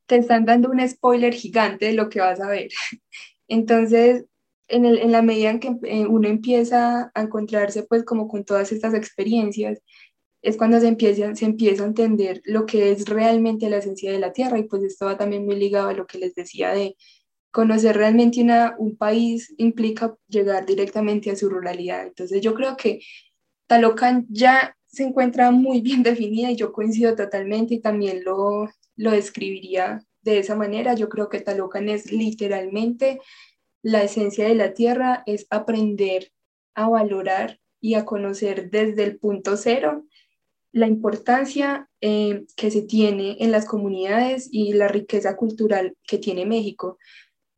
te 0.07 0.17
están 0.17 0.45
dando 0.45 0.71
un 0.71 0.89
spoiler 0.89 1.35
gigante 1.35 1.87
de 1.87 1.93
lo 1.93 2.09
que 2.09 2.21
vas 2.21 2.41
a 2.41 2.49
ver. 2.49 2.71
Entonces, 3.49 4.25
en, 4.69 4.85
el, 4.85 4.99
en 4.99 5.13
la 5.13 5.23
medida 5.23 5.51
en 5.51 5.61
que 5.61 5.77
eh, 5.85 6.07
uno 6.07 6.29
empieza 6.29 7.11
a 7.15 7.23
encontrarse 7.23 7.83
pues 7.85 8.05
como 8.05 8.29
con 8.29 8.45
todas 8.45 8.73
estas 8.73 8.95
experiencias, 8.95 9.81
es 10.43 10.57
cuando 10.57 10.81
se 10.81 10.89
empieza, 10.89 11.35
se 11.35 11.45
empieza 11.45 11.83
a 11.83 11.87
entender 11.87 12.41
lo 12.45 12.67
que 12.67 12.93
es 12.93 13.07
realmente 13.09 13.69
la 13.69 13.79
esencia 13.79 14.13
de 14.13 14.19
la 14.19 14.33
tierra 14.33 14.59
y 14.59 14.65
pues 14.65 14.83
esto 14.85 15.07
va 15.07 15.19
también 15.19 15.45
muy 15.45 15.57
ligado 15.57 15.89
a 15.89 15.95
lo 15.95 16.07
que 16.07 16.19
les 16.19 16.35
decía 16.35 16.73
de 16.73 16.97
conocer 17.51 17.97
realmente 17.97 18.43
una, 18.43 18.75
un 18.79 18.97
país 18.97 19.55
implica 19.59 20.15
llegar 20.29 20.67
directamente 20.67 21.31
a 21.31 21.37
su 21.37 21.49
ruralidad. 21.49 22.07
Entonces 22.07 22.41
yo 22.41 22.55
creo 22.55 22.77
que 22.77 23.01
Talocan 23.67 24.27
ya 24.29 24.77
se 24.87 25.05
encuentra 25.05 25.51
muy 25.51 25.81
bien 25.81 26.03
definida 26.03 26.51
y 26.51 26.57
yo 26.57 26.73
coincido 26.73 27.15
totalmente 27.15 27.75
y 27.75 27.81
también 27.81 28.25
lo, 28.25 28.69
lo 28.97 29.11
describiría 29.11 30.03
de 30.23 30.39
esa 30.39 30.57
manera. 30.57 30.95
Yo 30.95 31.09
creo 31.09 31.29
que 31.29 31.41
Talocan 31.41 31.89
es 31.89 32.13
literalmente 32.13 33.21
la 33.83 34.03
esencia 34.03 34.47
de 34.47 34.55
la 34.55 34.75
tierra 34.75 35.23
es 35.27 35.47
aprender 35.51 36.33
a 36.75 36.89
valorar 36.89 37.61
y 37.81 37.95
a 37.95 38.05
conocer 38.05 38.71
desde 38.71 39.05
el 39.05 39.19
punto 39.19 39.57
cero 39.57 40.05
la 40.73 40.87
importancia 40.87 41.89
eh, 42.01 42.45
que 42.57 42.71
se 42.71 42.83
tiene 42.83 43.37
en 43.41 43.53
las 43.53 43.65
comunidades 43.65 44.49
y 44.53 44.75
la 44.75 44.89
riqueza 44.89 45.37
cultural 45.37 45.97
que 46.07 46.19
tiene 46.19 46.45
México. 46.45 46.99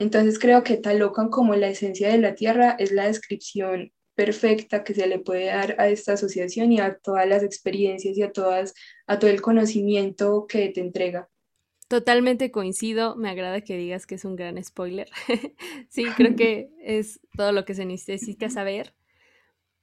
Entonces 0.00 0.38
creo 0.38 0.64
que 0.64 0.78
Talocan 0.78 1.28
como 1.28 1.54
la 1.54 1.68
esencia 1.68 2.08
de 2.08 2.16
la 2.16 2.34
tierra 2.34 2.74
es 2.78 2.90
la 2.90 3.06
descripción 3.06 3.92
perfecta 4.14 4.82
que 4.82 4.94
se 4.94 5.06
le 5.06 5.18
puede 5.18 5.46
dar 5.46 5.76
a 5.78 5.88
esta 5.88 6.14
asociación 6.14 6.72
y 6.72 6.80
a 6.80 6.96
todas 6.96 7.28
las 7.28 7.42
experiencias 7.42 8.16
y 8.16 8.22
a, 8.22 8.32
todas, 8.32 8.72
a 9.06 9.18
todo 9.18 9.30
el 9.30 9.42
conocimiento 9.42 10.46
que 10.48 10.70
te 10.70 10.80
entrega. 10.80 11.28
Totalmente 11.86 12.50
coincido, 12.50 13.14
me 13.16 13.28
agrada 13.28 13.60
que 13.60 13.76
digas 13.76 14.06
que 14.06 14.14
es 14.14 14.24
un 14.24 14.36
gran 14.36 14.62
spoiler. 14.64 15.10
sí, 15.90 16.06
creo 16.16 16.34
que 16.34 16.70
es 16.80 17.20
todo 17.36 17.52
lo 17.52 17.66
que 17.66 17.74
se 17.74 17.84
necesita 17.84 18.48
saber. 18.48 18.94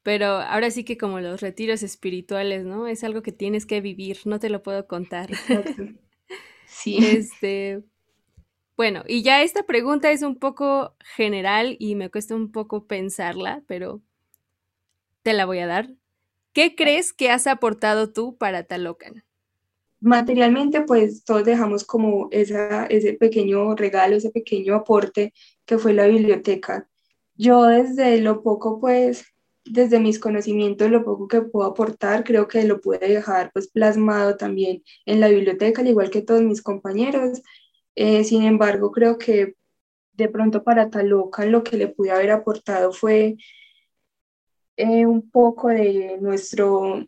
Pero 0.01 0.26
ahora 0.26 0.72
sí 0.72 0.84
que 0.84 0.97
como 0.97 1.20
los 1.20 1.41
retiros 1.41 1.84
espirituales, 1.84 2.65
¿no? 2.65 2.88
Es 2.88 3.03
algo 3.03 3.22
que 3.22 3.34
tienes 3.34 3.68
que 3.68 3.82
vivir, 3.82 4.18
no 4.26 4.39
te 4.39 4.49
lo 4.49 4.63
puedo 4.63 4.88
contar. 4.88 5.30
Sí. 6.70 6.97
Este, 6.97 7.82
bueno, 8.78 9.03
y 9.07 9.23
ya 9.23 9.41
esta 9.41 9.63
pregunta 9.63 10.11
es 10.11 10.21
un 10.21 10.38
poco 10.38 10.95
general 10.99 11.75
y 11.80 11.95
me 11.95 12.09
cuesta 12.09 12.36
un 12.36 12.51
poco 12.51 12.86
pensarla, 12.86 13.63
pero 13.67 14.01
te 15.23 15.34
la 15.34 15.45
voy 15.45 15.59
a 15.59 15.67
dar. 15.67 15.89
¿Qué 16.53 16.75
crees 16.75 17.11
que 17.11 17.30
has 17.30 17.47
aportado 17.47 18.13
tú 18.13 18.38
para 18.38 18.63
Talocan? 18.63 19.23
Materialmente, 19.99 20.82
pues 20.82 21.23
todos 21.23 21.43
dejamos 21.43 21.84
como 21.84 22.30
esa, 22.32 22.86
ese 22.86 23.13
pequeño 23.13 23.75
regalo, 23.75 24.15
ese 24.15 24.30
pequeño 24.30 24.75
aporte 24.75 25.34
que 25.65 25.80
fue 25.80 25.93
la 25.93 26.05
biblioteca. 26.05 26.88
Yo 27.36 27.63
desde 27.63 28.21
lo 28.21 28.43
poco, 28.43 28.80
pues 28.80 29.25
desde 29.65 29.99
mis 29.99 30.19
conocimientos, 30.19 30.89
lo 30.89 31.03
poco 31.03 31.28
que 31.28 31.41
puedo 31.41 31.67
aportar, 31.67 32.23
creo 32.23 32.47
que 32.47 32.63
lo 32.63 32.80
pude 32.80 32.99
dejar 32.99 33.51
pues 33.53 33.67
plasmado 33.69 34.38
también 34.38 34.84
en 35.05 35.19
la 35.19 35.30
biblioteca, 35.30 35.82
al 35.82 35.88
igual 35.88 36.09
que 36.09 36.21
todos 36.21 36.41
mis 36.41 36.61
compañeros. 36.61 37.41
Eh, 37.99 38.23
sin 38.23 38.43
embargo, 38.43 38.91
creo 38.91 39.17
que 39.17 39.55
de 40.13 40.29
pronto 40.29 40.63
para 40.63 40.91
Talocan 40.91 41.51
lo 41.51 41.63
que 41.63 41.77
le 41.77 41.87
pude 41.87 42.11
haber 42.11 42.29
aportado 42.29 42.91
fue 42.93 43.37
eh, 44.77 45.07
un 45.07 45.31
poco 45.31 45.69
de 45.69 46.19
nuestro, 46.21 47.07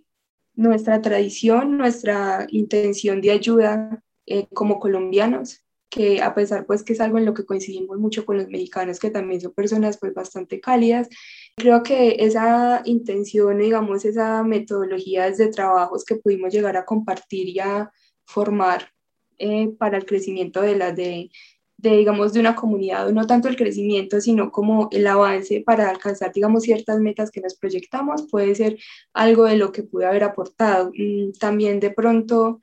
nuestra 0.55 0.99
tradición, 1.01 1.77
nuestra 1.77 2.47
intención 2.49 3.21
de 3.21 3.31
ayuda 3.31 4.03
eh, 4.25 4.47
como 4.53 4.79
colombianos 4.79 5.63
que 5.89 6.21
a 6.21 6.33
pesar 6.35 6.65
pues 6.65 6.83
que 6.83 6.93
es 6.93 7.01
algo 7.01 7.17
en 7.19 7.25
lo 7.25 7.33
que 7.33 7.45
coincidimos 7.45 7.97
mucho 7.99 8.25
con 8.25 8.37
los 8.37 8.47
mexicanos, 8.47 8.99
que 8.99 9.11
también 9.11 9.41
son 9.41 9.53
personas 9.53 9.97
pues 9.99 10.13
bastante 10.13 10.59
cálidas, 10.59 11.07
creo 11.55 11.83
que 11.83 12.17
esa 12.19 12.81
intención, 12.85 13.59
digamos, 13.59 14.05
esa 14.05 14.43
metodología 14.43 15.29
de 15.31 15.47
trabajos 15.49 16.05
que 16.05 16.15
pudimos 16.15 16.53
llegar 16.53 16.77
a 16.77 16.85
compartir 16.85 17.49
y 17.49 17.59
a 17.59 17.91
formar 18.25 18.91
eh, 19.39 19.69
para 19.77 19.97
el 19.97 20.05
crecimiento 20.05 20.61
de 20.61 20.75
la 20.75 20.91
de, 20.91 21.31
de, 21.77 21.97
digamos, 21.97 22.33
de 22.33 22.41
una 22.41 22.55
comunidad, 22.55 23.09
no 23.11 23.25
tanto 23.25 23.47
el 23.47 23.55
crecimiento, 23.55 24.19
sino 24.19 24.51
como 24.51 24.89
el 24.91 25.07
avance 25.07 25.61
para 25.65 25.89
alcanzar, 25.89 26.33
digamos, 26.33 26.63
ciertas 26.63 26.99
metas 26.99 27.31
que 27.31 27.41
nos 27.41 27.55
proyectamos, 27.55 28.27
puede 28.29 28.53
ser 28.55 28.77
algo 29.13 29.45
de 29.45 29.57
lo 29.57 29.71
que 29.71 29.83
pude 29.83 30.05
haber 30.05 30.23
aportado. 30.25 30.91
Mm, 30.93 31.31
también 31.39 31.79
de 31.79 31.91
pronto 31.91 32.59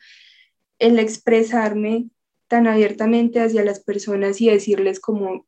el 0.79 0.99
expresarme 0.99 2.11
tan 2.49 2.67
abiertamente 2.67 3.41
hacia 3.41 3.65
las 3.65 3.81
personas 3.81 4.41
y 4.41 4.51
decirles 4.51 5.01
como, 5.01 5.47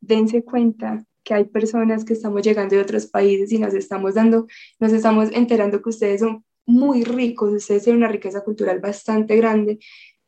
dense 0.00 0.44
cuenta 0.44 1.04
que 1.24 1.34
hay 1.34 1.44
personas 1.46 2.04
que 2.04 2.12
estamos 2.12 2.42
llegando 2.42 2.76
de 2.76 2.82
otros 2.82 3.06
países 3.06 3.50
y 3.52 3.58
nos 3.58 3.74
estamos 3.74 4.14
dando, 4.14 4.46
nos 4.78 4.92
estamos 4.92 5.30
enterando 5.32 5.80
que 5.80 5.88
ustedes 5.88 6.20
son 6.20 6.44
muy 6.66 7.04
ricos, 7.04 7.52
ustedes 7.52 7.84
tienen 7.84 8.02
una 8.02 8.12
riqueza 8.12 8.42
cultural 8.42 8.80
bastante 8.80 9.36
grande. 9.36 9.78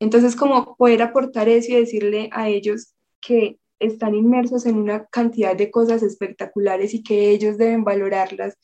Entonces, 0.00 0.36
como 0.36 0.76
poder 0.76 1.02
aportar 1.02 1.48
eso 1.48 1.72
y 1.72 1.76
decirle 1.76 2.28
a 2.32 2.48
ellos 2.48 2.94
que 3.20 3.58
están 3.78 4.14
inmersos 4.14 4.66
en 4.66 4.76
una 4.76 5.06
cantidad 5.06 5.56
de 5.56 5.70
cosas 5.70 6.02
espectaculares 6.02 6.94
y 6.94 7.02
que 7.02 7.30
ellos 7.30 7.58
deben 7.58 7.84
valorarlas, 7.84 8.56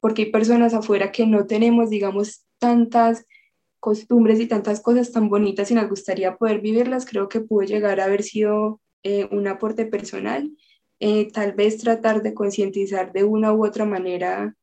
porque 0.00 0.22
hay 0.22 0.30
personas 0.32 0.74
afuera 0.74 1.12
que 1.12 1.26
no 1.26 1.46
tenemos, 1.46 1.90
digamos, 1.90 2.44
tantas 2.58 3.24
costumbres 3.80 4.38
y 4.40 4.46
tantas 4.46 4.80
cosas 4.80 5.10
tan 5.10 5.28
bonitas 5.28 5.70
y 5.70 5.74
nos 5.74 5.88
gustaría 5.88 6.36
poder 6.36 6.60
vivirlas, 6.60 7.06
creo 7.06 7.28
que 7.28 7.40
pudo 7.40 7.62
llegar 7.62 8.00
a 8.00 8.04
haber 8.04 8.22
sido 8.22 8.80
eh, 9.02 9.28
un 9.30 9.48
aporte 9.48 9.86
personal. 9.86 10.50
Eh, 11.00 11.32
tal 11.32 11.54
vez 11.54 11.78
tratar 11.78 12.22
de 12.22 12.34
concientizar 12.34 13.12
de 13.12 13.24
una 13.24 13.54
u 13.54 13.64
otra 13.64 13.86
manera 13.86 14.54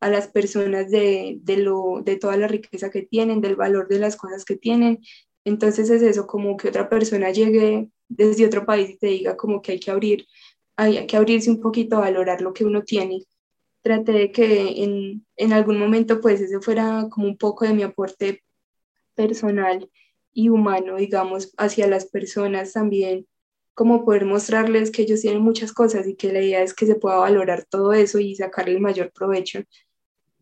a 0.00 0.10
las 0.10 0.28
personas 0.28 0.90
de, 0.90 1.38
de, 1.42 1.56
lo, 1.56 2.02
de 2.04 2.16
toda 2.16 2.36
la 2.36 2.48
riqueza 2.48 2.90
que 2.90 3.02
tienen, 3.02 3.40
del 3.40 3.56
valor 3.56 3.88
de 3.88 3.98
las 3.98 4.16
cosas 4.16 4.44
que 4.44 4.56
tienen. 4.56 4.98
Entonces 5.46 5.90
es 5.90 6.02
eso, 6.02 6.26
como 6.26 6.56
que 6.56 6.68
otra 6.68 6.88
persona 6.88 7.30
llegue 7.30 7.88
desde 8.08 8.46
otro 8.46 8.66
país 8.66 8.90
y 8.90 8.98
te 8.98 9.06
diga 9.06 9.36
como 9.36 9.62
que 9.62 9.72
hay 9.72 9.80
que 9.80 9.92
abrir, 9.92 10.26
hay, 10.74 11.06
que 11.06 11.16
abrirse 11.16 11.48
un 11.50 11.60
poquito 11.60 11.96
a 11.96 12.00
valorar 12.00 12.40
lo 12.42 12.52
que 12.52 12.64
uno 12.64 12.82
tiene. 12.82 13.22
Traté 13.80 14.10
de 14.10 14.32
que 14.32 14.82
en, 14.82 15.24
en 15.36 15.52
algún 15.52 15.78
momento 15.78 16.20
pues 16.20 16.40
ese 16.40 16.60
fuera 16.60 17.06
como 17.10 17.28
un 17.28 17.38
poco 17.38 17.64
de 17.64 17.74
mi 17.74 17.84
aporte 17.84 18.42
personal 19.14 19.88
y 20.32 20.48
humano, 20.48 20.96
digamos, 20.96 21.54
hacia 21.58 21.86
las 21.86 22.06
personas 22.06 22.72
también, 22.72 23.28
como 23.72 24.04
poder 24.04 24.24
mostrarles 24.24 24.90
que 24.90 25.02
ellos 25.02 25.20
tienen 25.20 25.42
muchas 25.42 25.72
cosas 25.72 26.08
y 26.08 26.16
que 26.16 26.32
la 26.32 26.42
idea 26.42 26.62
es 26.64 26.74
que 26.74 26.86
se 26.86 26.96
pueda 26.96 27.18
valorar 27.18 27.64
todo 27.70 27.92
eso 27.92 28.18
y 28.18 28.34
sacarle 28.34 28.72
el 28.72 28.80
mayor 28.80 29.12
provecho. 29.12 29.60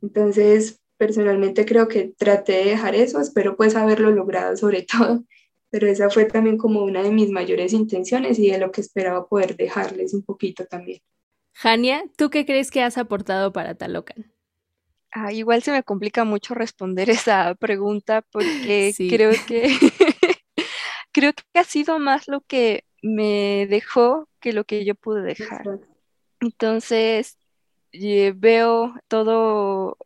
Entonces, 0.01 0.81
personalmente 0.97 1.65
creo 1.65 1.89
que 1.89 2.13
traté 2.17 2.53
de 2.53 2.65
dejar 2.65 2.95
eso, 2.95 3.21
espero 3.21 3.57
pues 3.57 3.77
haberlo 3.77 4.11
logrado 4.11 4.57
sobre 4.57 4.83
todo, 4.91 5.25
pero 5.71 5.87
esa 5.87 6.11
fue 6.11 6.25
también 6.25 6.57
como 6.57 6.83
una 6.83 7.03
de 7.03 7.11
mis 7.11 7.31
mayores 7.31 7.73
intenciones 7.73 8.39
y 8.39 8.51
de 8.51 8.59
lo 8.59 8.71
que 8.71 8.81
esperaba 8.81 9.27
poder 9.27 9.57
dejarles 9.57 10.15
un 10.15 10.23
poquito 10.23 10.67
también. 10.67 11.01
Jania, 11.53 12.05
¿tú 12.17 12.31
qué 12.31 12.45
crees 12.45 12.71
que 12.71 12.83
has 12.83 12.99
aportado 12.99 13.53
para 13.53 13.75
Talocan? 13.75 14.33
Ah, 15.13 15.33
igual 15.33 15.63
se 15.63 15.71
me 15.71 15.85
complica 15.85 16.25
mucho 16.25 16.55
responder 16.55 17.09
esa 17.11 17.55
pregunta 17.55 18.23
porque 18.33 18.93
creo 19.09 19.31
que 19.47 19.77
creo 21.13 21.33
que 21.33 21.61
ha 21.61 21.65
sido 21.65 21.99
más 21.99 22.29
lo 22.29 22.41
que 22.41 22.85
me 23.03 23.67
dejó 23.69 24.29
que 24.41 24.53
lo 24.53 24.65
que 24.65 24.85
yo 24.85 24.95
pude 24.95 25.23
dejar. 25.23 25.63
Entonces, 26.41 27.39
eh, 27.93 28.33
veo 28.37 28.95
todo, 29.09 29.97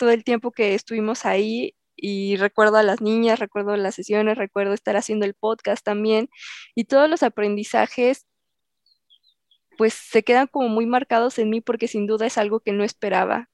todo 0.00 0.10
el 0.12 0.24
tiempo 0.24 0.50
que 0.50 0.74
estuvimos 0.74 1.26
ahí 1.26 1.76
y 1.94 2.36
recuerdo 2.36 2.78
a 2.78 2.82
las 2.82 3.02
niñas, 3.02 3.38
recuerdo 3.38 3.76
las 3.76 3.94
sesiones, 3.94 4.38
recuerdo 4.38 4.72
estar 4.72 4.96
haciendo 4.96 5.26
el 5.26 5.34
podcast 5.34 5.84
también 5.84 6.30
y 6.74 6.84
todos 6.84 7.10
los 7.10 7.22
aprendizajes 7.22 8.26
pues 9.76 9.92
se 9.92 10.22
quedan 10.22 10.46
como 10.46 10.68
muy 10.68 10.86
marcados 10.86 11.38
en 11.38 11.50
mí 11.50 11.60
porque 11.60 11.86
sin 11.86 12.06
duda 12.06 12.26
es 12.26 12.38
algo 12.38 12.60
que 12.60 12.72
no 12.72 12.82
esperaba. 12.82 13.50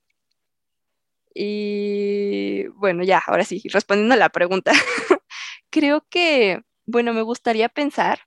Y 1.34 2.68
bueno, 2.68 3.02
ya, 3.02 3.20
ahora 3.26 3.44
sí, 3.44 3.62
respondiendo 3.72 4.14
a 4.14 4.18
la 4.18 4.28
pregunta, 4.30 4.72
creo 5.70 6.06
que, 6.08 6.60
bueno, 6.86 7.12
me 7.12 7.22
gustaría 7.22 7.68
pensar 7.68 8.20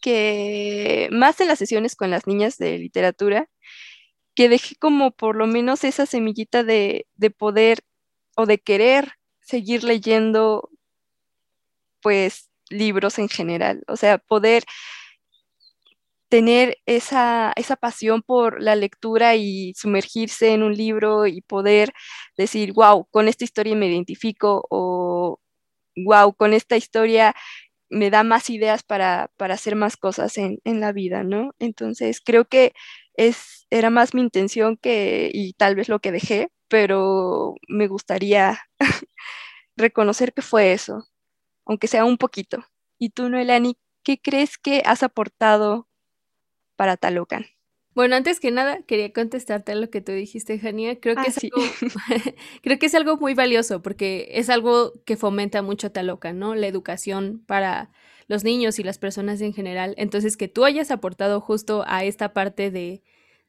que 0.00 1.08
más 1.12 1.40
en 1.40 1.48
las 1.48 1.58
sesiones 1.58 1.96
con 1.96 2.10
las 2.10 2.26
niñas 2.26 2.58
de 2.58 2.78
literatura, 2.78 3.48
que 4.38 4.48
dejé 4.48 4.76
como 4.76 5.10
por 5.10 5.34
lo 5.34 5.48
menos 5.48 5.82
esa 5.82 6.06
semillita 6.06 6.62
de, 6.62 7.08
de 7.16 7.30
poder 7.32 7.80
o 8.36 8.46
de 8.46 8.58
querer 8.60 9.14
seguir 9.40 9.82
leyendo, 9.82 10.70
pues, 12.02 12.48
libros 12.70 13.18
en 13.18 13.28
general, 13.28 13.82
o 13.88 13.96
sea, 13.96 14.18
poder 14.18 14.64
tener 16.30 16.76
esa, 16.86 17.52
esa 17.56 17.76
pasión 17.76 18.22
por 18.22 18.62
la 18.62 18.76
lectura 18.76 19.34
y 19.36 19.72
sumergirse 19.74 20.52
en 20.52 20.62
un 20.62 20.74
libro 20.74 21.26
y 21.26 21.40
poder 21.40 21.92
decir, 22.36 22.72
wow, 22.74 23.06
con 23.10 23.28
esta 23.28 23.44
historia 23.44 23.74
me 23.74 23.86
identifico 23.88 24.66
o 24.70 25.40
wow, 25.96 26.34
con 26.34 26.54
esta 26.54 26.76
historia 26.76 27.34
me 27.90 28.10
da 28.10 28.22
más 28.24 28.50
ideas 28.50 28.82
para, 28.82 29.30
hacer 29.38 29.76
más 29.76 29.96
cosas 29.96 30.36
en, 30.38 30.60
la 30.64 30.92
vida, 30.92 31.24
¿no? 31.24 31.52
Entonces 31.58 32.20
creo 32.20 32.46
que 32.46 32.72
es, 33.14 33.66
era 33.70 33.90
más 33.90 34.14
mi 34.14 34.22
intención 34.22 34.76
que, 34.76 35.30
y 35.32 35.54
tal 35.54 35.76
vez 35.76 35.88
lo 35.88 36.00
que 36.00 36.12
dejé, 36.12 36.50
pero 36.68 37.54
me 37.68 37.88
gustaría 37.88 38.60
reconocer 39.76 40.32
que 40.34 40.42
fue 40.42 40.72
eso, 40.72 41.08
aunque 41.66 41.88
sea 41.88 42.04
un 42.04 42.18
poquito. 42.18 42.64
¿Y 42.98 43.10
tú, 43.10 43.28
Noelani, 43.30 43.78
qué 44.04 44.20
crees 44.20 44.58
que 44.58 44.82
has 44.86 45.02
aportado 45.02 45.88
para 46.76 46.96
Talocan. 46.96 47.46
Bueno, 47.98 48.14
antes 48.14 48.38
que 48.38 48.52
nada, 48.52 48.80
quería 48.82 49.12
contestarte 49.12 49.72
a 49.72 49.74
lo 49.74 49.90
que 49.90 50.00
tú 50.00 50.12
dijiste, 50.12 50.56
Jania. 50.56 51.00
Creo 51.00 51.16
que, 51.16 51.22
ah, 51.22 51.24
es 51.26 51.38
algo, 51.42 51.56
creo 52.62 52.78
que 52.78 52.86
es 52.86 52.94
algo 52.94 53.16
muy 53.16 53.34
valioso 53.34 53.82
porque 53.82 54.28
es 54.34 54.50
algo 54.50 54.92
que 55.04 55.16
fomenta 55.16 55.62
mucho 55.62 55.90
Talocan, 55.90 56.38
¿no? 56.38 56.54
La 56.54 56.68
educación 56.68 57.42
para 57.44 57.90
los 58.28 58.44
niños 58.44 58.78
y 58.78 58.84
las 58.84 58.98
personas 58.98 59.40
en 59.40 59.52
general. 59.52 59.96
Entonces, 59.98 60.36
que 60.36 60.46
tú 60.46 60.64
hayas 60.64 60.92
aportado 60.92 61.40
justo 61.40 61.82
a 61.88 62.04
esta 62.04 62.32
parte 62.32 62.70
de, 62.70 63.02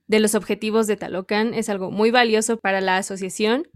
de 0.08 0.20
los 0.20 0.34
objetivos 0.34 0.88
de 0.88 0.98
Talocan. 0.98 1.54
Es 1.54 1.70
algo 1.70 1.92
muy 1.92 2.10
valioso 2.10 2.58
para 2.58 2.82
la 2.82 2.98
asociación 2.98 3.68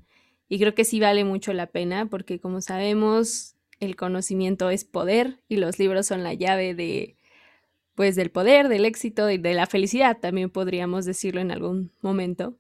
y 0.50 0.58
creo 0.58 0.74
que 0.74 0.86
sí 0.86 1.00
vale 1.00 1.24
mucho 1.24 1.54
la 1.54 1.68
pena 1.68 2.08
porque 2.08 2.40
como 2.40 2.62
sabemos, 2.62 3.54
el 3.80 3.96
conocimiento 3.96 4.72
es 4.72 4.86
poder 4.86 5.40
y 5.48 5.58
los 5.58 5.78
libros 5.78 6.08
son 6.08 6.24
la 6.24 6.34
llave 6.34 6.74
de 6.74 7.16
pues 7.96 8.16
del 8.16 8.32
poder, 8.32 8.70
del 8.70 8.86
éxito 8.86 9.30
y 9.30 9.38
de 9.38 9.54
la 9.54 9.68
felicidad, 9.68 10.20
también 10.20 10.50
podríamos 10.50 11.06
decirlo 11.06 11.42
en 11.42 11.52
algún 11.52 11.92
momento. 12.02 12.58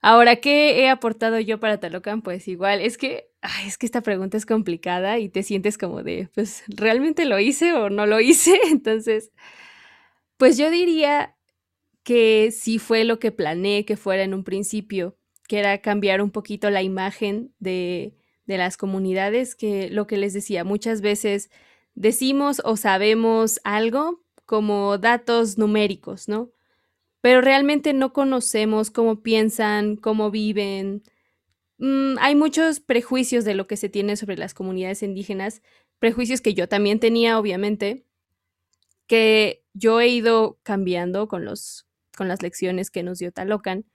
Ahora, 0.00 0.36
¿qué 0.36 0.80
he 0.80 0.88
aportado 0.88 1.38
yo 1.38 1.60
para 1.60 1.78
Talocan? 1.78 2.22
Pues 2.22 2.48
igual, 2.48 2.80
es 2.80 2.98
que, 2.98 3.30
es 3.64 3.78
que 3.78 3.86
esta 3.86 4.00
pregunta 4.02 4.36
es 4.36 4.46
complicada 4.46 5.18
y 5.20 5.28
te 5.28 5.44
sientes 5.44 5.78
como 5.78 6.02
de, 6.02 6.28
pues, 6.34 6.64
¿realmente 6.66 7.24
lo 7.24 7.38
hice 7.38 7.72
o 7.72 7.88
no 7.88 8.06
lo 8.06 8.20
hice? 8.20 8.58
Entonces, 8.70 9.30
pues 10.36 10.58
yo 10.58 10.70
diría 10.70 11.36
que 12.04 12.50
sí 12.52 12.78
fue 12.78 13.04
lo 13.04 13.18
que 13.20 13.32
planeé 13.32 13.84
que 13.84 13.96
fuera 13.96 14.24
en 14.24 14.34
un 14.34 14.44
principio, 14.44 15.16
que 15.48 15.58
era 15.60 15.78
cambiar 15.78 16.22
un 16.22 16.32
poquito 16.32 16.70
la 16.70 16.82
imagen 16.82 17.54
de, 17.60 18.16
de 18.46 18.58
las 18.58 18.76
comunidades, 18.76 19.54
que 19.54 19.88
lo 19.88 20.06
que 20.08 20.16
les 20.16 20.32
decía, 20.32 20.64
muchas 20.64 21.00
veces 21.00 21.50
decimos 21.94 22.60
o 22.64 22.76
sabemos 22.76 23.60
algo 23.64 24.22
como 24.46 24.98
datos 24.98 25.58
numéricos, 25.58 26.28
¿no? 26.28 26.50
pero 27.22 27.40
realmente 27.40 27.94
no 27.94 28.12
conocemos 28.12 28.90
cómo 28.90 29.22
piensan, 29.22 29.96
cómo 29.96 30.30
viven. 30.30 31.04
Mm, 31.78 32.16
hay 32.20 32.34
muchos 32.34 32.80
prejuicios 32.80 33.44
de 33.44 33.54
lo 33.54 33.66
que 33.68 33.76
se 33.78 33.88
tiene 33.88 34.16
sobre 34.16 34.36
las 34.36 34.54
comunidades 34.54 35.02
indígenas, 35.02 35.62
prejuicios 36.00 36.40
que 36.42 36.52
yo 36.52 36.68
también 36.68 37.00
tenía, 37.00 37.38
obviamente, 37.38 38.04
que 39.06 39.64
yo 39.72 40.00
he 40.00 40.08
ido 40.08 40.58
cambiando 40.64 41.28
con, 41.28 41.44
los, 41.44 41.86
con 42.16 42.26
las 42.28 42.42
lecciones 42.42 42.90
que 42.90 43.04
nos 43.04 43.20
dio 43.20 43.32
Talocan. 43.32 43.86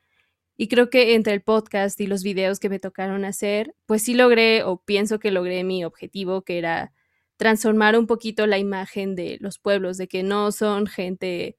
Y 0.55 0.69
creo 0.69 0.89
que 0.89 1.13
entre 1.13 1.33
el 1.33 1.41
podcast 1.41 1.99
y 1.99 2.07
los 2.07 2.23
videos 2.23 2.59
que 2.59 2.69
me 2.69 2.79
tocaron 2.79 3.25
hacer, 3.25 3.75
pues 3.85 4.03
sí 4.03 4.13
logré 4.15 4.63
o 4.63 4.81
pienso 4.83 5.19
que 5.19 5.31
logré 5.31 5.63
mi 5.65 5.83
objetivo, 5.83 6.43
que 6.43 6.57
era 6.59 6.93
transformar 7.37 7.97
un 7.97 8.07
poquito 8.07 8.47
la 8.47 8.57
imagen 8.57 9.15
de 9.15 9.37
los 9.41 9.59
pueblos, 9.59 9.97
de 9.97 10.07
que 10.07 10.23
no 10.23 10.51
son 10.51 10.87
gente 10.87 11.57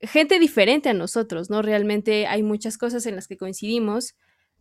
gente 0.00 0.38
diferente 0.38 0.88
a 0.88 0.94
nosotros, 0.94 1.50
¿no? 1.50 1.62
Realmente 1.62 2.26
hay 2.26 2.42
muchas 2.42 2.78
cosas 2.78 3.06
en 3.06 3.16
las 3.16 3.26
que 3.28 3.36
coincidimos, 3.36 4.14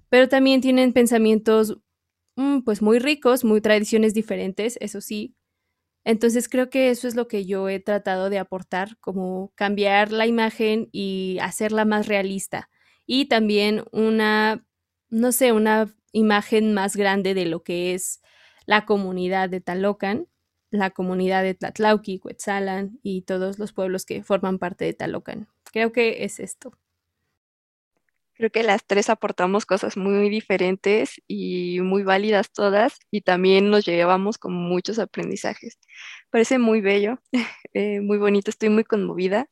pero 0.09 0.27
también 0.29 0.61
tienen 0.61 0.93
pensamientos 0.93 1.77
mm, 2.35 2.61
pues 2.61 2.81
muy 2.81 2.99
ricos, 2.99 3.43
muy 3.43 3.61
tradiciones 3.61 4.13
diferentes, 4.13 4.77
eso 4.81 5.01
sí. 5.01 5.35
Entonces 6.05 6.49
creo 6.49 6.69
que 6.69 6.89
eso 6.91 7.07
es 7.07 7.15
lo 7.15 7.27
que 7.27 7.45
yo 7.45 7.69
he 7.69 7.79
tratado 7.79 8.29
de 8.29 8.39
aportar, 8.39 8.97
como 8.99 9.51
cambiar 9.55 10.11
la 10.11 10.27
imagen 10.27 10.89
y 10.91 11.37
hacerla 11.41 11.85
más 11.85 12.07
realista. 12.07 12.69
Y 13.05 13.27
también 13.27 13.83
una, 13.91 14.65
no 15.09 15.31
sé, 15.33 15.51
una 15.53 15.93
imagen 16.13 16.73
más 16.73 16.95
grande 16.95 17.33
de 17.33 17.45
lo 17.45 17.63
que 17.63 17.93
es 17.93 18.21
la 18.67 18.85
comunidad 18.85 19.49
de 19.49 19.61
Talocan 19.61 20.27
la 20.69 20.89
comunidad 20.91 21.43
de 21.43 21.53
Tlatlauqui, 21.53 22.19
Cuetzalan 22.19 22.99
y 23.03 23.21
todos 23.21 23.59
los 23.59 23.73
pueblos 23.73 24.05
que 24.05 24.23
forman 24.23 24.59
parte 24.59 24.85
de 24.85 24.93
Talocan. 24.93 25.47
Creo 25.71 25.91
que 25.91 26.23
es 26.23 26.39
esto. 26.39 26.73
Creo 28.33 28.51
que 28.51 28.61
las 28.61 28.85
tres 28.85 29.09
aportamos 29.09 29.65
cosas 29.65 29.97
muy 29.97 30.29
diferentes 30.29 31.21
y 31.27 31.79
muy 31.81 32.03
válidas 32.03 32.51
todas 32.51 32.99
y 33.09 33.21
también 33.21 33.71
nos 33.71 33.85
llevamos 33.85 34.37
con 34.37 34.53
muchos 34.53 34.99
aprendizajes. 34.99 35.79
Parece 36.29 36.59
muy 36.59 36.81
bello, 36.81 37.19
eh, 37.73 37.99
muy 38.01 38.19
bonito, 38.19 38.51
estoy 38.51 38.69
muy 38.69 38.83
conmovida, 38.83 39.49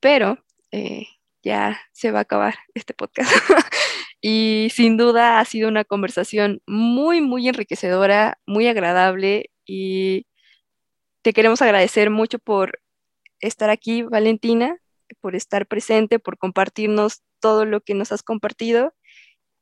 pero 0.00 0.38
eh, 0.70 1.06
ya 1.42 1.80
se 1.92 2.10
va 2.10 2.18
a 2.18 2.22
acabar 2.22 2.56
este 2.74 2.92
podcast. 2.92 3.30
y 4.26 4.70
sin 4.70 4.96
duda 4.96 5.38
ha 5.38 5.44
sido 5.44 5.68
una 5.68 5.84
conversación 5.84 6.62
muy, 6.66 7.20
muy 7.20 7.46
enriquecedora, 7.46 8.38
muy 8.46 8.66
agradable 8.66 9.50
y 9.66 10.26
te 11.20 11.34
queremos 11.34 11.60
agradecer 11.60 12.08
mucho 12.08 12.38
por 12.38 12.80
estar 13.40 13.68
aquí, 13.68 14.00
Valentina, 14.00 14.78
por 15.20 15.36
estar 15.36 15.66
presente, 15.66 16.18
por 16.20 16.38
compartirnos 16.38 17.20
todo 17.38 17.66
lo 17.66 17.82
que 17.82 17.92
nos 17.92 18.12
has 18.12 18.22
compartido. 18.22 18.94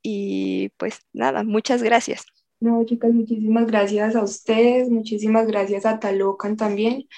Y 0.00 0.68
pues 0.76 1.00
nada, 1.12 1.42
muchas 1.42 1.82
gracias. 1.82 2.24
No, 2.60 2.84
chicas, 2.84 3.12
muchísimas 3.12 3.66
gracias 3.66 4.14
a 4.14 4.22
ustedes, 4.22 4.88
muchísimas 4.88 5.48
gracias 5.48 5.86
a 5.86 5.98
Talocan 5.98 6.56
también 6.56 7.08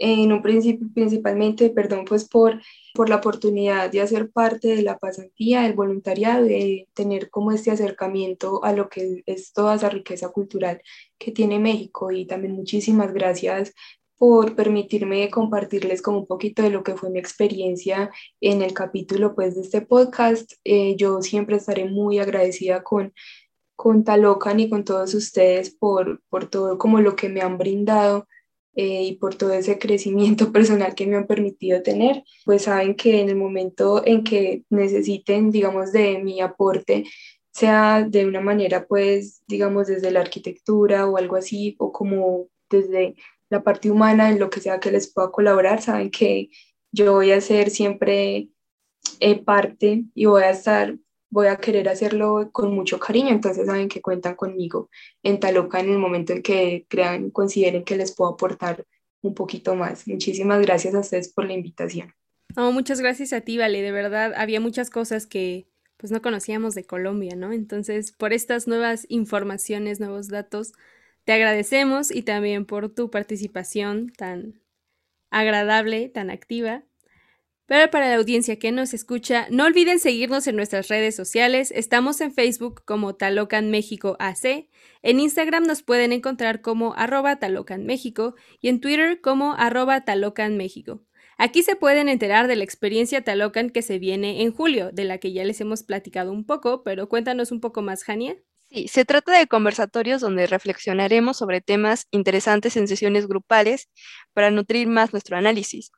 en 0.00 0.32
un 0.32 0.42
principio 0.42 0.88
principalmente, 0.92 1.70
perdón, 1.70 2.04
pues 2.06 2.28
por, 2.28 2.60
por 2.94 3.08
la 3.08 3.16
oportunidad 3.16 3.90
de 3.90 4.00
hacer 4.00 4.30
parte 4.30 4.68
de 4.68 4.82
la 4.82 4.98
pasantía, 4.98 5.62
del 5.62 5.74
voluntariado, 5.74 6.44
de 6.44 6.88
tener 6.94 7.30
como 7.30 7.52
este 7.52 7.70
acercamiento 7.70 8.64
a 8.64 8.72
lo 8.72 8.88
que 8.88 9.22
es 9.26 9.52
toda 9.52 9.74
esa 9.74 9.90
riqueza 9.90 10.30
cultural 10.30 10.82
que 11.18 11.32
tiene 11.32 11.58
México 11.58 12.10
y 12.10 12.26
también 12.26 12.54
muchísimas 12.54 13.12
gracias 13.12 13.72
por 14.16 14.54
permitirme 14.54 15.30
compartirles 15.30 16.02
como 16.02 16.18
un 16.18 16.26
poquito 16.26 16.62
de 16.62 16.70
lo 16.70 16.82
que 16.82 16.94
fue 16.94 17.08
mi 17.08 17.18
experiencia 17.18 18.10
en 18.40 18.60
el 18.60 18.74
capítulo 18.74 19.34
pues 19.34 19.54
de 19.54 19.62
este 19.62 19.80
podcast. 19.80 20.52
Eh, 20.64 20.94
yo 20.96 21.22
siempre 21.22 21.56
estaré 21.56 21.86
muy 21.86 22.18
agradecida 22.18 22.82
con 22.82 23.14
con 23.80 24.04
Talocan 24.04 24.60
y 24.60 24.68
con 24.68 24.84
todos 24.84 25.14
ustedes 25.14 25.70
por, 25.70 26.20
por 26.28 26.50
todo 26.50 26.76
como 26.76 27.00
lo 27.00 27.16
que 27.16 27.30
me 27.30 27.40
han 27.40 27.56
brindado 27.56 28.28
eh, 28.74 29.02
y 29.04 29.16
por 29.16 29.34
todo 29.34 29.52
ese 29.52 29.78
crecimiento 29.78 30.52
personal 30.52 30.94
que 30.94 31.06
me 31.06 31.16
han 31.16 31.26
permitido 31.26 31.82
tener, 31.82 32.24
pues 32.44 32.62
saben 32.62 32.94
que 32.94 33.20
en 33.20 33.28
el 33.28 33.36
momento 33.36 34.04
en 34.06 34.24
que 34.24 34.64
necesiten, 34.70 35.50
digamos, 35.50 35.92
de 35.92 36.18
mi 36.18 36.40
aporte, 36.40 37.04
sea 37.52 38.04
de 38.08 38.26
una 38.26 38.40
manera, 38.40 38.86
pues, 38.86 39.42
digamos, 39.48 39.88
desde 39.88 40.10
la 40.10 40.20
arquitectura 40.20 41.06
o 41.08 41.16
algo 41.16 41.36
así, 41.36 41.76
o 41.78 41.92
como 41.92 42.48
desde 42.70 43.16
la 43.48 43.62
parte 43.62 43.90
humana, 43.90 44.30
en 44.30 44.38
lo 44.38 44.50
que 44.50 44.60
sea 44.60 44.80
que 44.80 44.92
les 44.92 45.12
pueda 45.12 45.30
colaborar, 45.30 45.82
saben 45.82 46.10
que 46.10 46.50
yo 46.92 47.12
voy 47.14 47.32
a 47.32 47.40
ser 47.40 47.70
siempre 47.70 48.48
eh, 49.20 49.42
parte 49.42 50.04
y 50.14 50.26
voy 50.26 50.42
a 50.42 50.50
estar 50.50 50.96
voy 51.30 51.46
a 51.46 51.56
querer 51.56 51.88
hacerlo 51.88 52.50
con 52.52 52.74
mucho 52.74 52.98
cariño, 52.98 53.30
entonces 53.30 53.66
saben 53.66 53.88
que 53.88 54.02
cuentan 54.02 54.34
conmigo 54.34 54.90
en 55.22 55.40
Taloca 55.40 55.80
en 55.80 55.90
el 55.90 55.98
momento 55.98 56.32
en 56.32 56.42
que 56.42 56.86
crean, 56.88 57.30
consideren 57.30 57.84
que 57.84 57.96
les 57.96 58.14
puedo 58.14 58.32
aportar 58.32 58.84
un 59.22 59.34
poquito 59.34 59.74
más. 59.74 60.06
Muchísimas 60.08 60.60
gracias 60.60 60.94
a 60.94 61.00
ustedes 61.00 61.28
por 61.32 61.46
la 61.46 61.52
invitación. 61.52 62.12
No, 62.56 62.72
muchas 62.72 63.00
gracias 63.00 63.32
a 63.32 63.42
ti, 63.42 63.58
Vale, 63.58 63.80
de 63.80 63.92
verdad 63.92 64.34
había 64.36 64.60
muchas 64.60 64.90
cosas 64.90 65.26
que 65.26 65.66
pues 65.96 66.10
no 66.10 66.22
conocíamos 66.22 66.74
de 66.74 66.84
Colombia, 66.84 67.36
¿no? 67.36 67.52
Entonces, 67.52 68.10
por 68.12 68.32
estas 68.32 68.66
nuevas 68.66 69.04
informaciones, 69.10 70.00
nuevos 70.00 70.28
datos, 70.28 70.72
te 71.24 71.32
agradecemos 71.32 72.10
y 72.10 72.22
también 72.22 72.64
por 72.64 72.88
tu 72.88 73.10
participación 73.10 74.10
tan 74.16 74.62
agradable, 75.30 76.08
tan 76.08 76.30
activa. 76.30 76.84
Pero 77.70 77.88
para 77.88 78.08
la 78.08 78.16
audiencia 78.16 78.58
que 78.58 78.72
nos 78.72 78.94
escucha, 78.94 79.46
no 79.48 79.64
olviden 79.64 80.00
seguirnos 80.00 80.48
en 80.48 80.56
nuestras 80.56 80.88
redes 80.88 81.14
sociales. 81.14 81.70
Estamos 81.70 82.20
en 82.20 82.34
Facebook 82.34 82.82
como 82.84 83.14
Talocan 83.14 83.70
México 83.70 84.16
AC, 84.18 84.68
en 85.02 85.20
Instagram 85.20 85.62
nos 85.62 85.84
pueden 85.84 86.12
encontrar 86.12 86.62
como 86.62 86.94
arroba 86.94 87.36
Talocan 87.36 87.86
México 87.86 88.34
y 88.60 88.70
en 88.70 88.80
Twitter 88.80 89.20
como 89.20 89.54
arroba 89.54 90.04
Talocan 90.04 90.56
México. 90.56 91.04
Aquí 91.38 91.62
se 91.62 91.76
pueden 91.76 92.08
enterar 92.08 92.48
de 92.48 92.56
la 92.56 92.64
experiencia 92.64 93.22
Talocan 93.22 93.70
que 93.70 93.82
se 93.82 94.00
viene 94.00 94.42
en 94.42 94.50
julio, 94.52 94.90
de 94.92 95.04
la 95.04 95.18
que 95.18 95.32
ya 95.32 95.44
les 95.44 95.60
hemos 95.60 95.84
platicado 95.84 96.32
un 96.32 96.44
poco, 96.44 96.82
pero 96.82 97.08
cuéntanos 97.08 97.52
un 97.52 97.60
poco 97.60 97.82
más, 97.82 98.02
Jania. 98.02 98.36
Sí, 98.68 98.88
se 98.88 99.04
trata 99.04 99.38
de 99.38 99.46
conversatorios 99.46 100.20
donde 100.20 100.48
reflexionaremos 100.48 101.36
sobre 101.36 101.60
temas 101.60 102.08
interesantes 102.10 102.76
en 102.76 102.88
sesiones 102.88 103.28
grupales 103.28 103.88
para 104.32 104.50
nutrir 104.50 104.88
más 104.88 105.12
nuestro 105.12 105.36
análisis. 105.36 105.92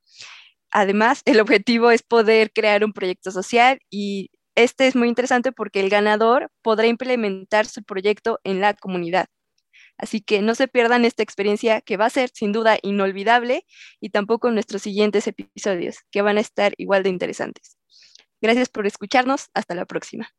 Además, 0.72 1.22
el 1.26 1.40
objetivo 1.40 1.90
es 1.90 2.02
poder 2.02 2.52
crear 2.52 2.84
un 2.84 2.92
proyecto 2.92 3.30
social 3.30 3.80
y 3.90 4.30
este 4.56 4.86
es 4.86 4.96
muy 4.96 5.08
interesante 5.08 5.52
porque 5.52 5.80
el 5.80 5.90
ganador 5.90 6.50
podrá 6.62 6.86
implementar 6.86 7.66
su 7.66 7.82
proyecto 7.84 8.40
en 8.44 8.60
la 8.60 8.74
comunidad. 8.74 9.26
Así 9.98 10.20
que 10.20 10.42
no 10.42 10.54
se 10.54 10.68
pierdan 10.68 11.04
esta 11.04 11.22
experiencia 11.22 11.80
que 11.82 11.96
va 11.96 12.06
a 12.06 12.10
ser 12.10 12.30
sin 12.34 12.52
duda 12.52 12.78
inolvidable 12.82 13.66
y 14.00 14.10
tampoco 14.10 14.50
nuestros 14.50 14.82
siguientes 14.82 15.26
episodios 15.26 15.98
que 16.10 16.22
van 16.22 16.38
a 16.38 16.40
estar 16.40 16.74
igual 16.78 17.02
de 17.04 17.10
interesantes. 17.10 17.78
Gracias 18.42 18.68
por 18.68 18.86
escucharnos. 18.86 19.48
Hasta 19.54 19.74
la 19.74 19.86
próxima. 19.86 20.32